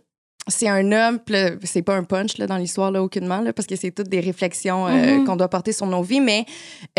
[0.52, 1.20] c'est un homme,
[1.64, 4.20] c'est pas un punch là, dans l'histoire, là, aucunement, là, parce que c'est toutes des
[4.20, 5.26] réflexions euh, Mhm.
[5.26, 6.46] qu'on doit porter sur nos vies, mais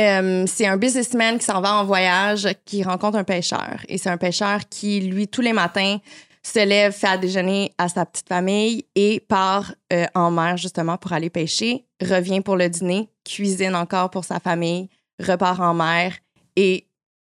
[0.00, 3.76] euh, c'est un businessman qui s'en va en voyage, qui rencontre un pêcheur.
[3.88, 5.98] Et c'est un pêcheur qui, lui, tous les matins,
[6.44, 10.96] se lève, fait à déjeuner à sa petite famille et part euh, en mer, justement,
[10.96, 14.88] pour aller pêcher, revient pour le dîner, cuisine encore pour sa famille,
[15.20, 16.14] repart en mer
[16.57, 16.88] et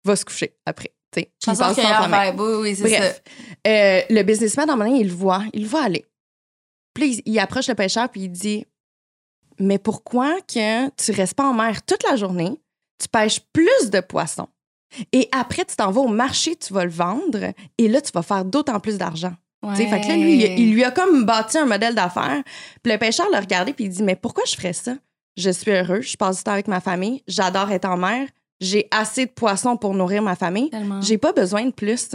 [0.05, 0.91] va se coucher après.
[1.11, 1.25] tu sais.
[1.25, 2.29] Puis il Chasseur passe sans cueilleur sommeil.
[2.31, 2.39] vibe.
[2.39, 3.23] Oui, oui, c'est Bref,
[3.67, 6.05] euh, le businessman, à un moment donné, il le voit, il le voit aller.
[6.99, 8.65] Puis là, il, il approche le pêcheur puis il dit
[9.59, 12.59] Mais pourquoi que tu restes pas en mer toute la journée,
[13.01, 14.47] tu pêches plus de poissons
[15.11, 18.23] et après tu t'en vas au marché, tu vas le vendre et là tu vas
[18.23, 19.33] faire d'autant plus d'argent.
[19.75, 22.41] Fait que là, lui, il, il lui a comme bâti un modèle d'affaires.
[22.81, 24.95] Puis le pêcheur l'a regardé puis il dit Mais pourquoi je ferais ça?
[25.37, 28.27] Je suis heureux, je passe du temps avec ma famille, j'adore être en mer,
[28.59, 30.69] j'ai assez de poissons pour nourrir ma famille,
[31.01, 32.09] j'ai pas besoin de plus.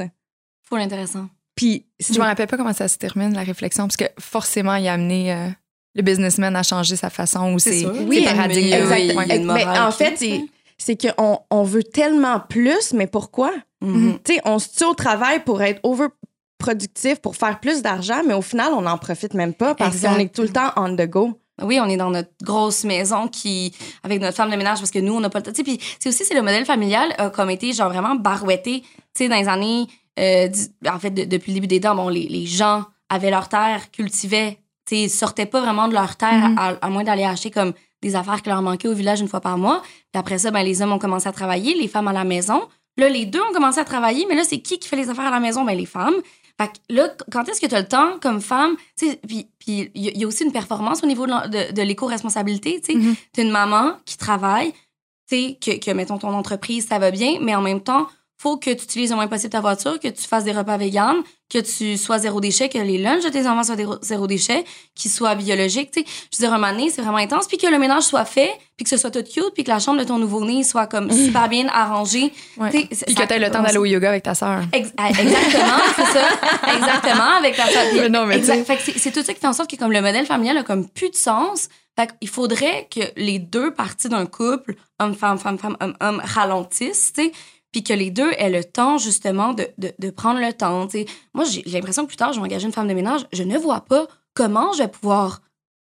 [0.68, 1.28] Full intéressant.
[1.56, 4.86] Puis Je me rappelle pas comment ça se termine, la réflexion, parce que forcément, il
[4.88, 5.48] a amené euh,
[5.94, 8.68] le businessman à changer sa façon ou C'est ses, Oui, paradigmes.
[8.70, 9.22] mais- de- oui, Exact.
[9.24, 10.44] il y a une Mais en fait, c'est,
[10.78, 13.52] c'est qu'on on veut tellement plus, mais pourquoi?
[13.82, 18.34] Tu sais, on se tue au travail pour être overproductif, pour faire plus d'argent, mais
[18.34, 21.06] au final, on n'en profite même pas parce qu'on est tout le temps on the
[21.08, 21.38] go.
[21.62, 24.98] Oui, on est dans notre grosse maison qui avec notre femme de ménage parce que
[24.98, 25.52] nous on n'a pas le temps.
[25.52, 28.80] Tu sais, puis c'est aussi c'est le modèle familial a comme été genre vraiment barouetté.
[28.80, 28.88] Tu
[29.24, 29.86] sais dans les années
[30.18, 30.48] euh,
[30.88, 33.90] en fait de- depuis le début des temps, bon les, les gens avaient leur terre,
[33.90, 34.58] cultivaient,
[34.90, 36.58] ils sortaient pas vraiment de leur terre Mhm.
[36.58, 39.40] à, à moins d'aller acheter comme des affaires qui leur manquaient au village une fois
[39.40, 39.80] par mois.
[40.12, 42.62] Puis après ça ben les hommes ont commencé à travailler, les femmes à la maison.
[42.96, 45.26] Là les deux ont commencé à travailler, mais là c'est qui qui fait les affaires
[45.26, 45.64] à la maison?
[45.64, 46.14] Ben les femmes.
[46.60, 48.76] Fait que là, quand est-ce que tu as le temps comme femme?
[48.96, 51.82] Puis il y, a- il y a aussi une performance au niveau de, de, de
[51.82, 52.80] l'éco-responsabilité.
[52.80, 53.16] tu.
[53.32, 54.72] T'es une maman qui travaille,
[55.28, 58.06] tu que, que, mettons, ton entreprise, ça va bien, mais en même temps,
[58.44, 61.22] faut que tu utilises au moins possible ta voiture, que tu fasses des repas véganes,
[61.50, 64.64] que tu sois zéro déchet, que les lunchs de tes enfants soient zéro déchet,
[64.94, 66.06] qu'ils soient biologiques, tu sais.
[66.30, 68.90] Je veux dire, un c'est vraiment intense, puis que le ménage soit fait, puis que
[68.90, 71.68] ce soit tout cute, puis que la chambre de ton nouveau-né soit comme super bien
[71.68, 72.34] arrangée.
[72.58, 72.68] Ouais.
[72.68, 74.60] Puis ça- que tu le temps d'aller au yoga avec ta sœur.
[74.74, 76.28] Ex- ah, exactement, c'est ça.
[76.76, 78.00] Exactement, avec la famille.
[78.02, 80.58] Mais non, mais c'est tout ça qui fait en sorte que comme le modèle familial
[80.58, 81.68] a comme plus de sens.
[81.96, 86.20] Fait qu'il faudrait que les deux parties d'un couple, homme, femme, femme, femme, homme, homme,
[86.24, 87.32] ralentissent, tu sais,
[87.74, 90.86] puis que les deux aient le temps justement de, de, de prendre le temps.
[91.34, 93.26] Moi, j'ai l'impression que plus tard, je vais engager une femme de ménage.
[93.32, 95.42] Je ne vois pas comment je vais pouvoir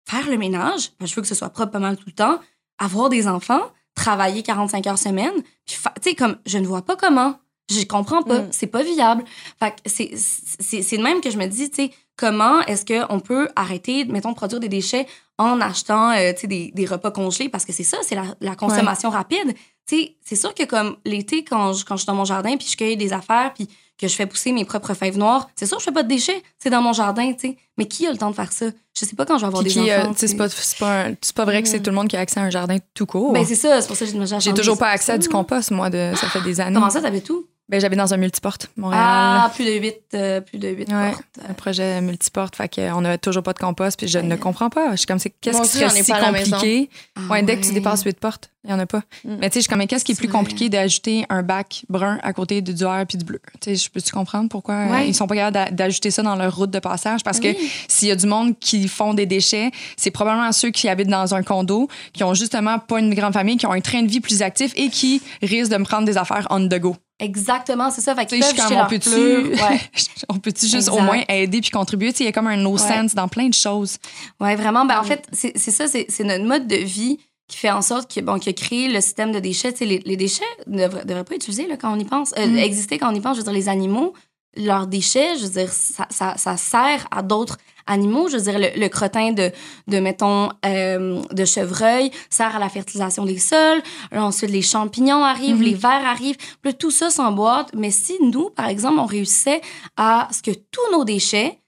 [0.07, 0.91] faire le ménage.
[1.01, 2.41] que je veux que ce soit propre pas mal tout le temps,
[2.77, 3.63] avoir des enfants,
[3.95, 5.33] travailler 45 heures semaine,
[5.65, 7.37] puis tu sais, comme, je ne vois pas comment.
[7.71, 8.41] Je comprends pas.
[8.41, 8.49] Mm.
[8.51, 9.25] C'est pas viable.
[9.59, 12.85] Fait que c'est, c'est, c'est de même que je me dis, tu sais, comment est-ce
[12.85, 15.07] qu'on peut arrêter, mettons, de produire des déchets
[15.39, 17.49] en achetant, euh, des, des repas congelés?
[17.49, 19.55] Parce que c'est ça, c'est la, la consommation rapide.
[19.89, 22.57] Tu sais, c'est sûr que comme l'été, quand je, quand je suis dans mon jardin,
[22.57, 25.67] puis je cueille des affaires, puis que je fais pousser mes propres fèves noires, c'est
[25.67, 26.41] sûr que je fais pas de déchets.
[26.59, 27.57] C'est dans mon jardin, tu sais.
[27.79, 28.67] Mais qui a le temps de faire ça?
[28.95, 30.13] Je sais pas quand je vais avoir Puis des qui, euh, enfants.
[30.17, 31.83] c'est pas, c'est pas, un- c'est pas vrai que c'est Mm.
[31.83, 33.33] tout le monde qui a accès à un jardin tout court.
[33.33, 35.71] Ben, c'est ça, c'est pour ça que j'ai J'ai toujours pas accès à du compost,
[35.73, 36.75] moi, de, ça fait des années.
[36.75, 37.47] Comment ça, t'avais tout?
[37.71, 39.03] Ben, j'habite dans un multiporte, Montréal.
[39.05, 41.11] Ah, plus de 8, plus de 8 Ouais.
[41.11, 41.23] portes.
[41.51, 44.93] Un projet multiporte, fait qu'on a toujours pas de compost, puis je ne comprends pas.
[44.93, 46.89] Je suis comme, c'est qu'est-ce qui serait si compliqué?
[47.17, 49.03] Ah Ouais, dès que tu dépasses 8 portes, il y en a pas.
[49.23, 49.37] Mm.
[49.41, 50.39] Mais tu sais, je suis comme, qu'est-ce qui est plus vrai.
[50.39, 53.41] compliqué d'ajouter un bac brun à côté du vert puis du bleu?
[53.61, 55.09] Tu sais, je peux-tu comprendre pourquoi euh, Ouais.
[55.09, 57.23] ils sont pas capables d'a- d'ajouter ça dans leur route de passage?
[57.23, 57.49] Parce que
[57.87, 61.35] s'il y a du monde qui font des déchets, c'est probablement ceux qui habitent dans
[61.35, 64.21] un condo, qui ont justement pas une grande famille, qui ont un train de vie
[64.21, 66.97] plus actif et qui risquent de me prendre des affaires on the go.
[67.21, 68.15] Exactement, c'est ça.
[68.15, 69.11] Fait qu'ils peuvent comme, on peut-tu.
[69.11, 69.81] Ouais.
[70.29, 72.13] on peut-tu juste au moins aider puis contribuer?
[72.21, 72.79] Il y a comme un no Ouais.
[72.79, 73.99] sense dans plein de choses.
[74.41, 74.85] Ouais, vraiment.
[74.85, 78.21] Ben, en fait, c'est ça, c'est notre mode de vie qui fait en sorte que,
[78.21, 79.75] bon, qui a créé le système de déchets.
[79.81, 82.59] Les, les déchets ne devraient, devraient pas utiliser là, quand on y pense, euh, Mm.
[82.59, 83.37] exister quand on y pense.
[83.37, 84.13] Je veux dire, les animaux
[84.57, 88.29] leurs déchets, je veux dire, ça, ça, ça sert à d'autres animaux.
[88.29, 89.51] Je veux dire, le, le crottin de,
[89.87, 93.81] de mettons, euh, de chevreuil sert à la fertilisation des sols.
[94.11, 95.63] Là, ensuite, les champignons arrivent, Mhm.
[95.63, 96.37] les vers arrivent.
[96.37, 97.71] Puis là, tout ça s'emboîte.
[97.75, 99.61] Mais si nous, par exemple, on réussissait
[99.97, 101.61] à ce que tous nos déchets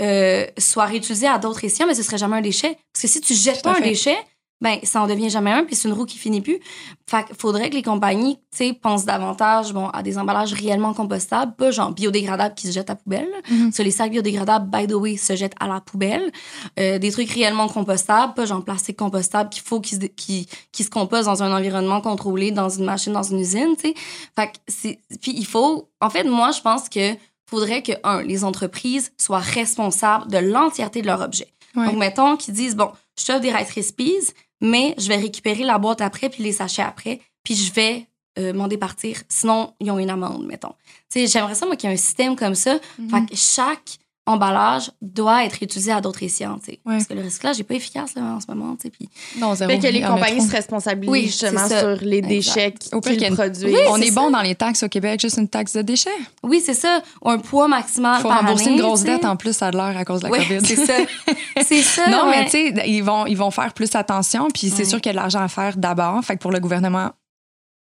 [0.00, 2.76] euh, soient réutilisés à d'autres récipients, mais ce serait jamais un déchet.
[2.92, 4.16] Parce que si tu jettes pas un déchet,
[4.60, 6.58] ben ça en devient jamais un, puis c'est une roue qui finit plus.
[7.06, 10.94] Fait qu'il faudrait que les compagnies, tu sais, pensent davantage, bon, à des emballages réellement
[10.94, 13.28] compostables, pas genre biodégradables qui se jettent à la poubelle.
[13.50, 13.72] Mhm.
[13.72, 16.32] Sur les sacs biodégradables, by the way, se jettent à la poubelle.
[16.78, 20.84] Euh, des trucs réellement compostables, pas genre plastique compostable qu'il faut qu'ils se, qui, qui
[20.84, 23.94] se compostent dans un environnement contrôlé, dans une machine, dans une usine, tu sais.
[24.34, 27.14] Fait que c'est, puis il faut, en fait, moi, je pense que
[27.48, 31.48] faudrait que, un, les entreprises soient responsables de l'entièreté de leur objet.
[31.74, 31.86] Ouais.
[31.86, 35.78] Donc, mettons qu'ils disent, bon, je t'offre des Rice Krispies, mais je vais récupérer la
[35.78, 38.06] boîte après puis les sachets après, puis je vais
[38.38, 39.22] euh, m'en départir.
[39.28, 40.74] Sinon, ils ont une amende, mettons.
[41.10, 42.78] Tu sais, j'aimerais ça, moi, qu'il y ait un système comme ça.
[42.98, 43.10] Mhm.
[43.10, 43.98] Fait que chaque
[44.28, 46.80] emballage doit être utilisé à d'autres escients, tu sais.
[46.86, 46.94] Ouais.
[46.94, 48.90] Parce que le recyclage n'est pas efficace, là, en ce moment, tu sais.
[48.90, 49.08] Puis
[49.38, 49.70] Non, zéro.
[49.70, 53.64] Fait que les compagnies se responsabilisent Oui, justement sur les déchets qu'ils produisent.
[53.64, 56.10] Oui, On est bon dans les taxes au Québec, juste une taxe de déchets.
[56.42, 57.02] oui, c'est ça.
[57.24, 59.96] Un poids maximal Il faut par rembourser année, une grosse dette en plus à l'heure
[59.96, 60.64] à cause de la Oui, COVID.
[60.66, 60.94] c'est ça.
[61.66, 62.38] c'est ça, Non, ouais.
[62.40, 64.84] mais tu sais, ils vont, ils vont faire plus attention, puis c'est Ouais.
[64.84, 66.22] sûr qu'il y a de l'argent à faire d'abord.
[66.24, 67.10] Fait que pour le gouvernement,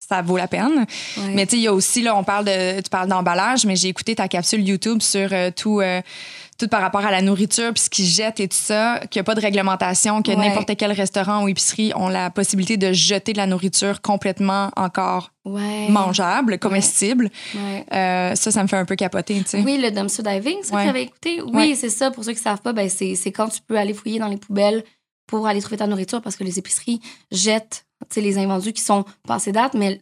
[0.07, 0.85] ça vaut la peine.
[1.17, 1.23] Ouais.
[1.33, 3.75] Mais tu sais, il y a aussi, là, on parle de, tu parles d'emballage, mais
[3.75, 6.01] j'ai écouté ta capsule YouTube sur euh, tout, euh,
[6.57, 9.21] tout par rapport à la nourriture, puis ce qu'ils jettent et tout ça, qu'il n'y
[9.21, 10.37] a pas de réglementation, que Ouais.
[10.37, 15.31] n'importe quel restaurant ou épicerie ont la possibilité de jeter de la nourriture complètement encore
[15.43, 15.87] Ouais.
[15.89, 17.29] mangeable, comestible.
[17.93, 19.61] Euh, ça, ça me fait un peu capoter, tu sais.
[19.61, 21.41] Oui, le dumpster diving, ça que j'avais écouté?
[21.53, 22.09] Oui, c'est ça.
[22.11, 24.37] Pour ceux qui ne savent pas, ben, c'est quand tu peux aller fouiller dans les
[24.37, 24.83] poubelles
[25.27, 26.99] pour aller trouver ta nourriture parce que les épiceries
[27.31, 27.84] jettent tu
[28.15, 29.73] les invendus qui sont passés date.
[29.73, 30.01] Mais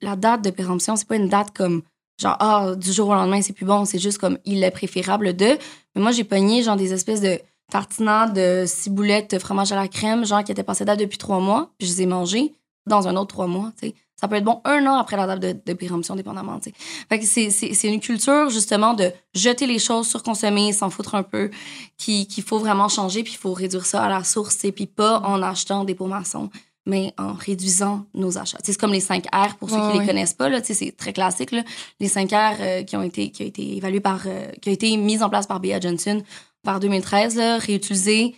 [0.00, 1.82] la date de péremption, c'est pas une date comme
[2.20, 3.84] genre, ah, du jour au lendemain, c'est plus bon.
[3.84, 5.56] C'est juste comme il est préférable de.
[5.94, 7.38] Mais moi, j'ai pogné genre des espèces de
[7.70, 11.70] tartinades de ciboulettes, fromage à la crème, genre qui étaient passés date depuis trois mois.
[11.78, 12.52] Puis je les ai mangés
[12.86, 13.70] dans un autre trois mois.
[14.16, 17.88] Ça peut être bon un an après la date de, de péremption, dépendamment, que c'est-
[17.88, 21.50] une culture, justement, de jeter les choses, surconsommer, s'en foutre un peu,
[21.96, 24.86] qui- qu'il faut vraiment changer, puis il faut réduire ça à la source, sais, puis
[24.86, 26.50] pas en achetant des pots maçons,
[26.86, 28.58] mais en réduisant nos achats.
[28.62, 30.00] C'est comme les 5 R, pour ceux Ouais, qui ouais.
[30.00, 31.62] les connaissent pas, là, c'est très classique, là.
[32.00, 34.72] Les 5 R euh, qui ont été, qui ont été évalués par, euh, qui ont
[34.72, 36.22] été mis en place par Bea Johnson
[36.64, 38.34] vers 2013, là, réutiliser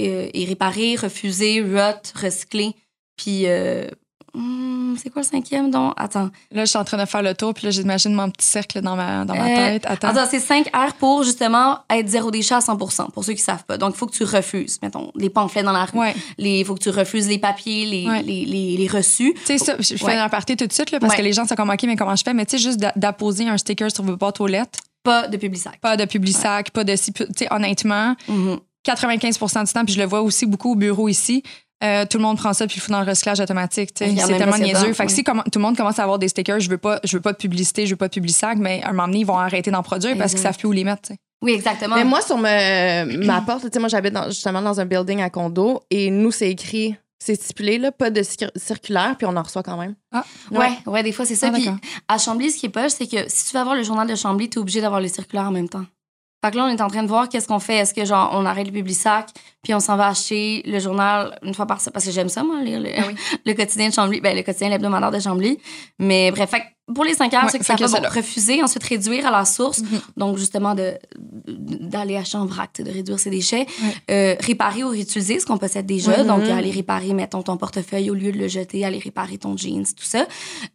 [0.00, 2.74] euh, et réparer, refuser, rot, recycler,
[3.16, 3.46] puis...
[4.36, 5.94] hmm, c'est quoi le cinquième, donc?
[5.96, 6.30] Attends.
[6.52, 8.80] Là, je suis en train de faire le tour, puis là, j'imagine mon petit cercle
[8.80, 9.84] dans ma, dans ma Euh, tête.
[9.86, 10.08] Attends.
[10.08, 13.64] Attends, c'est 5 R pour justement être zéro déchet à 100 pour ceux qui savent
[13.64, 13.78] pas.
[13.78, 15.98] Donc, il faut que tu refuses, mettons, les pamphlets dans la rue.
[15.98, 16.14] Ouais.
[16.38, 18.22] Il faut que tu refuses les papiers, les, Ouais.
[18.22, 19.34] les, les, les reçus.
[19.46, 21.46] Tu sais, ça, je fais un aparté tout de suite, là, parce que les gens
[21.46, 22.34] sont comme, OK, mais comment je fais?
[22.34, 25.36] Mais tu sais, juste d'a- d'apposer un sticker sur vos boîtes aux lettres, Pas de
[25.36, 25.78] public-sac.
[25.80, 26.94] pas de public-sac, pas de...
[26.94, 28.58] Tu sais, honnêtement, Mhm.
[28.84, 31.42] 95% du temps, puis je le vois aussi beaucoup au bureau ici,
[31.84, 33.90] euh, tout le monde prend ça puis le fout dans le recyclage automatique.
[33.96, 34.92] C'est tellement niaiseux.
[34.92, 37.16] Fait que si tout le monde commence à avoir des stickers, je veux pas, je
[37.16, 39.26] veux pas de publicité, je veux pas de public-sac, mais à un moment donné, ils
[39.26, 40.52] vont arrêter d'en produire parce qu'ils Exact.
[40.54, 41.10] savent plus où les mettre.
[41.42, 41.96] Oui, exactement.
[41.96, 46.10] Mais moi, sur ma porte, moi, j'habite dans- justement dans un building à condo et
[46.10, 49.76] nous, c'est écrit, c'est stipulé, là, pas de cir- circulaire, puis on en reçoit quand
[49.76, 49.94] même.
[50.50, 51.48] ouais, ouais, des fois, c'est ça.
[51.50, 51.68] Ah, Puis
[52.08, 54.14] à Chambly, ce qui est poche, c'est que si tu veux avoir le journal de
[54.14, 55.84] Chambly, tu es obligé d'avoir le circulaire en même temps.
[56.46, 57.78] Fait que là, on est en train de voir qu'est-ce qu'on fait.
[57.78, 59.30] Est-ce que, genre, on arrête le public-sac,
[59.64, 61.92] puis on s'en va acheter le journal une fois par semaine?
[61.92, 63.16] Parce que j'aime ça, moi, lire le, Ah oui.
[63.44, 64.20] le quotidien de Chambly.
[64.20, 65.58] Ben, le quotidien hebdomadaire de Chambly.
[65.98, 67.88] Mais bref, fait que pour les 5 heures, Ouais, c'est que fait ça que va
[67.88, 68.08] c'est bon, là.
[68.10, 69.80] refuser, ensuite réduire à la source.
[69.80, 70.00] Mhm.
[70.16, 73.66] Donc, justement, d'aller acheter en vrac, de réduire ses déchets.
[73.82, 73.94] Ouais.
[74.10, 76.22] Euh, réparer ou réutiliser ce qu'on possède déjà.
[76.24, 79.84] Donc, aller réparer, mettons, ton portefeuille au lieu de le jeter, aller réparer ton jeans,
[79.84, 80.26] tout ça.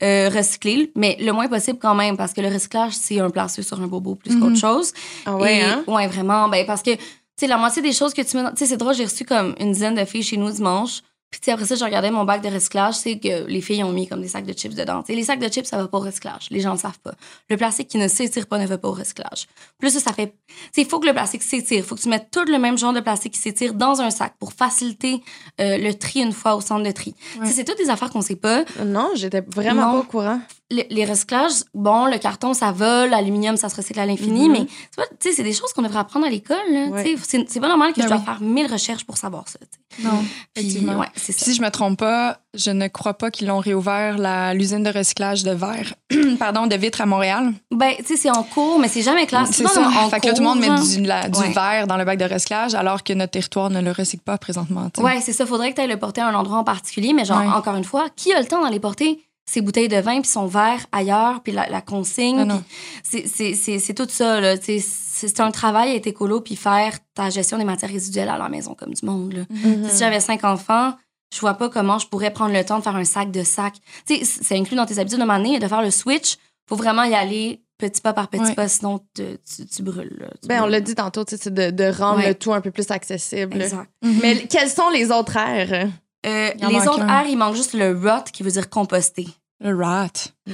[0.03, 3.63] Euh, recycler, mais le moins possible quand même, parce que le recyclage, c'est un placé
[3.63, 4.91] sur un bobo plus qu'autre chose.
[5.25, 5.83] Ah ouais, Et- hein?
[5.87, 6.49] Ouais, vraiment.
[6.49, 6.99] Ben, parce que, tu
[7.37, 9.55] sais, la moitié des choses que tu mets Tu sais, c'est drôle, j'ai reçu comme
[9.59, 11.01] une dizaine de filles chez nous dimanche.
[11.31, 14.07] Puis, après ça, je regardais mon bac de recyclage, c'est que les filles ont mis
[14.07, 15.01] comme des sacs de chips dedans.
[15.01, 16.47] Tu sais, les sacs de chips, ça va pas au recyclage.
[16.51, 17.13] Les gens le savent pas.
[17.49, 19.47] Le plastique qui ne s'étire pas ne va pas au recyclage.
[19.79, 20.35] Plus ça, ça fait.
[20.75, 21.77] Il faut que le plastique s'étire.
[21.79, 24.09] Il faut que tu mettes tout le même genre de plastique qui s'étire dans un
[24.11, 25.23] sac pour faciliter
[25.61, 27.15] euh, le tri une fois au centre de tri.
[27.39, 29.91] Tu sais, c'est toutes des affaires qu'on sait pas Non, j'étais vraiment Non.
[29.93, 30.41] pas au courant.
[30.71, 34.51] Le- les recyclages, bon, le carton, ça va, l'aluminium, ça se recycle à l'infini, Mhm.
[34.53, 36.57] mais tu sais, c'est des choses qu'on devrait apprendre à l'école.
[36.89, 37.15] Ouais.
[37.27, 38.23] C'est pas normal que Ben je dois oui.
[38.25, 39.59] faire mille recherches pour savoir ça.
[40.01, 40.23] Non.
[40.53, 41.33] Puis, ouais, ça.
[41.33, 44.89] Si je me trompe pas, je ne crois pas qu'ils l'ont réouvert la- l'usine de
[44.89, 45.93] recyclage de verre,
[46.39, 47.51] pardon, de vitres à Montréal.
[47.71, 49.45] Ben, tu sais, c'est en cours, mais c'est jamais clair.
[49.51, 49.81] C'est ça.
[49.87, 51.51] en Fait que là, tout le cours, monde met du, la- du Ouais.
[51.51, 54.89] verre dans le bac de recyclage alors que notre territoire ne le recycle pas présentement.
[54.99, 55.45] Ouais, c'est ça.
[55.45, 57.83] Faudrait que tu ailles le porter à un endroit en particulier, mais genre, encore une
[57.83, 61.41] fois, qui a le temps d'aller porter ses bouteilles de vin puis son verre ailleurs
[61.43, 62.43] puis la, la consigne.
[62.43, 62.63] Non.
[63.03, 64.39] c'est- tout ça.
[64.61, 68.73] C'est un travail être écolo puis faire ta gestion des matières résiduelles à la maison
[68.75, 69.33] comme du monde.
[69.33, 69.41] Là.
[69.49, 69.89] Mhm.
[69.89, 70.93] Si j'avais cinq enfants,
[71.33, 73.75] je vois pas comment je pourrais prendre le temps de faire un sac de sac.
[74.05, 76.37] C'est inclus dans tes habitudes de m'année de faire le switch.
[76.69, 78.53] Faut vraiment y aller petit pas par petit Ouais.
[78.55, 80.15] pas, sinon te- tu, tu brûles.
[80.19, 80.27] là.
[80.41, 82.27] Tu Ben, on l'a dit tantôt, de, de rendre Ouais.
[82.29, 83.59] le tout un peu plus accessible.
[83.61, 83.89] Exact.
[84.03, 85.89] Mais l- quels sont les autres airs?
[86.25, 87.07] Euh, les autres un.
[87.21, 89.27] airs, il manque juste le rot qui veut dire composter.
[89.63, 89.75] Le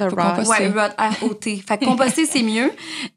[0.09, 0.35] Faut Rock.
[0.35, 0.67] composter.
[0.67, 1.63] Ouais, rot, R-O-T.
[1.65, 2.71] Fait que composter, c'est mieux.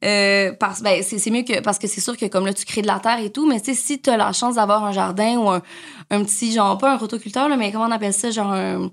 [0.05, 2.65] Euh, parce, ben, c'est, c'est mieux que, parce que c'est sûr que comme là, tu
[2.65, 4.85] crées de la terre et tout, mais tu sais, si tu as la chance d'avoir
[4.85, 5.63] un jardin ou un,
[6.11, 8.83] un petit, genre, pas un rotoculteur, là, mais comment on appelle ça, genre un.
[8.85, 8.89] euh,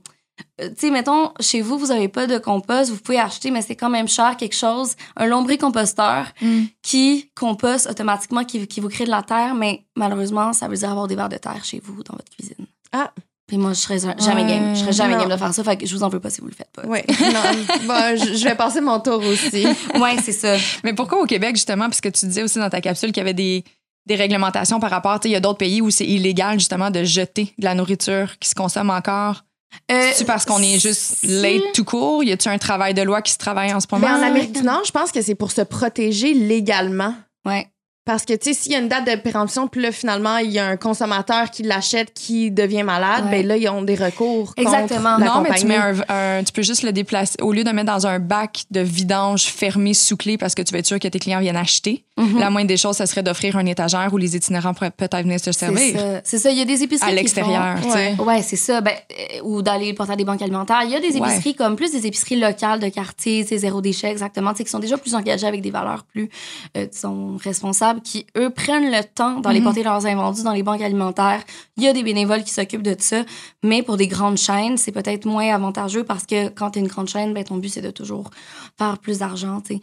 [0.59, 3.75] Tu sais, mettons, chez vous, vous avez pas de compost, vous pouvez acheter, mais c'est
[3.75, 6.63] quand même cher quelque chose, un lombricomposteur Mm.
[6.81, 10.89] qui composte automatiquement, qui, qui vous crée de la terre, mais malheureusement, ça veut dire
[10.89, 12.65] avoir des vers de terre chez vous, dans votre cuisine.
[12.91, 13.11] Ah.
[13.47, 14.47] Puis moi, je serais jamais Ouais.
[14.49, 14.75] game.
[14.75, 15.21] Je serais jamais Non.
[15.21, 16.69] game de faire ça, fait que je vous en veux pas si vous le faites
[16.73, 16.81] pas.
[16.85, 16.99] Oui.
[17.07, 19.65] Non, bon, je, je vais passer mon tour aussi.
[19.99, 20.57] Ouais, c'est ça.
[20.83, 23.21] Mais pourquoi au Québec, justement, parce que tu disais aussi dans ta capsule qu'il y
[23.21, 23.63] avait des,
[24.05, 26.91] des réglementations par rapport, tu sais, il y a d'autres pays où c'est illégal, justement,
[26.91, 29.43] de jeter de la nourriture qui se consomme encore?
[29.91, 32.23] Euh, C'est parce qu'on est juste si- late tout court?
[32.25, 34.07] Y a-tu un travail de loi qui se travaille en ce moment?
[34.07, 34.27] Mais en.
[34.27, 37.13] Amérique du Nord, je pense que c'est pour se protéger légalement.
[37.45, 37.67] Ouais.
[38.07, 40.49] Parce que, tu sais, s'il y a une date de péremption, puis là, finalement, il
[40.49, 43.31] y a un consommateur qui l'achète, qui devient malade, Ouais.
[43.43, 45.17] ben là, ils ont des recours contre Exactement.
[45.17, 47.35] la non, mais tu, mets un, un- tu peux juste le déplacer.
[47.41, 50.73] Au lieu de mettre dans un bac de vidange fermé sous clé parce que tu
[50.73, 52.39] veux être sûr que tes clients viennent acheter, Mhm.
[52.39, 55.39] la moindre des choses, ça serait d'offrir une étagère où les itinérants pourraient peut-être venir
[55.39, 55.99] se servir.
[56.23, 56.49] C'est ça.
[56.51, 57.77] Il y a des épiceries à l'extérieur.
[57.79, 58.15] font- tu sais.
[58.21, 58.81] Ouais, c'est ça.
[58.81, 60.81] Ben, euh, ou d'aller porter à des banques alimentaires.
[60.83, 61.29] Il y a des Ouais.
[61.29, 64.69] épiceries comme plus des épiceries locales de quartier, c'est zéro déchet, exactement, tu sais, qui
[64.71, 66.29] sont déjà plus engagées avec des valeurs plus,
[66.75, 69.65] euh, disons, responsables, qui, eux, prennent le temps d'aller Mhm.
[69.65, 71.43] porter leurs invendus dans les banques alimentaires.
[71.77, 73.23] Il y a des bénévoles qui s'occupent de ça,
[73.63, 76.87] mais pour des grandes chaînes, c'est peut-être moins avantageux parce que quand tu es une
[76.87, 78.29] grande chaîne, ben, ton but, c'est de toujours
[78.77, 79.81] faire plus d'argent, tu sais.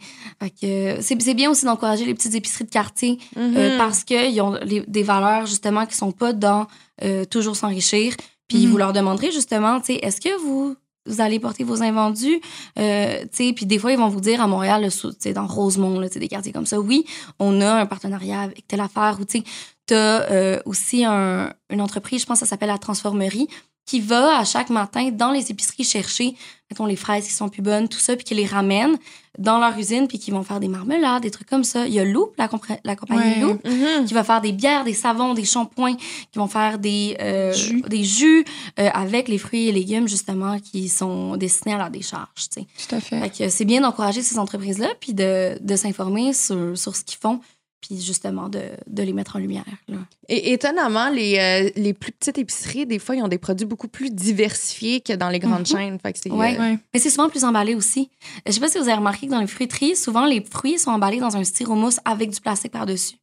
[0.63, 3.53] Euh, c'est bien aussi d'encourager les petites épiceries de quartier Mhm.
[3.57, 6.67] euh, parce qu'ils ont les- des valeurs justement qui sont pas dans
[7.03, 8.15] euh, toujours s'enrichir.
[8.47, 8.71] Puis Mhm.
[8.71, 10.75] vous leur demanderez justement, tu sais, est-ce que vous
[11.07, 12.41] vous allez porter vos invendus,
[12.79, 15.99] euh, tu sais, puis des fois ils vont vous dire à Montréal, sais, dans Rosemont,
[15.99, 17.05] là, tu sais, des quartiers comme ça, oui,
[17.37, 19.43] on a un partenariat avec telle affaire ou tu
[19.85, 23.47] t'as euh, aussi un, une entreprise, je pense ça s'appelle la Transformerie,
[23.85, 26.35] qui va à chaque matin dans les épiceries chercher,
[26.71, 28.97] mettons, les fraises qui sont plus bonnes, tout ça, puis qui les ramènent
[29.37, 31.85] dans leur usine, puis qui vont faire des marmelades, des trucs comme ça.
[31.85, 33.39] Il y a Loop, la, compagnie Ouais.
[33.41, 34.05] Loop, Mhm.
[34.05, 37.81] qui va faire des bières, des savons, des shampoings, qui vont faire des euh, Jus.
[37.81, 38.45] des jus
[38.79, 42.67] euh, avec les fruits et légumes, justement, qui sont destinés à la décharge, tu sais.
[42.87, 43.19] Tout à fait.
[43.19, 47.19] Fait que c'est bien d'encourager ces entreprises-là, puis de, de s'informer sur, sur ce qu'ils
[47.19, 47.41] font,
[47.87, 49.65] puis justement de, de les mettre en lumière.
[49.87, 49.97] Là.
[50.29, 53.87] Et étonnamment, les, euh, les plus petites épiceries, des fois, ils ont des produits beaucoup
[53.87, 55.65] plus diversifiés que dans les grandes Mhm.
[55.65, 55.99] chaînes.
[55.99, 56.55] Fait que c'est, Ouais.
[56.57, 56.79] euh, Ouais.
[56.93, 58.09] Mais c'est souvent plus emballé aussi.
[58.45, 60.91] Je sais pas si vous avez remarqué que dans les fruiteries, souvent les fruits sont
[60.91, 63.15] emballés dans un styromousse avec du plastique par-dessus.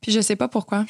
[0.00, 0.84] Puis je sais pas pourquoi.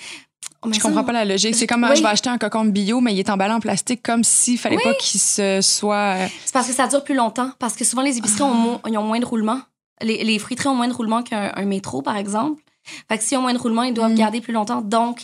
[0.64, 1.54] Oh, mais Je ça, comprends pas la logique.
[1.56, 1.96] C'est comme Oui.
[1.96, 4.76] je vais acheter un cocon bio, mais il est emballé en plastique comme s'il fallait
[4.76, 4.82] Oui.
[4.84, 6.16] pas qu'il se soit.
[6.18, 7.50] euh, C'est parce que ça dure plus longtemps.
[7.58, 9.60] Parce que souvent, les épiceries ont, mo- ils ont moins de roulement.
[10.00, 12.62] Les, les fruiteries ont moins de roulement qu'un un métro, par exemple.
[13.08, 14.16] Fait que s'ils ont moins de roulement, ils doivent Mm.
[14.16, 14.80] garder plus longtemps.
[14.80, 15.20] Donc,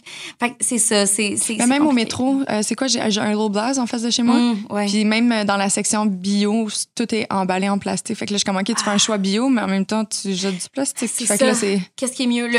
[0.61, 1.07] c'est ça.
[1.07, 1.37] C'est,
[1.67, 2.87] même au métro, euh, c'est quoi?
[2.87, 4.37] J'ai un Little Blaze en face de chez moi?
[4.37, 4.87] Mm, ouais.
[4.87, 8.17] Puis même euh, dans la section bio, tout est emballé en plastique.
[8.17, 9.87] Fait que là, je suis comme, OK, tu fais un choix bio, mais en même
[9.87, 11.11] temps, tu jettes du plastique.
[11.23, 11.27] Ah.
[11.27, 11.81] Fait que là, c'est.
[11.97, 12.47] Qu'est-ce qui est mieux?
[12.47, 12.59] Le,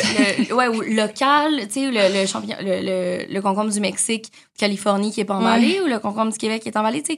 [0.50, 4.32] le- ouais, ou local, tu sais, le, le champignon, le, le, le concombre du Mexique,
[4.60, 7.16] Californie qui est pas emballé, ou le concombre du Québec qui est emballé, tu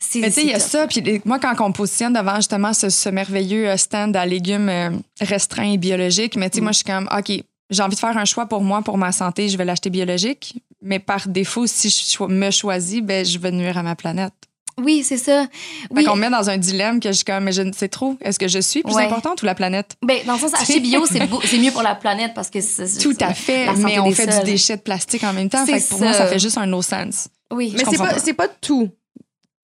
[0.00, 0.20] sais.
[0.20, 0.86] Mais tu sais, il y a ça.
[0.86, 4.90] Puis moi, quand on positionne devant justement ce, ce merveilleux euh, stand à légumes euh,
[5.20, 6.64] restreints et biologiques, mais tu sais, Mm.
[6.64, 7.32] moi, je suis comme, OK,
[7.70, 10.56] j'ai envie de faire un choix pour moi, pour ma santé, je vais l'acheter biologique.
[10.82, 14.34] Mais par défaut, si je me choisis, ben, je vais nuire à ma planète.
[14.78, 15.44] Oui, c'est ça.
[15.44, 16.04] Fait Oui.
[16.04, 18.16] qu'on me met dans un dilemme que je suis comme, mais je ne sais trop.
[18.22, 19.04] Est-ce que je suis plus Ouais.
[19.04, 19.96] importante ou la planète?
[20.02, 22.98] Ben, dans le sens, acheter bio, c'est, mieux pour la planète parce que c'est.
[22.98, 23.66] Tout à fait.
[23.78, 25.64] Mais on fait du déchet de plastique en même temps.
[25.66, 26.26] Fait que pour moi, ça.
[26.26, 27.28] fait juste un no sense.
[27.52, 27.74] Oui.
[27.76, 28.18] Mais c'est pas, pas.
[28.18, 28.88] c'est pas tout.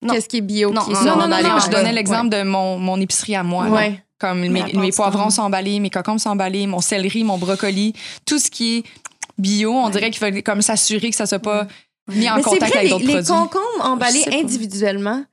[0.07, 2.77] Qu'est-ce qui est bio Non, qui est non, Non, non, Je donnais l'exemple de mon,
[2.77, 3.65] mon épicerie à moi.
[3.65, 3.71] là.
[3.71, 4.03] Ouais.
[4.19, 5.29] Comme mes, poivrons temps.
[5.29, 7.93] sont emballés, mes concombres sont emballés, mon céleri, mon brocoli,
[8.25, 8.83] tout ce qui est
[9.37, 11.67] bio, on dirait qu'il faut comme s'assurer que ça soit pas
[12.09, 15.23] mis en Mais c'est contact vrai, avec les, concombres emballés individuellement,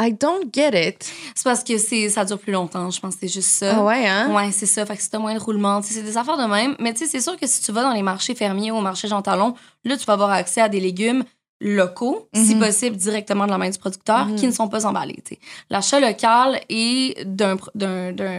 [0.00, 1.12] I don't get it.
[1.34, 3.76] C'est parce que c'est, ça dure plus longtemps, je pense c'est juste ça.
[3.78, 4.32] Ah ouais, hein?
[4.34, 4.86] Ouais, c'est ça.
[4.86, 6.76] Fait que t'as moins de roulement, tu c'est des affaires de même.
[6.78, 8.80] Mais tu sais, c'est sûr que si tu vas dans les marchés fermiers ou au
[8.80, 11.24] marché Jean Talon, là, tu vas avoir accès à des légumes
[11.58, 12.60] locaux, si Mhm.
[12.60, 14.36] possible directement de la main du producteur, Mhm.
[14.36, 15.22] qui ne sont pas emballés.
[15.26, 15.38] tu.
[15.70, 17.56] L'achat local et d'un,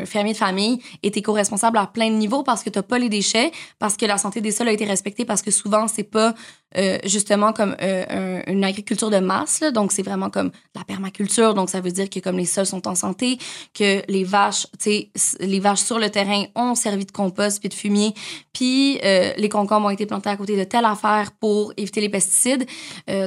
[0.06, 3.52] fermier de famille est éco-responsable à plein de niveaux parce que t'as pas les déchets,
[3.80, 6.36] parce que la santé des sols a été respectée, parce que souvent, c'est pas
[6.76, 9.62] euh, justement comme euh, un- une agriculture de masse.
[9.74, 11.54] Donc, c'est vraiment comme la permaculture.
[11.54, 13.38] Donc, ça veut dire que comme les sols sont en santé,
[13.74, 17.70] que les vaches, tu sais, les vaches sur le terrain ont servi de compost puis
[17.70, 18.14] de fumier,
[18.54, 22.10] puis euh, les concombres ont été plantés à côté de telle affaire pour éviter les
[22.10, 22.66] pesticides.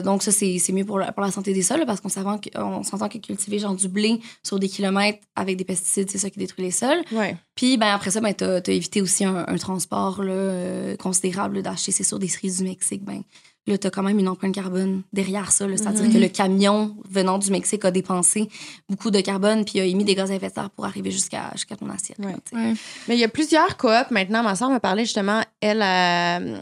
[0.05, 3.19] Donc, ça, c'est mieux pour la, pour la santé des sols parce qu'on s'entend que
[3.19, 6.71] cultiver genre du blé sur des kilomètres avec des pesticides, c'est ça qui détruit les
[6.71, 7.03] sols.
[7.13, 7.37] Ouais.
[7.61, 11.61] Puis ben, après ça, ben, tu as, évité aussi un, un transport là, euh, considérable
[11.61, 13.05] d'acheter, c'est sûr, des cerises du Mexique.
[13.05, 13.21] Ben,
[13.67, 15.67] là, tu as quand même une empreinte carbone derrière ça.
[15.67, 15.77] là.
[15.77, 16.13] C'est-à-dire Mhm.
[16.15, 18.49] que le camion venant du Mexique a dépensé
[18.89, 21.51] beaucoup de carbone puis a émis des gaz à effet de serre pour arriver jusqu'à
[21.53, 22.19] jusqu'à ton assiette.
[22.21, 22.35] Ouais.
[22.51, 22.57] tu.
[22.57, 22.73] Ouais.
[23.09, 24.43] Mais il y a plusieurs coops maintenant.
[24.43, 26.57] Ma soeur m'a parlé justement, elle, euh,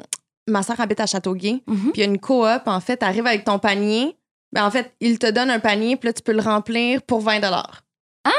[0.49, 1.63] ma soeur habite à Châteauguay.
[1.69, 1.77] Mhm.
[1.77, 4.17] Puis il y a une coop, en fait, arrive avec ton panier.
[4.53, 7.21] Ben, en fait, il te donne un panier, puis là, tu peux le remplir pour
[7.21, 7.39] 20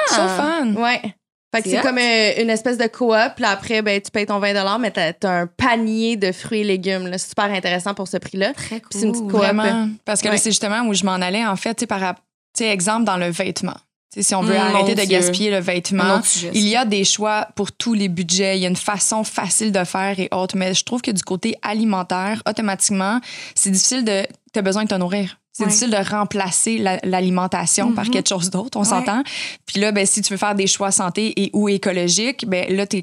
[0.10, 0.74] So fun.
[0.76, 1.16] Ouais.
[1.54, 3.10] Fait que C'est comme euh, une espèce de coop.
[3.40, 6.64] Là, après, ben, tu payes ton 20 mais t'as as un panier de fruits et
[6.64, 7.08] légumes.
[7.08, 7.18] là.
[7.18, 8.54] C'est super intéressant pour ce prix-là.
[8.54, 8.90] Très cool.
[8.92, 9.38] c'est une petite coop.
[9.38, 9.90] Vraiment.
[10.06, 10.38] Parce que Ouais.
[10.38, 12.16] c'est justement où je m'en allais, en fait, tu sais, par
[12.60, 13.78] exemple dans le vêtement.
[14.18, 15.20] Si on veut Mm, arrêter de Dieu.
[15.20, 16.20] gaspiller le vêtement,
[16.54, 18.58] il y a des choix pour tous les budgets.
[18.58, 20.58] Il y a une façon facile de faire et autres.
[20.58, 23.20] Mais je trouve que du côté alimentaire, automatiquement,
[23.56, 24.24] c'est difficile de.
[24.52, 25.39] Tu as besoin de te nourrir.
[25.60, 25.72] C'est Ouais.
[25.72, 28.12] difficile de remplacer la- l'alimentation par Mhm.
[28.12, 28.88] quelque chose d'autre, on Ouais.
[28.90, 29.24] s'entend.
[29.66, 32.88] Puis là, ben, si tu veux faire des choix santé et ou écologiques, ben là,
[32.88, 32.98] tu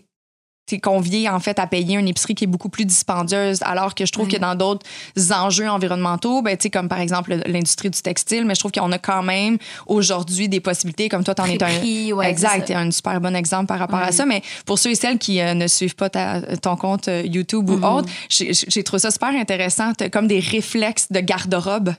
[0.73, 4.05] es convié en fait à payer une épicerie qui est beaucoup plus dispendieuse alors que
[4.05, 4.33] je trouve Ouais.
[4.33, 4.85] que dans d'autres
[5.33, 8.99] enjeux environnementaux ben tu comme par exemple l'industrie du textile mais je trouve qu'on a
[8.99, 13.37] quand même aujourd'hui des possibilités comme toi t'en es un ouais, exact, un super bon
[13.37, 14.13] exemple par rapport à Ouais.
[14.13, 14.27] ça.
[14.27, 17.71] Mais pour ceux et celles qui euh, ne suivent pas ta- ton compte euh, YouTube
[17.71, 17.85] ou Mhm.
[17.85, 19.93] autre, j'ai trouvé ça super intéressant.
[19.95, 21.95] T'as comme des réflexes de garde-robe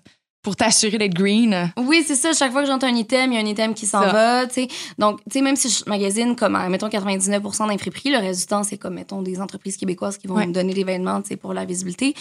[0.47, 1.73] pour t'assurer d'être green.
[1.75, 2.31] Oui, c'est ça.
[2.31, 4.53] Chaque fois que j'entends un item, il y a un item qui s'en va, tu
[4.53, 4.67] sais.
[4.97, 8.63] Donc, même si je magasine comme, mettons, 99 dans les friperies, le reste du temps,
[8.63, 10.47] c'est comme, mettons, des entreprises québécoises qui vont Ouais.
[10.47, 12.13] me donner des vêtements, pour la visibilité.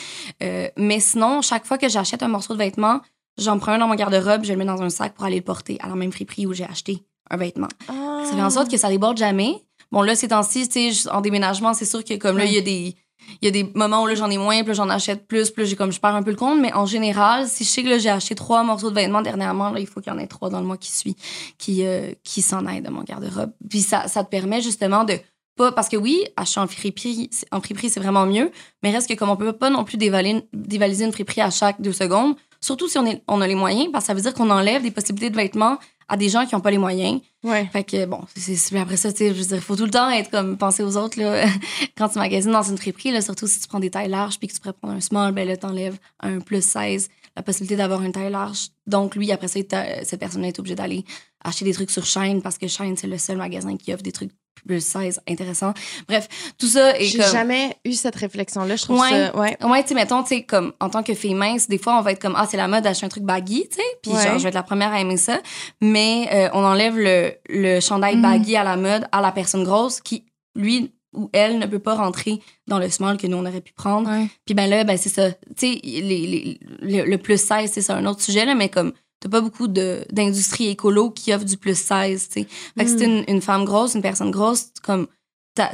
[0.42, 3.00] Euh, mais sinon, chaque fois que j'achète un morceau de vêtement,
[3.38, 5.42] j'en prends un dans mon garde-robe, je le mets dans un sac pour aller le
[5.42, 7.68] porter à la même friperie où j'ai acheté un vêtement.
[7.86, 9.54] Ça fait en sorte que ça déborde jamais.
[9.92, 10.68] Bon, là, ces temps-ci,
[11.12, 12.96] en déménagement, c'est sûr que comme là, il y a des.
[13.40, 15.76] Il y a des moments où j'en ai moins, puis j'en achète plus, puis j'ai
[15.76, 16.60] comme je perds un peu le compte.
[16.60, 19.80] Mais en général, si je sais que j'ai acheté trois morceaux de vêtements dernièrement, là,
[19.80, 21.16] il faut qu'il y en ait trois dans le mois qui suit
[21.58, 23.52] qui, euh, qui s'en aillent de mon garde-robe.
[23.68, 25.18] Puis ça, ça te permet justement de
[25.56, 25.72] pas.
[25.72, 28.50] Parce que oui, acheter en friperie, en c'est vraiment mieux.
[28.82, 31.80] Mais reste que comme on peut pas non plus dévaler, dévaliser une friperie à chaque
[31.80, 34.34] deux secondes, surtout si on, est, on a les moyens, parce que ça veut dire
[34.34, 35.78] qu'on enlève des possibilités de vêtements
[36.08, 37.20] à des gens qui n'ont pas les moyens.
[37.42, 37.68] Ouais.
[37.72, 40.10] Fait que bon, c'est après ça, tu sais, je veux dire, faut tout le temps
[40.10, 41.46] être comme penser aux autres là.
[41.96, 44.48] Quand tu magasines dans une friperie, là, surtout si tu prends des tailles larges puis
[44.48, 48.02] que tu pourrais prendre un small, ben là t'enlèves un plus 16, la possibilité d'avoir
[48.02, 48.68] une taille large.
[48.86, 49.60] Donc lui après ça,
[50.04, 51.04] cette personne est obligée d'aller
[51.42, 54.12] acheter des trucs sur Shine parce que Shine c'est le seul magasin qui offre des
[54.12, 54.32] trucs
[54.66, 55.72] plus 16 intéressants.
[56.08, 58.76] Bref, tout ça est J'ai comme jamais eu cette réflexion-là.
[58.76, 59.10] Je trouve Ouais.
[59.10, 59.36] ça.
[59.36, 59.56] Ouais.
[59.64, 62.02] Ouais, tu sais, mettons, tu sais, comme, en tant que fille mince, des fois, on
[62.02, 64.22] va être comme, ah, c'est la mode d'acheter un truc baggy, tu sais, puis Ouais.
[64.22, 65.40] genre, je vais être la première à aimer ça.
[65.80, 68.22] Mais euh, on enlève le, le chandail Mm.
[68.22, 71.94] baggy à la mode à la personne grosse qui, lui ou elle, ne peut pas
[71.94, 74.10] rentrer dans le small que nous, on aurait pu prendre.
[74.44, 75.30] Puis ben là, ben c'est ça.
[75.30, 78.68] Tu sais, les, les- le, le plus 16, c'est ça, un autre sujet, là, mais
[78.68, 82.48] comme, t'as pas beaucoup de- d'industrie écolo qui offre du plus 16, tu sais.
[82.76, 85.06] Fait que si t'es une, une femme grosse, une personne grosse, comme,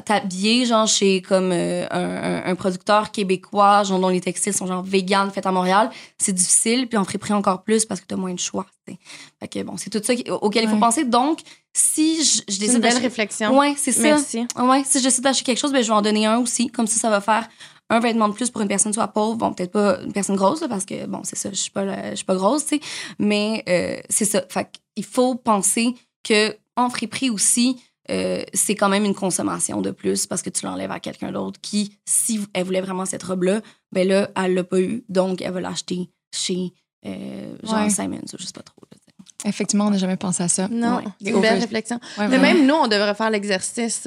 [0.04, 4.84] t'habiller, genre, chez comme euh, un, un- producteur québécois, genre, dont les textiles sont genre
[4.84, 8.32] vegan, faits à Montréal, c'est difficile, puis on ferait encore plus parce que t'as moins
[8.32, 8.98] de choix, tu sais.
[9.40, 11.04] Fait que bon, c'est tout ça auquel il faut penser.
[11.04, 11.40] Donc,
[11.74, 13.58] si je, je C'est décide une belle réflexion.
[13.58, 14.02] Ouais, c'est ça.
[14.02, 14.46] Merci.
[14.56, 16.68] Ouais, si je décide d'acheter quelque chose, ben, je vais en donner un aussi.
[16.68, 17.48] Comme ça, ça va faire
[17.92, 19.36] un vêtement de plus pour une personne soit pauvre.
[19.36, 22.10] Bon, peut-être pas une personne grosse, là, parce que, bon, c'est ça, je suis pas,
[22.10, 22.82] je suis pas grosse, tu sais.
[23.18, 24.42] Mais euh, c'est ça.
[24.48, 27.80] Fait il faut penser que en friperie aussi,
[28.10, 31.60] euh, c'est quand même une consommation de plus parce que tu l'enlèves à quelqu'un d'autre
[31.60, 33.60] qui, si elle voulait vraiment cette robe-là,
[33.92, 35.04] ben là, elle l'a pas eu.
[35.08, 36.72] Donc, elle va l'acheter chez,
[37.06, 37.90] euh, genre, Ouais.
[37.90, 38.82] Simons ou je sais pas trop.
[38.90, 38.98] là.
[39.44, 40.68] Effectivement, on n'a jamais pensé à ça.
[40.68, 41.04] Non, Ouais.
[41.22, 41.98] c'est une belle réflexion.
[42.18, 44.06] Ouais, Mais même nous, on devrait faire l'exercice.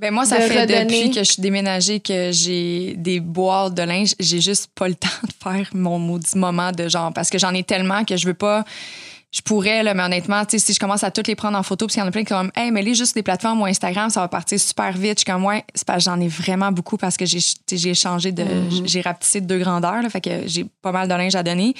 [0.00, 0.84] Ben moi, ça de fait redonner.
[0.84, 4.14] depuis que je suis déménagée que j'ai des boîtes de linge.
[4.18, 7.52] J'ai juste pas le temps de faire mon maudit moment de genre parce que j'en
[7.52, 8.64] ai tellement que je veux pas.
[9.32, 11.94] Je pourrais, là, mais honnêtement, si je commence à toutes les prendre en photo, parce
[11.94, 13.64] qu'il y en a plein qui sont comme, hey, mais les juste des plateformes ou
[13.66, 15.18] Instagram, ça va partir super vite.
[15.20, 18.32] Je suis comme, ouais, c'est parce que j'en ai vraiment beaucoup parce que j'ai, changé
[18.32, 18.86] de, Mhm.
[18.88, 21.74] j'ai rapetissé de deux grandeurs, là, fait que j'ai pas mal de linge à donner.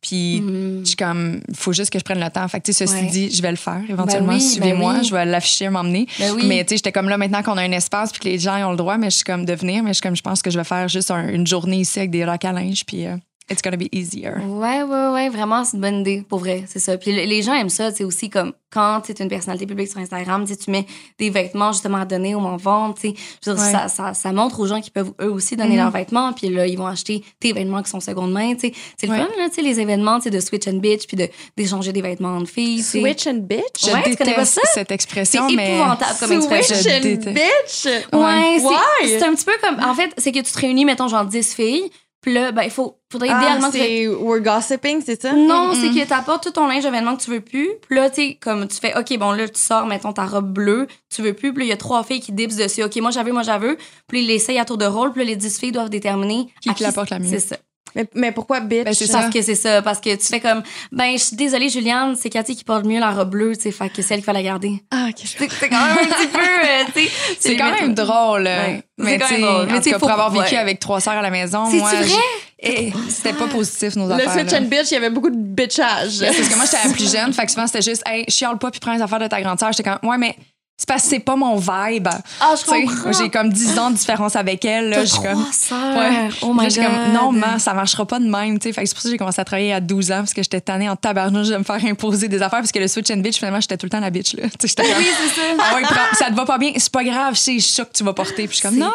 [0.00, 0.80] Puis, Mhm.
[0.80, 2.46] je suis comme, il faut juste que je prenne le temps.
[2.48, 3.10] Fait que, tu sais, ceci Ouais.
[3.10, 4.32] dit, je vais le faire éventuellement.
[4.32, 5.06] oui, ben Suivez-moi, oui.
[5.06, 6.06] je vais l'afficher, m'emmener.
[6.18, 6.46] Ben oui.
[6.46, 8.56] Mais tu sais, j'étais comme là maintenant qu'on a un espace puis que les gens
[8.66, 10.42] ont le droit, mais je suis comme de venir, mais je suis comme je pense
[10.42, 13.06] que je vais faire juste un- une journée ici avec des racks à linge puis
[13.06, 13.16] euh,
[13.50, 14.30] it's gonna be easier.
[14.46, 16.96] Ouais, ouais, ouais, vraiment, c'est une bonne idée, pour vrai, c'est ça.
[16.98, 19.88] Puis le- les gens aiment ça, c'est aussi comme quand tu es une personnalité publique
[19.88, 20.84] sur Instagram, tu mets
[21.18, 23.14] des vêtements justement à donner ou en vente, tu sais.
[23.42, 23.72] Je veux dire, Ouais.
[23.72, 25.76] ça, ça, ça montre aux gens qui peuvent eux aussi donner Mhm.
[25.76, 28.72] leurs vêtements, puis là, ils vont acheter tes vêtements qui sont seconde main, tu sais.
[28.98, 29.18] C'est le Ouais.
[29.20, 31.92] fun, là, tu sais, les événements, tu sais, de switch and bitch, puis de- d'échanger
[31.92, 32.76] des vêtements de filles.
[32.78, 33.00] tu sais.
[33.00, 33.62] Switch and bitch?
[33.80, 34.60] Je Ouais, tu connais pas déteste ça?
[34.74, 35.76] cette C'est expression, mais.
[35.76, 36.76] épouvantable comme expression.
[36.76, 37.86] Switch and bitch?
[38.12, 39.08] Ouais, c'est- Why?
[39.18, 39.78] c'est un petit peu comme.
[39.82, 41.90] En fait, c'est que tu te réunis, mettons, genre 10 filles,
[42.20, 45.32] puis là, ben, il faut, faudrait Ah, idéalement que tu we're gossiping, c'est ça?
[45.32, 47.68] Non, Mm, c'est que t'apportes tout ton linge d'événement que tu veux plus.
[47.86, 50.52] Puis là, tu sais, comme tu fais, OK, bon, là, tu sors, mettons, ta robe
[50.52, 51.52] bleue, tu veux plus.
[51.52, 52.82] Puis là, il y a trois filles qui dipsent dessus.
[52.82, 53.76] OK, moi, j'avais, moi, j'avais.
[54.08, 55.12] Puis ils l'essayent à tour de rôle.
[55.12, 57.28] Puis là, les dix filles doivent déterminer Qui qui la porte la mieux.
[57.28, 57.56] C'est ça.
[57.94, 58.84] Mais, mais pourquoi bitch?
[58.84, 59.10] Ben, c'est.
[59.10, 59.82] Parce que c'est ça.
[59.82, 60.62] Parce que tu fais comme,
[60.92, 63.70] ben, je suis désolée, Juliane, c'est Cathy qui porte mieux la robe bleue, tu sais,
[63.70, 64.82] fait que c'est elle qui va la garder.
[64.90, 65.14] Ah, ok.
[65.24, 67.10] C'est c'est quand même un petit peu, euh, tu sais.
[67.40, 68.44] C'est quand même drôle.
[68.44, 68.82] Ouais.
[68.98, 69.62] Mais C'est quand tu même sais, drôle.
[69.62, 70.56] en Mais tout tu sais, cas, pour faut- avoir vécu ouais.
[70.60, 72.06] avec trois sœurs à la maison, moi, vrai?
[72.06, 72.14] je-
[72.60, 74.32] eh, c'était pas positif nos Le affaires.
[74.32, 74.58] switch là.
[74.58, 76.20] and bitch, il y avait beaucoup de bitchage.
[76.20, 78.70] Parce que moi, j'étais la plus jeune, fait que souvent, c'était juste, hey, chiale pas
[78.70, 79.70] puis prends les affaires de ta grande sœur.
[79.72, 80.34] J'étais comme, ouais, mais
[80.80, 82.06] c'est parce que c'est pas mon vibe.
[82.40, 83.12] Ah, je comprends.
[83.12, 84.90] J'ai comme 10 ans de différence avec elle.
[84.90, 85.42] Là, suis comme.
[85.42, 86.28] Ouais.
[86.42, 86.76] Oh my God.
[86.76, 88.60] comme, non, man, ça marchera pas de même.
[88.60, 90.60] Fait c'est pour ça que j'ai commencé à travailler à 12 ans, parce que j'étais
[90.60, 93.38] tannée en tabarnouche de me faire imposer des affaires, parce que le switch and bitch,
[93.38, 94.34] finalement, j'étais tout le temps la bitch.
[94.36, 94.44] Là.
[94.62, 95.46] J'étais comme, Oui, c'est ça.
[95.58, 97.74] ah ouais, prends- ça te va pas bien, c'est pas grave, je sais, je suis
[97.74, 98.46] sûre que tu vas porter.
[98.46, 98.92] Puis je suis comme, C'est non.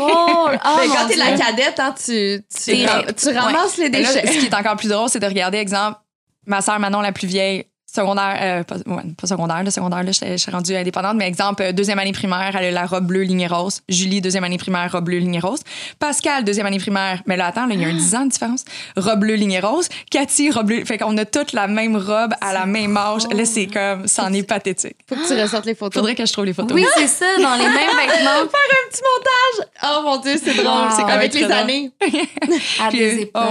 [0.00, 2.04] Oh, ah, Mais quand t'es la cadette, hein, tu,
[2.38, 3.12] tu, C'est ra- vrai.
[3.14, 4.26] tu ramasses les là, déchets.
[4.28, 5.98] ce qui est encore plus drôle, c'est de regarder, exemple,
[6.46, 7.64] ma sœur Manon, la plus vieille,
[7.96, 11.62] secondaire, euh, pas, ouais, pas secondaire, le secondaire, là, je suis rendue indépendante, mais exemple,
[11.62, 13.82] euh, deuxième année primaire, elle a la robe bleue lignée rose.
[13.88, 15.60] Julie, deuxième année primaire, robe bleue lignée rose.
[15.98, 18.30] Pascal, deuxième année primaire, mais là, attends, là, il y a un 10 ans de
[18.30, 18.64] différence.
[18.96, 19.88] Robe bleue lignée rose.
[20.10, 20.84] Cathy, robe bleue.
[20.84, 23.22] Fait qu'on a toutes la même robe à la même âge.
[23.34, 24.96] Là, c'est comme, c'en est pathétique.
[25.08, 25.94] Faut que tu ressortes les photos.
[25.94, 26.72] Faudrait que je trouve les photos.
[26.74, 28.46] Oui, c'est ça, dans les mêmes vêtements un
[28.90, 29.68] petit montage.
[29.84, 30.66] Oh mon dieu, c'est drôle.
[30.66, 30.90] Wow.
[30.96, 31.90] C'est avec les années.
[32.80, 33.42] à Puis, des euh, époques.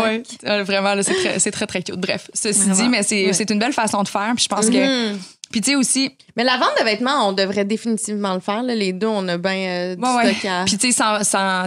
[0.45, 1.95] ah ouais, vraiment, c'est très, très, très cute.
[1.99, 2.75] Bref, ceci Vraiment.
[2.75, 3.33] dit, mais c'est Ouais.
[3.33, 4.33] c'est une belle façon de faire.
[4.35, 5.11] Puis je pense que.
[5.13, 5.19] Mhm.
[5.51, 8.63] Puis tu sais aussi, Mais la vente de vêtements, on devrait définitivement le faire.
[8.63, 8.75] Là.
[8.75, 10.33] Les deux, on a bien euh, du Ouais, ouais.
[10.33, 10.65] stock à...
[10.65, 11.65] Puis, tu sais, sans,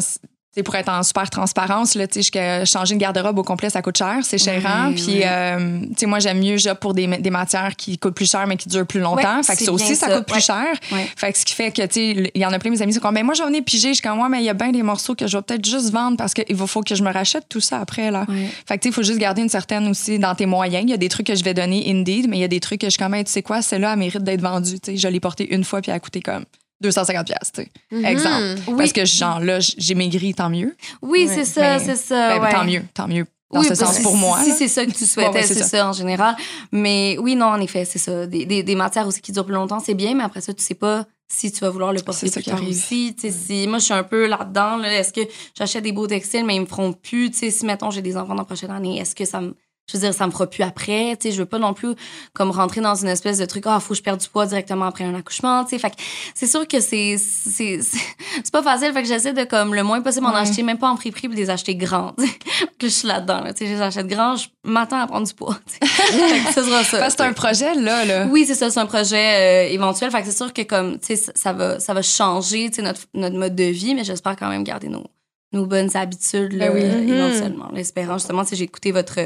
[0.63, 2.07] pour être en super transparence, là,
[2.65, 4.93] changer une garde-robe au complet, ça coûte cher, c'est chérant.
[4.95, 8.47] Puis, euh, tu sais, moi, j'aime mieux pour des, des matières qui coûtent plus cher,
[8.47, 9.39] mais qui durent plus longtemps.
[9.39, 10.67] Ouais, fait que ça aussi, ça, coûte plus cher.
[11.17, 12.93] Fait que ce qui fait que, tu sais, il y en a plein, mes amis,
[12.93, 13.89] c'est comme, ben, moi, j'en ai pigé.
[13.89, 15.65] Je suis comme, moi, mais il y a bien des morceaux que je vais peut-être
[15.65, 18.27] juste vendre parce qu'il faut que je me rachète tout ça après, là.
[18.67, 20.85] Fait que, tu sais, il faut juste garder une certaine aussi dans tes moyens.
[20.85, 22.61] Il y a des trucs que je vais donner Indeed, mais il y a des
[22.61, 24.79] trucs que je suis comme, tu sais quoi, celle-là, elle mérite d'être vendue.
[24.81, 26.45] Tu sais, je l'ai portée une fois puis elle a coûté comme
[26.81, 27.71] 250 pièces, tu sais.
[27.91, 28.05] Mhm.
[28.05, 28.61] Exemple.
[28.69, 28.75] Oui.
[28.79, 30.77] Parce que, genre, là, j'ai maigri, tant mieux.
[31.03, 32.39] Oui, c'est ça, Mais- c'est ça.
[32.39, 32.53] Ben, ouais.
[32.53, 33.27] Tant mieux, tant mieux.
[33.51, 34.39] Dans oui, ce sens, pour moi.
[34.45, 35.65] Si c'est ça que tu souhaitais, Ouais, ouais, c'est ça.
[35.65, 35.89] ça.
[35.89, 36.37] en général.
[36.71, 38.27] Mais oui, non, en effet, c'est ça.
[38.27, 40.63] Des, des, des matières aussi qui durent plus longtemps, c'est bien, mais après ça, tu
[40.63, 42.69] sais pas si tu vas vouloir le porter C'est ça plus qui tard arrive.
[42.77, 43.17] aussi.
[43.19, 44.77] Sais, si, moi, je suis un peu là-dedans.
[44.77, 45.23] Là, est-ce que
[45.57, 47.31] j'achète des beaux textiles, mais ils me feront plus?
[47.31, 49.55] Tu sais, si, mettons, j'ai des enfants dans la prochaine année, est-ce que ça me...
[49.91, 51.17] Je veux dire, ça me fera plus après.
[51.19, 51.95] Tu sais, je veux pas non plus
[52.35, 54.85] comme rentrer dans une espèce de truc, ah, faut que je perde du poids directement
[54.85, 55.65] après un accouchement.
[55.65, 55.93] Tu sais, fait
[56.35, 58.93] c'est sûr que c'est c'est c'est pas facile.
[58.93, 60.41] Fait que j'essaie de comme le moins possible en Ouais.
[60.41, 62.15] acheter, même pas en friperie, puis les acheter grands.
[62.79, 63.41] que je suis là-dedans.
[63.41, 65.59] Là, tu sais, je les achète grands, je m'attends à prendre du poids.
[65.67, 65.87] tu sais.
[66.13, 67.09] fait que ça sera ça.
[67.11, 68.05] C'est un projet, là.
[68.05, 68.27] là.
[68.31, 70.11] Oui, c'est ça, c'est un projet euh, éventuel.
[70.11, 72.77] Fait que c'est sûr que comme, tu sais, ça- ça va, ça va changer, tu
[72.77, 75.05] sais, notre, notre mode de vie, mais j'espère quand même garder nos,
[75.53, 76.83] nos bonnes habitudes, là, Ben oui.
[76.85, 77.13] euh, Mhm.
[77.13, 77.71] éventuellement.
[77.73, 79.19] L'espérant, justement, sais, j'ai écouté votre,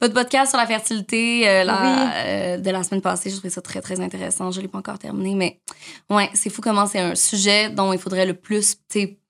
[0.00, 2.10] votre podcast sur la fertilité euh, la- Oui.
[2.26, 3.28] euh, de la semaine passée.
[3.30, 4.50] Je trouvais ça très, très intéressant.
[4.52, 5.60] Je l'ai pas encore terminé, mais
[6.14, 8.76] ouais, c'est fou comment c'est un sujet dont il faudrait le plus,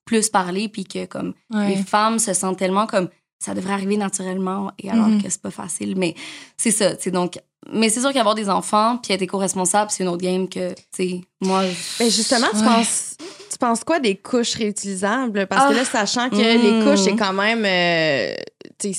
[0.04, 4.70] plus parler, puis que comme les femmes se sentent tellement comme ça devrait arriver naturellement
[4.78, 5.22] et alors Mhm.
[5.22, 6.14] que c'est pas facile mais
[6.56, 7.38] c'est ça sais donc
[7.72, 10.82] mais c'est sûr qu'avoir des enfants puis être éco-responsable c'est une autre game que tu
[10.92, 11.62] sais moi
[12.00, 12.64] Mais justement, tu Ouais.
[12.64, 13.16] penses,
[13.54, 15.46] tu penses quoi des couches réutilisables?
[15.46, 15.76] Parce que Ah.
[15.76, 16.62] là, sachant que Mm.
[16.62, 17.64] les couches, c'est quand même.
[17.64, 18.34] euh,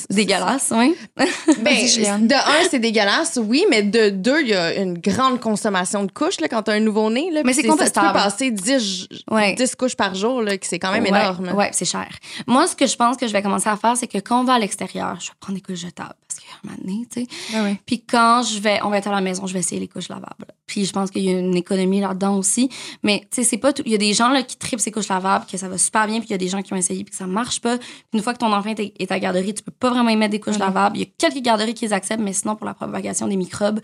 [0.10, 0.96] dégueulasse oui
[1.62, 6.04] Ben, de un, c'est dégueulasse, oui, mais de deux, il y a une grande consommation
[6.04, 7.30] de couches là, quand t'as un nouveau-né.
[7.44, 9.54] Mais c'est ça- Tu peux passer 10, Ouais.
[9.56, 11.50] 10 couches par jour, là, que c'est quand même ouais, énorme.
[11.54, 12.08] ouais c'est cher
[12.48, 14.44] moi ce que je pense que je vais commencer à faire c'est que quand on
[14.44, 17.22] va à l'extérieur je vais prendre des couches jetables parce qu'à un moment donné tu
[17.24, 17.82] sais Ouais, ouais.
[17.86, 20.10] Puis quand je vais, on va être à la maison, je vais essayer les couches
[20.10, 20.46] lavables.
[20.68, 22.70] Puis je pense qu'il y a une économie là-dedans aussi.
[23.04, 23.84] Mais tu sais, c'est pas tout.
[23.86, 26.08] Il y a des gens là, qui tripent ces couches lavables, que ça va super
[26.08, 27.78] bien, puis il y a des gens qui ont essayé, puis que ça marche pas.
[27.78, 30.16] Puis une fois que ton enfant est est à garderie, tu peux pas vraiment y
[30.16, 30.60] mettre des couches Mhm.
[30.62, 30.98] lavables.
[30.98, 33.80] Il y a quelques garderies qui les acceptent, mais sinon, pour la propagation des microbes,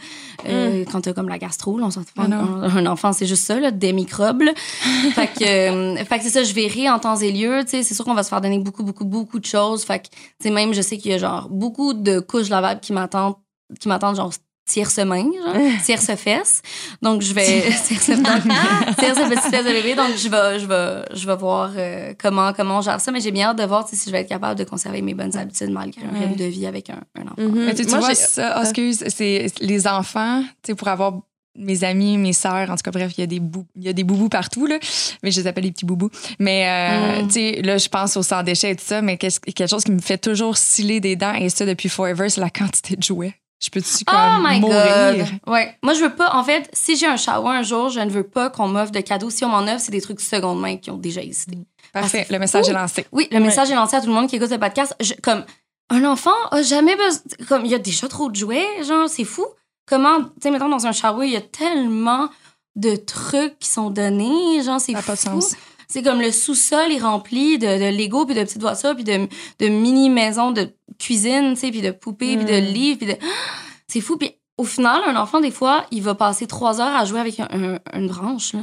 [0.47, 2.09] euh, quand t'as comme la gastro, là, on s'en fout.
[2.17, 4.41] Ah un, enfant, c'est juste ça, là, des microbes.
[4.43, 4.51] là.
[5.15, 7.61] fait que, euh, fait que c'est ça, je verrai en temps et lieu.
[7.67, 9.83] C'est sûr qu'on va se faire donner beaucoup, beaucoup, beaucoup de choses.
[9.83, 10.03] Fait
[10.43, 13.35] que, même, je sais qu'il y a genre beaucoup de couches lavables qui m'attendent,
[13.79, 14.31] qui m'attendent genre
[14.71, 15.55] tierce-main, genre,
[15.85, 16.61] tierce-fesse.
[17.01, 17.61] Donc, je vais...
[18.97, 19.95] tierce-petite fesse de bébé.
[19.95, 23.11] Donc, je vais, je vais, je vais voir euh, comment, comment on gère ça.
[23.11, 25.35] Mais j'ai bien hâte de voir si je vais être capable de conserver mes bonnes
[25.37, 27.33] habitudes malgré un rythme de vie avec un, un enfant.
[27.37, 27.65] Mhm.
[27.65, 31.13] Mais tu, tu Moi, vois, ça, oh, excuse, c'est les enfants, tu sais, pour avoir
[31.57, 33.89] mes amis, mes sœurs, en tout cas, bref, il y a des bou- il y
[33.89, 34.77] a des boubous partout, là.
[35.21, 36.09] Mais je les appelle les petits boubous.
[36.39, 37.27] Mais, euh, Mm.
[37.27, 39.83] tu sais, là, je pense au sans déchets et tout ça, mais qu'est-ce- quelque chose
[39.83, 43.03] qui me fait toujours sciller des dents, et ça depuis forever, c'est la quantité de
[43.03, 43.33] jouets.
[43.63, 45.15] Je peux-tu comme Oh my mourir?
[45.17, 45.27] god.
[45.53, 45.77] Ouais.
[45.83, 46.33] Moi, je veux pas.
[46.35, 49.01] En fait, si j'ai un shower un jour, je ne veux pas qu'on m'offre de
[49.01, 49.29] cadeaux.
[49.29, 51.57] Si on m'en offre, c'est des trucs seconde main qui ont déjà existé.
[51.93, 52.71] Parfait, le message fou.
[52.71, 53.05] est lancé.
[53.11, 54.95] Oui, le message est lancé à tout le monde qui écoute le podcast.
[54.99, 55.45] Je- comme
[55.91, 57.21] un enfant a jamais besoin.
[57.47, 59.45] Comme il y a déjà trop de jouets, genre, c'est fou.
[59.87, 62.29] Comment, tu sais, mettons, dans un shower, il y a tellement
[62.77, 65.41] de trucs qui sont donnés, genre, c'est Ça n'a pas de fou.
[65.41, 65.55] sens.
[65.91, 69.27] C'est comme le sous-sol est rempli de, de Lego, puis de petites voitures, puis de,
[69.59, 72.73] de mini-maisons de cuisine, tu sais, puis de poupées, puis de Mm.
[72.73, 73.15] livres, puis de...
[73.87, 74.17] C'est fou.
[74.17, 77.39] Puis au final, un enfant, des fois, il va passer trois heures à jouer avec
[77.41, 78.61] un- un- une branche, là.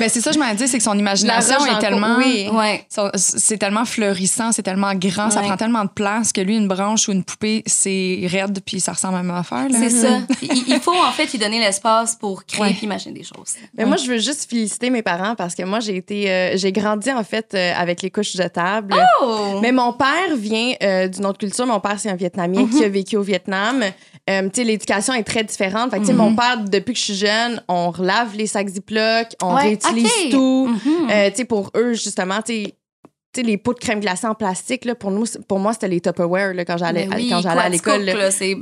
[0.00, 2.16] Mais c'est ça, je m'en dis, c'est que son imagination est en tellement.
[2.18, 2.48] oui.
[2.52, 2.84] Ouais.
[3.14, 7.08] C'est tellement florissant, c'est tellement grand, ça prend tellement de place que lui, une branche
[7.08, 9.66] ou une poupée, c'est raide, puis ça ressemble à la même affaire.
[9.70, 10.20] C'est ça.
[10.42, 12.70] Il, il faut, en fait, lui donner l'espace pour créer Ouais.
[12.72, 13.54] puis imaginer des choses.
[13.76, 16.72] Mais moi, je veux juste féliciter mes parents parce que moi, j'ai été, euh, j'ai
[16.72, 18.94] grandi en fait euh, avec les couches jetables.
[19.22, 19.58] Oh!
[19.62, 21.66] Mais mon père vient euh, d'une autre culture.
[21.66, 23.82] Mon père, c'est un Vietnamien qui a vécu au Vietnam.
[24.30, 25.90] Euh, tu sais, l'éducation est très différente.
[25.90, 26.18] Fait que, sais, Mhm.
[26.18, 30.30] mon père, depuis que je suis jeune, on relave les sacs Ziploc, on Ouais, réutilise
[30.30, 30.70] tout.
[31.10, 32.74] Euh, tu sais, pour eux, justement, tu sais,
[33.34, 35.88] tu sais, les pots de crème glacée en plastique, là, pour, nous, pour moi, c'était
[35.88, 38.06] les Tupperware là, quand j'allais oui, quand j'allais à l'école.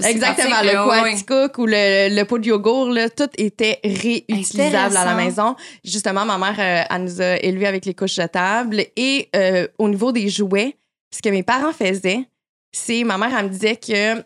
[0.08, 0.68] Exactement, le.
[1.10, 5.56] Quaticook ou le, le pot de yogourt, là, tout était réutilisable à la maison.
[5.84, 8.84] Justement, ma mère, euh, elle nous a élevés avec les couches jetables.
[8.96, 10.76] Et euh, au niveau des jouets,
[11.14, 12.24] ce que mes parents faisaient,
[12.72, 14.22] c'est ma mère, elle me disait que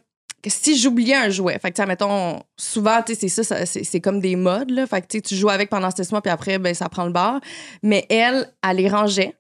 [0.51, 4.37] si j'oubliais un jouet, fait que, mettons, souvent, tu sais, c'est ça, c'est comme des
[4.37, 4.87] modes, là.
[4.87, 7.41] Fait que, tu joues avec pendant ce mois, puis après, ben, ça prend le bar.
[7.83, 9.37] Mais elle, elle les rangeait,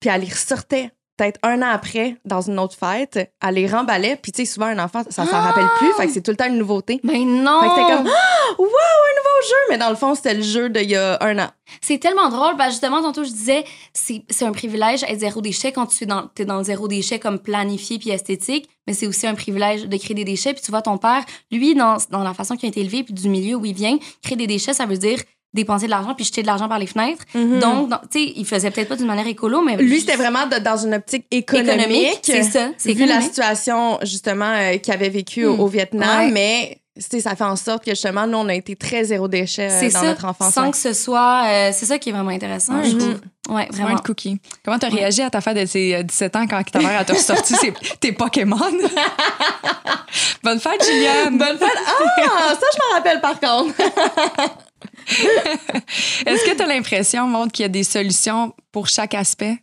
[0.00, 0.90] puis elle les ressortait
[1.20, 4.66] peut-être un an après, dans une autre fête, elle les remballait, puis tu sais, souvent,
[4.66, 6.98] un enfant, ça s'en rappelle plus, fait que c'est tout le temps une nouveauté.
[7.02, 7.60] Mais non!
[7.60, 9.56] Fait que c'était comme, ah, wow, un nouveau jeu!
[9.68, 11.48] Mais dans le fond, c'était le jeu d'il y a un an.
[11.82, 12.54] C'est tellement drôle.
[12.68, 16.26] justement, tantôt, je disais, c'est c'est un privilège être zéro déchet quand tu es dans,
[16.28, 19.96] t'es dans le zéro déchet comme planifié puis esthétique, mais c'est aussi un privilège de
[19.98, 20.54] créer des déchets.
[20.54, 23.14] Puis tu vois, ton père, lui, dans, dans la façon qu'il a été élevé puis
[23.14, 25.18] du milieu où il vient, créer des déchets, ça veut dire
[25.52, 27.24] dépenser de l'argent puis jeter de l'argent par les fenêtres.
[27.34, 29.76] Donc, dans- tu sais, il faisait peut-être pas d'une manière écolo, mais.
[29.76, 32.20] Lui, c'était vraiment de- dans une optique économique.
[32.22, 32.68] C'est ça.
[32.78, 35.60] C'est Vu la situation, justement, euh, qu'il avait vécu au- Hmm.
[35.60, 36.30] au Vietnam, Ouais.
[36.30, 39.26] mais tu sais, ça fait en sorte que, justement, nous, on a été très zéro
[39.26, 40.02] déchet euh, dans ça.
[40.04, 40.52] notre enfance.
[40.54, 41.44] Sans que ce soit.
[41.46, 42.90] euh, c'est ça qui est vraiment intéressant, Ouais.
[42.90, 42.98] je Mhm.
[43.00, 43.20] trouve.
[43.56, 44.38] Ouais, Vraiment de cookie.
[44.64, 47.04] Comment t'as réagi à ta fête de tes euh, 17 ans quand ta mère a
[47.04, 48.56] te ressorti ses- tes Pokémon?
[50.44, 51.36] Bonne fête, Juliane!
[51.38, 51.68] Bonne fête!
[51.88, 53.74] Ah, ça, je m'en rappelle par contre.
[56.26, 59.58] Est-ce que tu as l'impression, Maud, qu'il y a des solutions pour chaque aspect?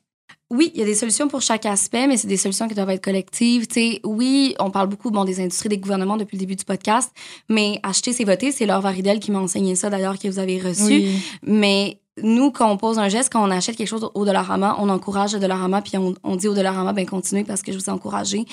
[0.49, 2.89] Oui, il y a des solutions pour chaque aspect, mais c'est des solutions qui doivent
[2.89, 3.67] être collectives.
[4.05, 7.11] Oui, on parle beaucoup bon, des industries, des gouvernements depuis le début du podcast,
[7.49, 8.53] mais acheter, c'est voter.
[8.53, 11.03] C'est Laure Varidel qui m'a enseigné ça, d'ailleurs, que vous avez reçu.
[11.41, 14.89] Mais nous, quand on pose un geste, quand on achète quelque chose au Dollarama, on
[14.89, 17.85] encourage le Dollarama, puis on, on dit au Dollarama, ben continuez parce que je vous
[17.85, 18.45] ai encouragé.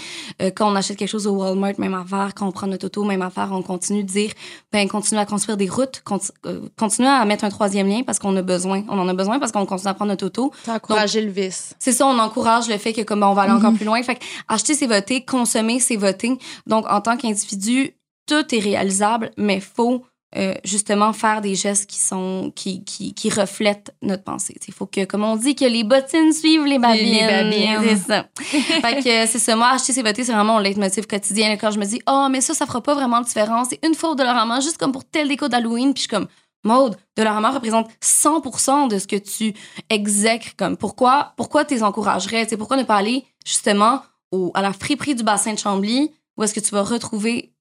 [0.43, 2.33] Euh, quand on achète quelque chose au Walmart, même affaire.
[2.35, 3.49] Quand on prend notre auto, même affaire.
[3.53, 4.31] On continue de dire,
[4.73, 8.19] ben continuez à construire des routes, conti- euh, continuez à mettre un troisième lien parce
[8.19, 8.83] qu'on a besoin.
[8.89, 10.53] On en a besoin parce qu'on continue à prendre notre auto.
[10.65, 11.75] T'as encouragé le vice.
[11.79, 14.03] C'est ça, on encourage le fait que comme on va aller encore plus loin.
[14.03, 16.39] Fait que acheter, c'est voter, consommer, c'est voter.
[16.67, 17.95] Donc, en tant qu'individu,
[18.27, 20.03] tout est réalisable, mais faut
[20.37, 24.57] euh, justement faire des gestes qui sont qui, qui, qui reflètent notre pensée.
[24.67, 27.05] Il faut que, comme on dit, que les bottines suivent les babines.
[27.05, 27.89] Les babines.
[27.89, 28.27] C'est ça.
[28.37, 29.55] fait que c'est ça.
[29.55, 31.49] Moi, acheter, c'est voter, c'est vraiment mon leitmotiv quotidien.
[31.51, 33.69] là, Quand je me dis, oh, mais ça, ça fera pas vraiment de différence.
[33.71, 35.95] C'est une fois au Dollarama, juste comme pour telle déco d'Halloween.
[35.95, 36.27] Puis je suis comme,
[36.65, 39.55] Maude, Dollarama représente 100 de ce que tu
[39.89, 40.57] exècres.
[40.57, 42.47] Comme, pourquoi, pourquoi tu les encouragerais?
[42.47, 46.43] T'sais, pourquoi ne pas aller justement au, à la friperie du bassin de Chambly où
[46.43, 47.54] est-ce que tu vas retrouver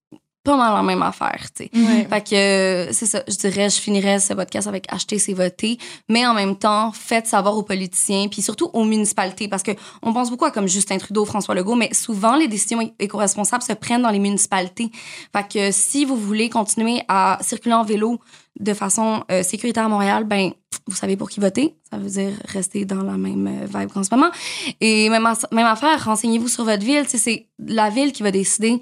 [0.44, 1.70] pas mal la même affaire, tu sais.
[1.74, 2.06] Ouais.
[2.10, 5.78] Fait que euh, c'est ça, je dirais, je finirais ce podcast avec acheter, c'est voter,
[6.10, 9.72] mais en même temps, faites savoir aux politiciens, puis surtout aux municipalités, parce que
[10.02, 13.74] on pense beaucoup à comme Justin Trudeau, François Legault, mais souvent les décisions éco-responsables se
[13.74, 14.92] prennent dans les municipalités.
[15.34, 18.20] Fait que si vous voulez continuer à circuler en vélo
[18.60, 20.52] de façon euh, sécuritaire à Montréal, ben
[20.88, 21.76] vous savez pour qui voter.
[21.90, 24.30] Ça veut dire rester dans la même euh, vibe qu'en ce moment.
[24.82, 27.06] Et même, même affaire, renseignez-vous sur votre ville.
[27.08, 28.82] C'est la ville qui va décider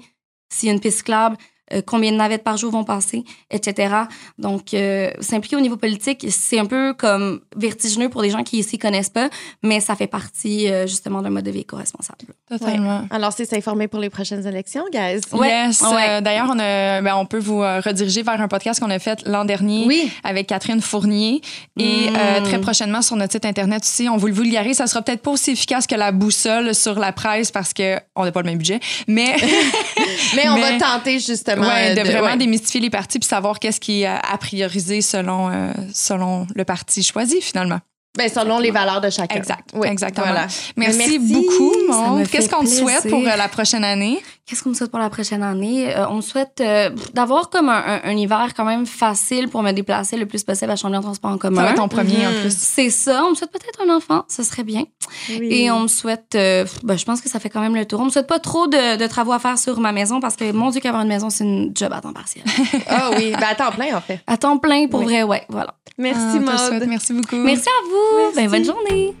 [0.52, 1.36] s'il y a une piste cyclable,
[1.80, 3.94] combien de navettes par jour vont passer, etc.
[4.38, 8.62] Donc, euh, s'impliquer au niveau politique, c'est un peu comme vertigineux pour les gens qui
[8.62, 9.30] s'y connaissent pas,
[9.62, 12.18] mais ça fait partie euh, justement d'un mode de vie éco-responsable.
[12.48, 13.04] Totalement.
[13.10, 15.20] Alors, c'est s'informer pour les prochaines élections, guys.
[15.32, 15.80] Ouais, yes.
[15.82, 16.08] ouais.
[16.08, 18.98] euh, D'ailleurs, on, a- ben, on peut vous euh, rediriger vers un podcast qu'on a
[18.98, 20.10] fait l'an dernier Oui.
[20.24, 21.40] avec Catherine Fournier.
[21.78, 22.14] Et Mm.
[22.16, 24.76] euh, très prochainement sur notre site Internet aussi, on vous le vulgarise.
[24.76, 28.32] Ça sera peut-être pas aussi efficace que la boussole sur la presse parce qu'on n'a
[28.32, 28.80] pas le même budget.
[29.06, 29.36] Mais,
[30.36, 32.36] Mais on Mais- va tenter justement ouais, euh, de vraiment ouais.
[32.36, 37.02] démystifier les partis puis savoir qu'est-ce qui est à prioriser selon, euh, selon le parti
[37.02, 37.80] choisi, finalement.
[38.16, 39.36] Ben, selon les valeurs de chacun.
[39.36, 39.70] Exact.
[39.72, 40.26] Oui, Exactement.
[40.26, 40.46] voilà.
[40.76, 44.22] Merci, Merci, beaucoup, me Qu'est-ce qu'on te souhaite pour euh, la prochaine année?
[44.44, 45.94] Qu'est-ce qu'on me souhaite pour la prochaine année?
[45.96, 49.62] Euh, on me souhaite euh, d'avoir comme un, un- un hiver quand même facile pour
[49.62, 51.58] me déplacer le plus possible à changer en transport en commun.
[51.58, 52.40] Ça va être ton premier en Mhm.
[52.40, 52.56] plus.
[52.58, 53.22] C'est ça.
[53.24, 54.82] On me souhaite peut-être un enfant, ce serait bien.
[55.28, 55.48] Oui.
[55.52, 58.00] Et on me souhaite, euh, ben, je pense que ça fait quand même le tour.
[58.00, 60.50] On me souhaite pas trop de, de travaux à faire sur ma maison parce que
[60.50, 62.44] mon Dieu, qu'avoir une maison, c'est une job à temps partiel.
[62.88, 64.20] Ah oui, ben, à temps plein, en fait.
[64.26, 65.06] à temps plein, pour Oui.
[65.06, 65.74] vrai, ouais, voilà.
[65.98, 66.70] Merci, Ah.
[66.72, 66.84] Maude.
[66.88, 67.36] Merci beaucoup.
[67.36, 68.34] Merci à vous.
[68.34, 69.14] Ben, bonne journée.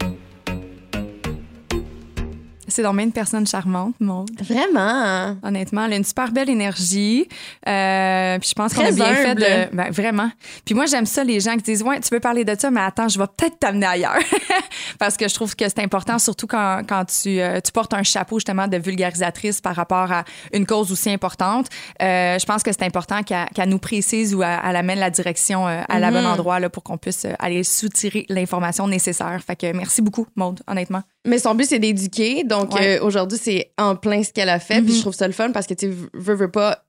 [2.72, 4.30] C'est bien une personne charmante, Maude.
[4.42, 5.36] Vraiment?
[5.42, 7.28] Honnêtement, elle a une super belle énergie.
[7.68, 9.74] Euh, puis je pense qu'on a bien fait de.
[9.76, 10.30] Ben, vraiment.
[10.64, 12.80] Puis moi, j'aime ça, les gens qui disent Ouais, tu veux parler de ça, mais
[12.80, 14.18] attends, je vais peut-être t'amener ailleurs.
[14.98, 18.02] Parce que je trouve que c'est important, surtout quand, quand tu, euh, tu portes un
[18.02, 21.66] chapeau, justement, de vulgarisatrice par rapport à une cause aussi importante.
[22.02, 25.66] Euh, je pense que c'est important qu'elle qu'elle nous précise ou elle, amène la direction
[25.66, 26.14] à la Mhm.
[26.14, 29.38] bonne endroit là, pour qu'on puisse aller soutirer l'information nécessaire.
[29.46, 31.02] Fait que merci beaucoup, Maude, honnêtement.
[31.26, 32.44] Mais son but, c'est d'éduquer.
[32.44, 32.98] Donc, Ouais.
[32.98, 34.80] euh, aujourd'hui, c'est en plein ce qu'elle a fait.
[34.82, 34.96] Puis Mhm.
[34.96, 36.84] je trouve ça le fun parce que, tu sais, veux, veux pas,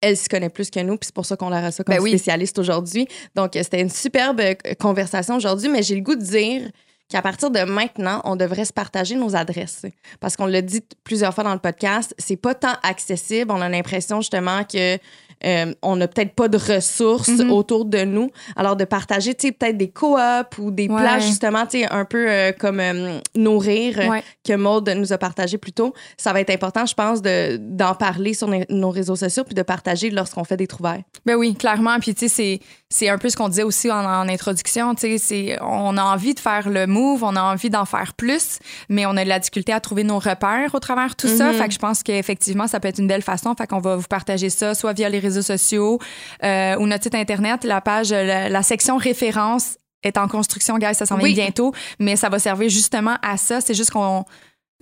[0.00, 0.96] elle se connaît plus que nous.
[0.96, 2.10] Puis c'est pour ça qu'on la reçoit comme Ben oui.
[2.10, 3.06] spécialiste aujourd'hui.
[3.34, 5.68] Donc, euh, c'était une superbe euh, conversation aujourd'hui.
[5.68, 6.68] Mais j'ai le goût de dire
[7.08, 9.84] qu'à partir de maintenant, on devrait se partager nos adresses.
[10.20, 13.52] Parce qu'on l'a dit plusieurs fois dans le podcast, c'est pas tant accessible.
[13.52, 14.98] On a l'impression justement que
[15.44, 17.50] euh, on n'a peut-être pas de ressources Mhm.
[17.52, 18.30] autour de nous.
[18.56, 21.00] Alors, de partager, tu sais, peut-être des coops ou des Ouais.
[21.00, 24.22] plages, justement, tu sais, un peu euh, comme euh, Nourrir, euh, Ouais.
[24.46, 25.92] que Maude nous a partagé plus tôt.
[26.16, 29.62] Ça va être important, je pense, de- d'en parler sur nos- réseaux sociaux puis de
[29.62, 31.02] partager lorsqu'on fait des trouvailles.
[31.26, 31.98] Ben oui, clairement.
[31.98, 34.94] Puis, tu sais, c'est, un peu ce qu'on disait aussi en, en introduction.
[34.94, 38.58] Tu sais, on a envie de faire le move, on a envie d'en faire plus,
[38.88, 41.50] mais on a de la difficulté à trouver nos repères au travers de tout ça.
[41.52, 41.58] Mhm.
[41.58, 43.52] Fait que je pense qu'effectivement, ça peut être une belle façon.
[43.56, 45.98] Fait qu'on va vous partager ça, soit via les réseaux sociaux
[46.42, 47.64] euh, ou notre site Internet.
[47.64, 50.94] La page, la, la section référence est en construction, guys.
[50.94, 51.34] Ça s'en vient Oui.
[51.34, 53.60] bientôt, mais ça va servir justement à ça.
[53.60, 54.24] C'est juste qu'on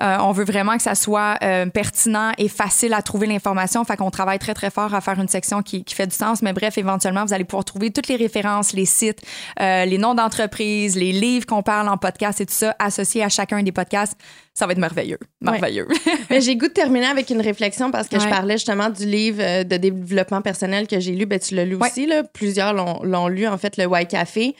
[0.01, 3.84] euh, on veut vraiment que ça soit euh, pertinent et facile à trouver l'information.
[3.84, 6.40] Fait qu'on travaille très, très fort à faire une section qui, qui fait du sens.
[6.43, 9.20] Mais bref, éventuellement, vous allez pouvoir trouver toutes les références, les sites,
[9.61, 13.28] euh, les noms d'entreprises, les livres qu'on parle en podcast et tout ça associés à
[13.28, 14.18] chacun des podcasts.
[14.55, 15.18] Ça va être merveilleux.
[15.40, 15.86] Merveilleux.
[16.30, 19.62] Mais j'ai goût de terminer avec une réflexion parce que je parlais justement du livre
[19.62, 21.26] de développement personnel que j'ai lu.
[21.26, 21.88] Ben, tu l'as lu Ouais.
[21.90, 22.22] aussi, là.
[22.24, 24.57] Plusieurs l'ont lu, en fait, le Why Café.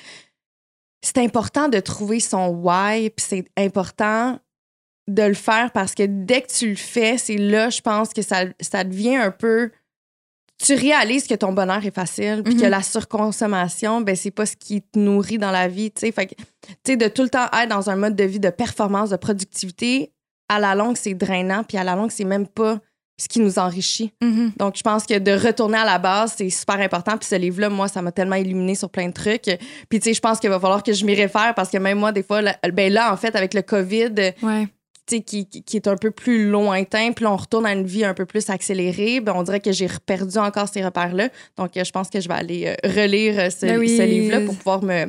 [1.05, 4.39] C'est important de trouver son why, puis c'est important
[5.09, 8.23] de le faire parce que dès que tu le fais, c'est là, je pense que
[8.23, 9.71] ça, ça devient un peu.
[10.65, 12.71] Tu réalises que ton bonheur est facile, puis que Mhm.
[12.71, 16.13] la surconsommation, ben, c'est pas ce qui te nourrit dans la vie, tu sais.
[16.13, 19.17] Fait que, de tout le temps être dans un mode de vie de performance, de
[19.17, 20.13] productivité,
[20.49, 22.79] à la longue, c'est drainant, puis à la longue, c'est même pas
[23.21, 24.13] ce qui nous enrichit.
[24.23, 24.53] Mhm.
[24.57, 27.17] Donc, je pense que de retourner à la base, c'est super important.
[27.19, 29.45] Puis ce livre-là, moi, ça m'a tellement illuminé sur plein de trucs.
[29.89, 31.99] Puis, tu sais, je pense qu'il va falloir que je m'y réfère parce que même
[31.99, 34.67] moi, des fois, là, ben là, en fait, avec le COVID, Ouais.
[35.07, 38.15] Qui, qui- est un peu plus lointain, puis là, on retourne à une vie un
[38.15, 41.29] peu plus accélérée, ben, on dirait que j'ai perdu encore ces repères-là.
[41.57, 43.97] Donc, euh, je pense que je vais aller euh, relire euh, ce, Ben oui.
[43.97, 45.07] ce livre-là pour pouvoir me,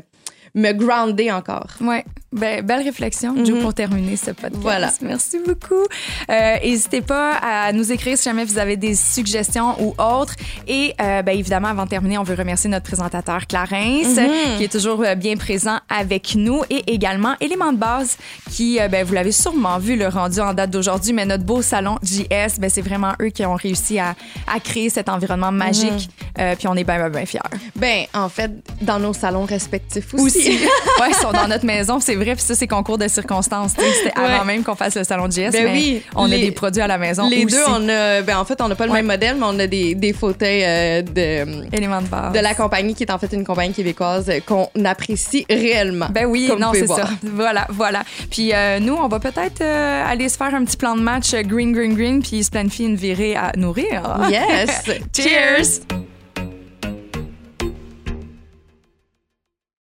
[0.56, 1.68] me grounder encore.
[1.82, 2.06] Ouais.
[2.32, 3.62] Ben, belle réflexion, Joe, Mhm.
[3.62, 4.56] pour terminer ce podcast.
[4.60, 4.92] Voilà.
[5.02, 5.84] Merci beaucoup.
[6.32, 10.34] Euh, N'hésitez pas à nous écrire si jamais vous avez des suggestions ou autres.
[10.68, 14.58] Et euh, ben, évidemment, avant de terminer, on veut remercier notre présentateur Clarence, Mhm.
[14.58, 16.64] qui est toujours euh, bien présent avec nous.
[16.72, 18.18] Et également Élément de base,
[18.50, 21.62] qui, euh, ben, vous l'avez sûrement vu, le rendu en date d'aujourd'hui, mais notre beau
[21.62, 24.16] salon JS, ben, c'est vraiment eux qui ont réussi à,
[24.52, 26.10] à créer cet environnement magique.
[26.40, 27.40] Euh, puis on est bien, bien, bien fiers.
[27.76, 28.52] Ben, en fait,
[28.82, 30.24] dans nos salons respectifs aussi.
[30.26, 30.43] aussi.
[31.02, 33.72] ouais, ils sont dans notre maison, c'est vrai, puis ça, c'est concours de circonstances.
[33.78, 34.26] C'était Ouais.
[34.26, 36.82] avant même qu'on fasse le salon de JS, Ben mais oui, on a des produits
[36.82, 37.56] à la maison Les aussi.
[37.56, 38.22] deux, on a.
[38.22, 38.98] Ben, en fait, on n'a pas le Ouais.
[39.00, 42.34] même modèle, mais on a des, des fauteuils euh, de, Éléments de base.
[42.34, 46.08] de la compagnie qui est en fait une compagnie québécoise euh, qu'on apprécie réellement.
[46.12, 47.10] Ben oui, non, c'est ça.
[47.24, 48.04] Voilà, voilà.
[48.30, 51.34] Puis euh, nous, on va peut-être euh, aller se faire un petit plan de match
[51.34, 54.18] green, green, green, puis se planifier une virée à nourrir.
[54.30, 54.84] Yes!
[55.18, 56.13] Cheers!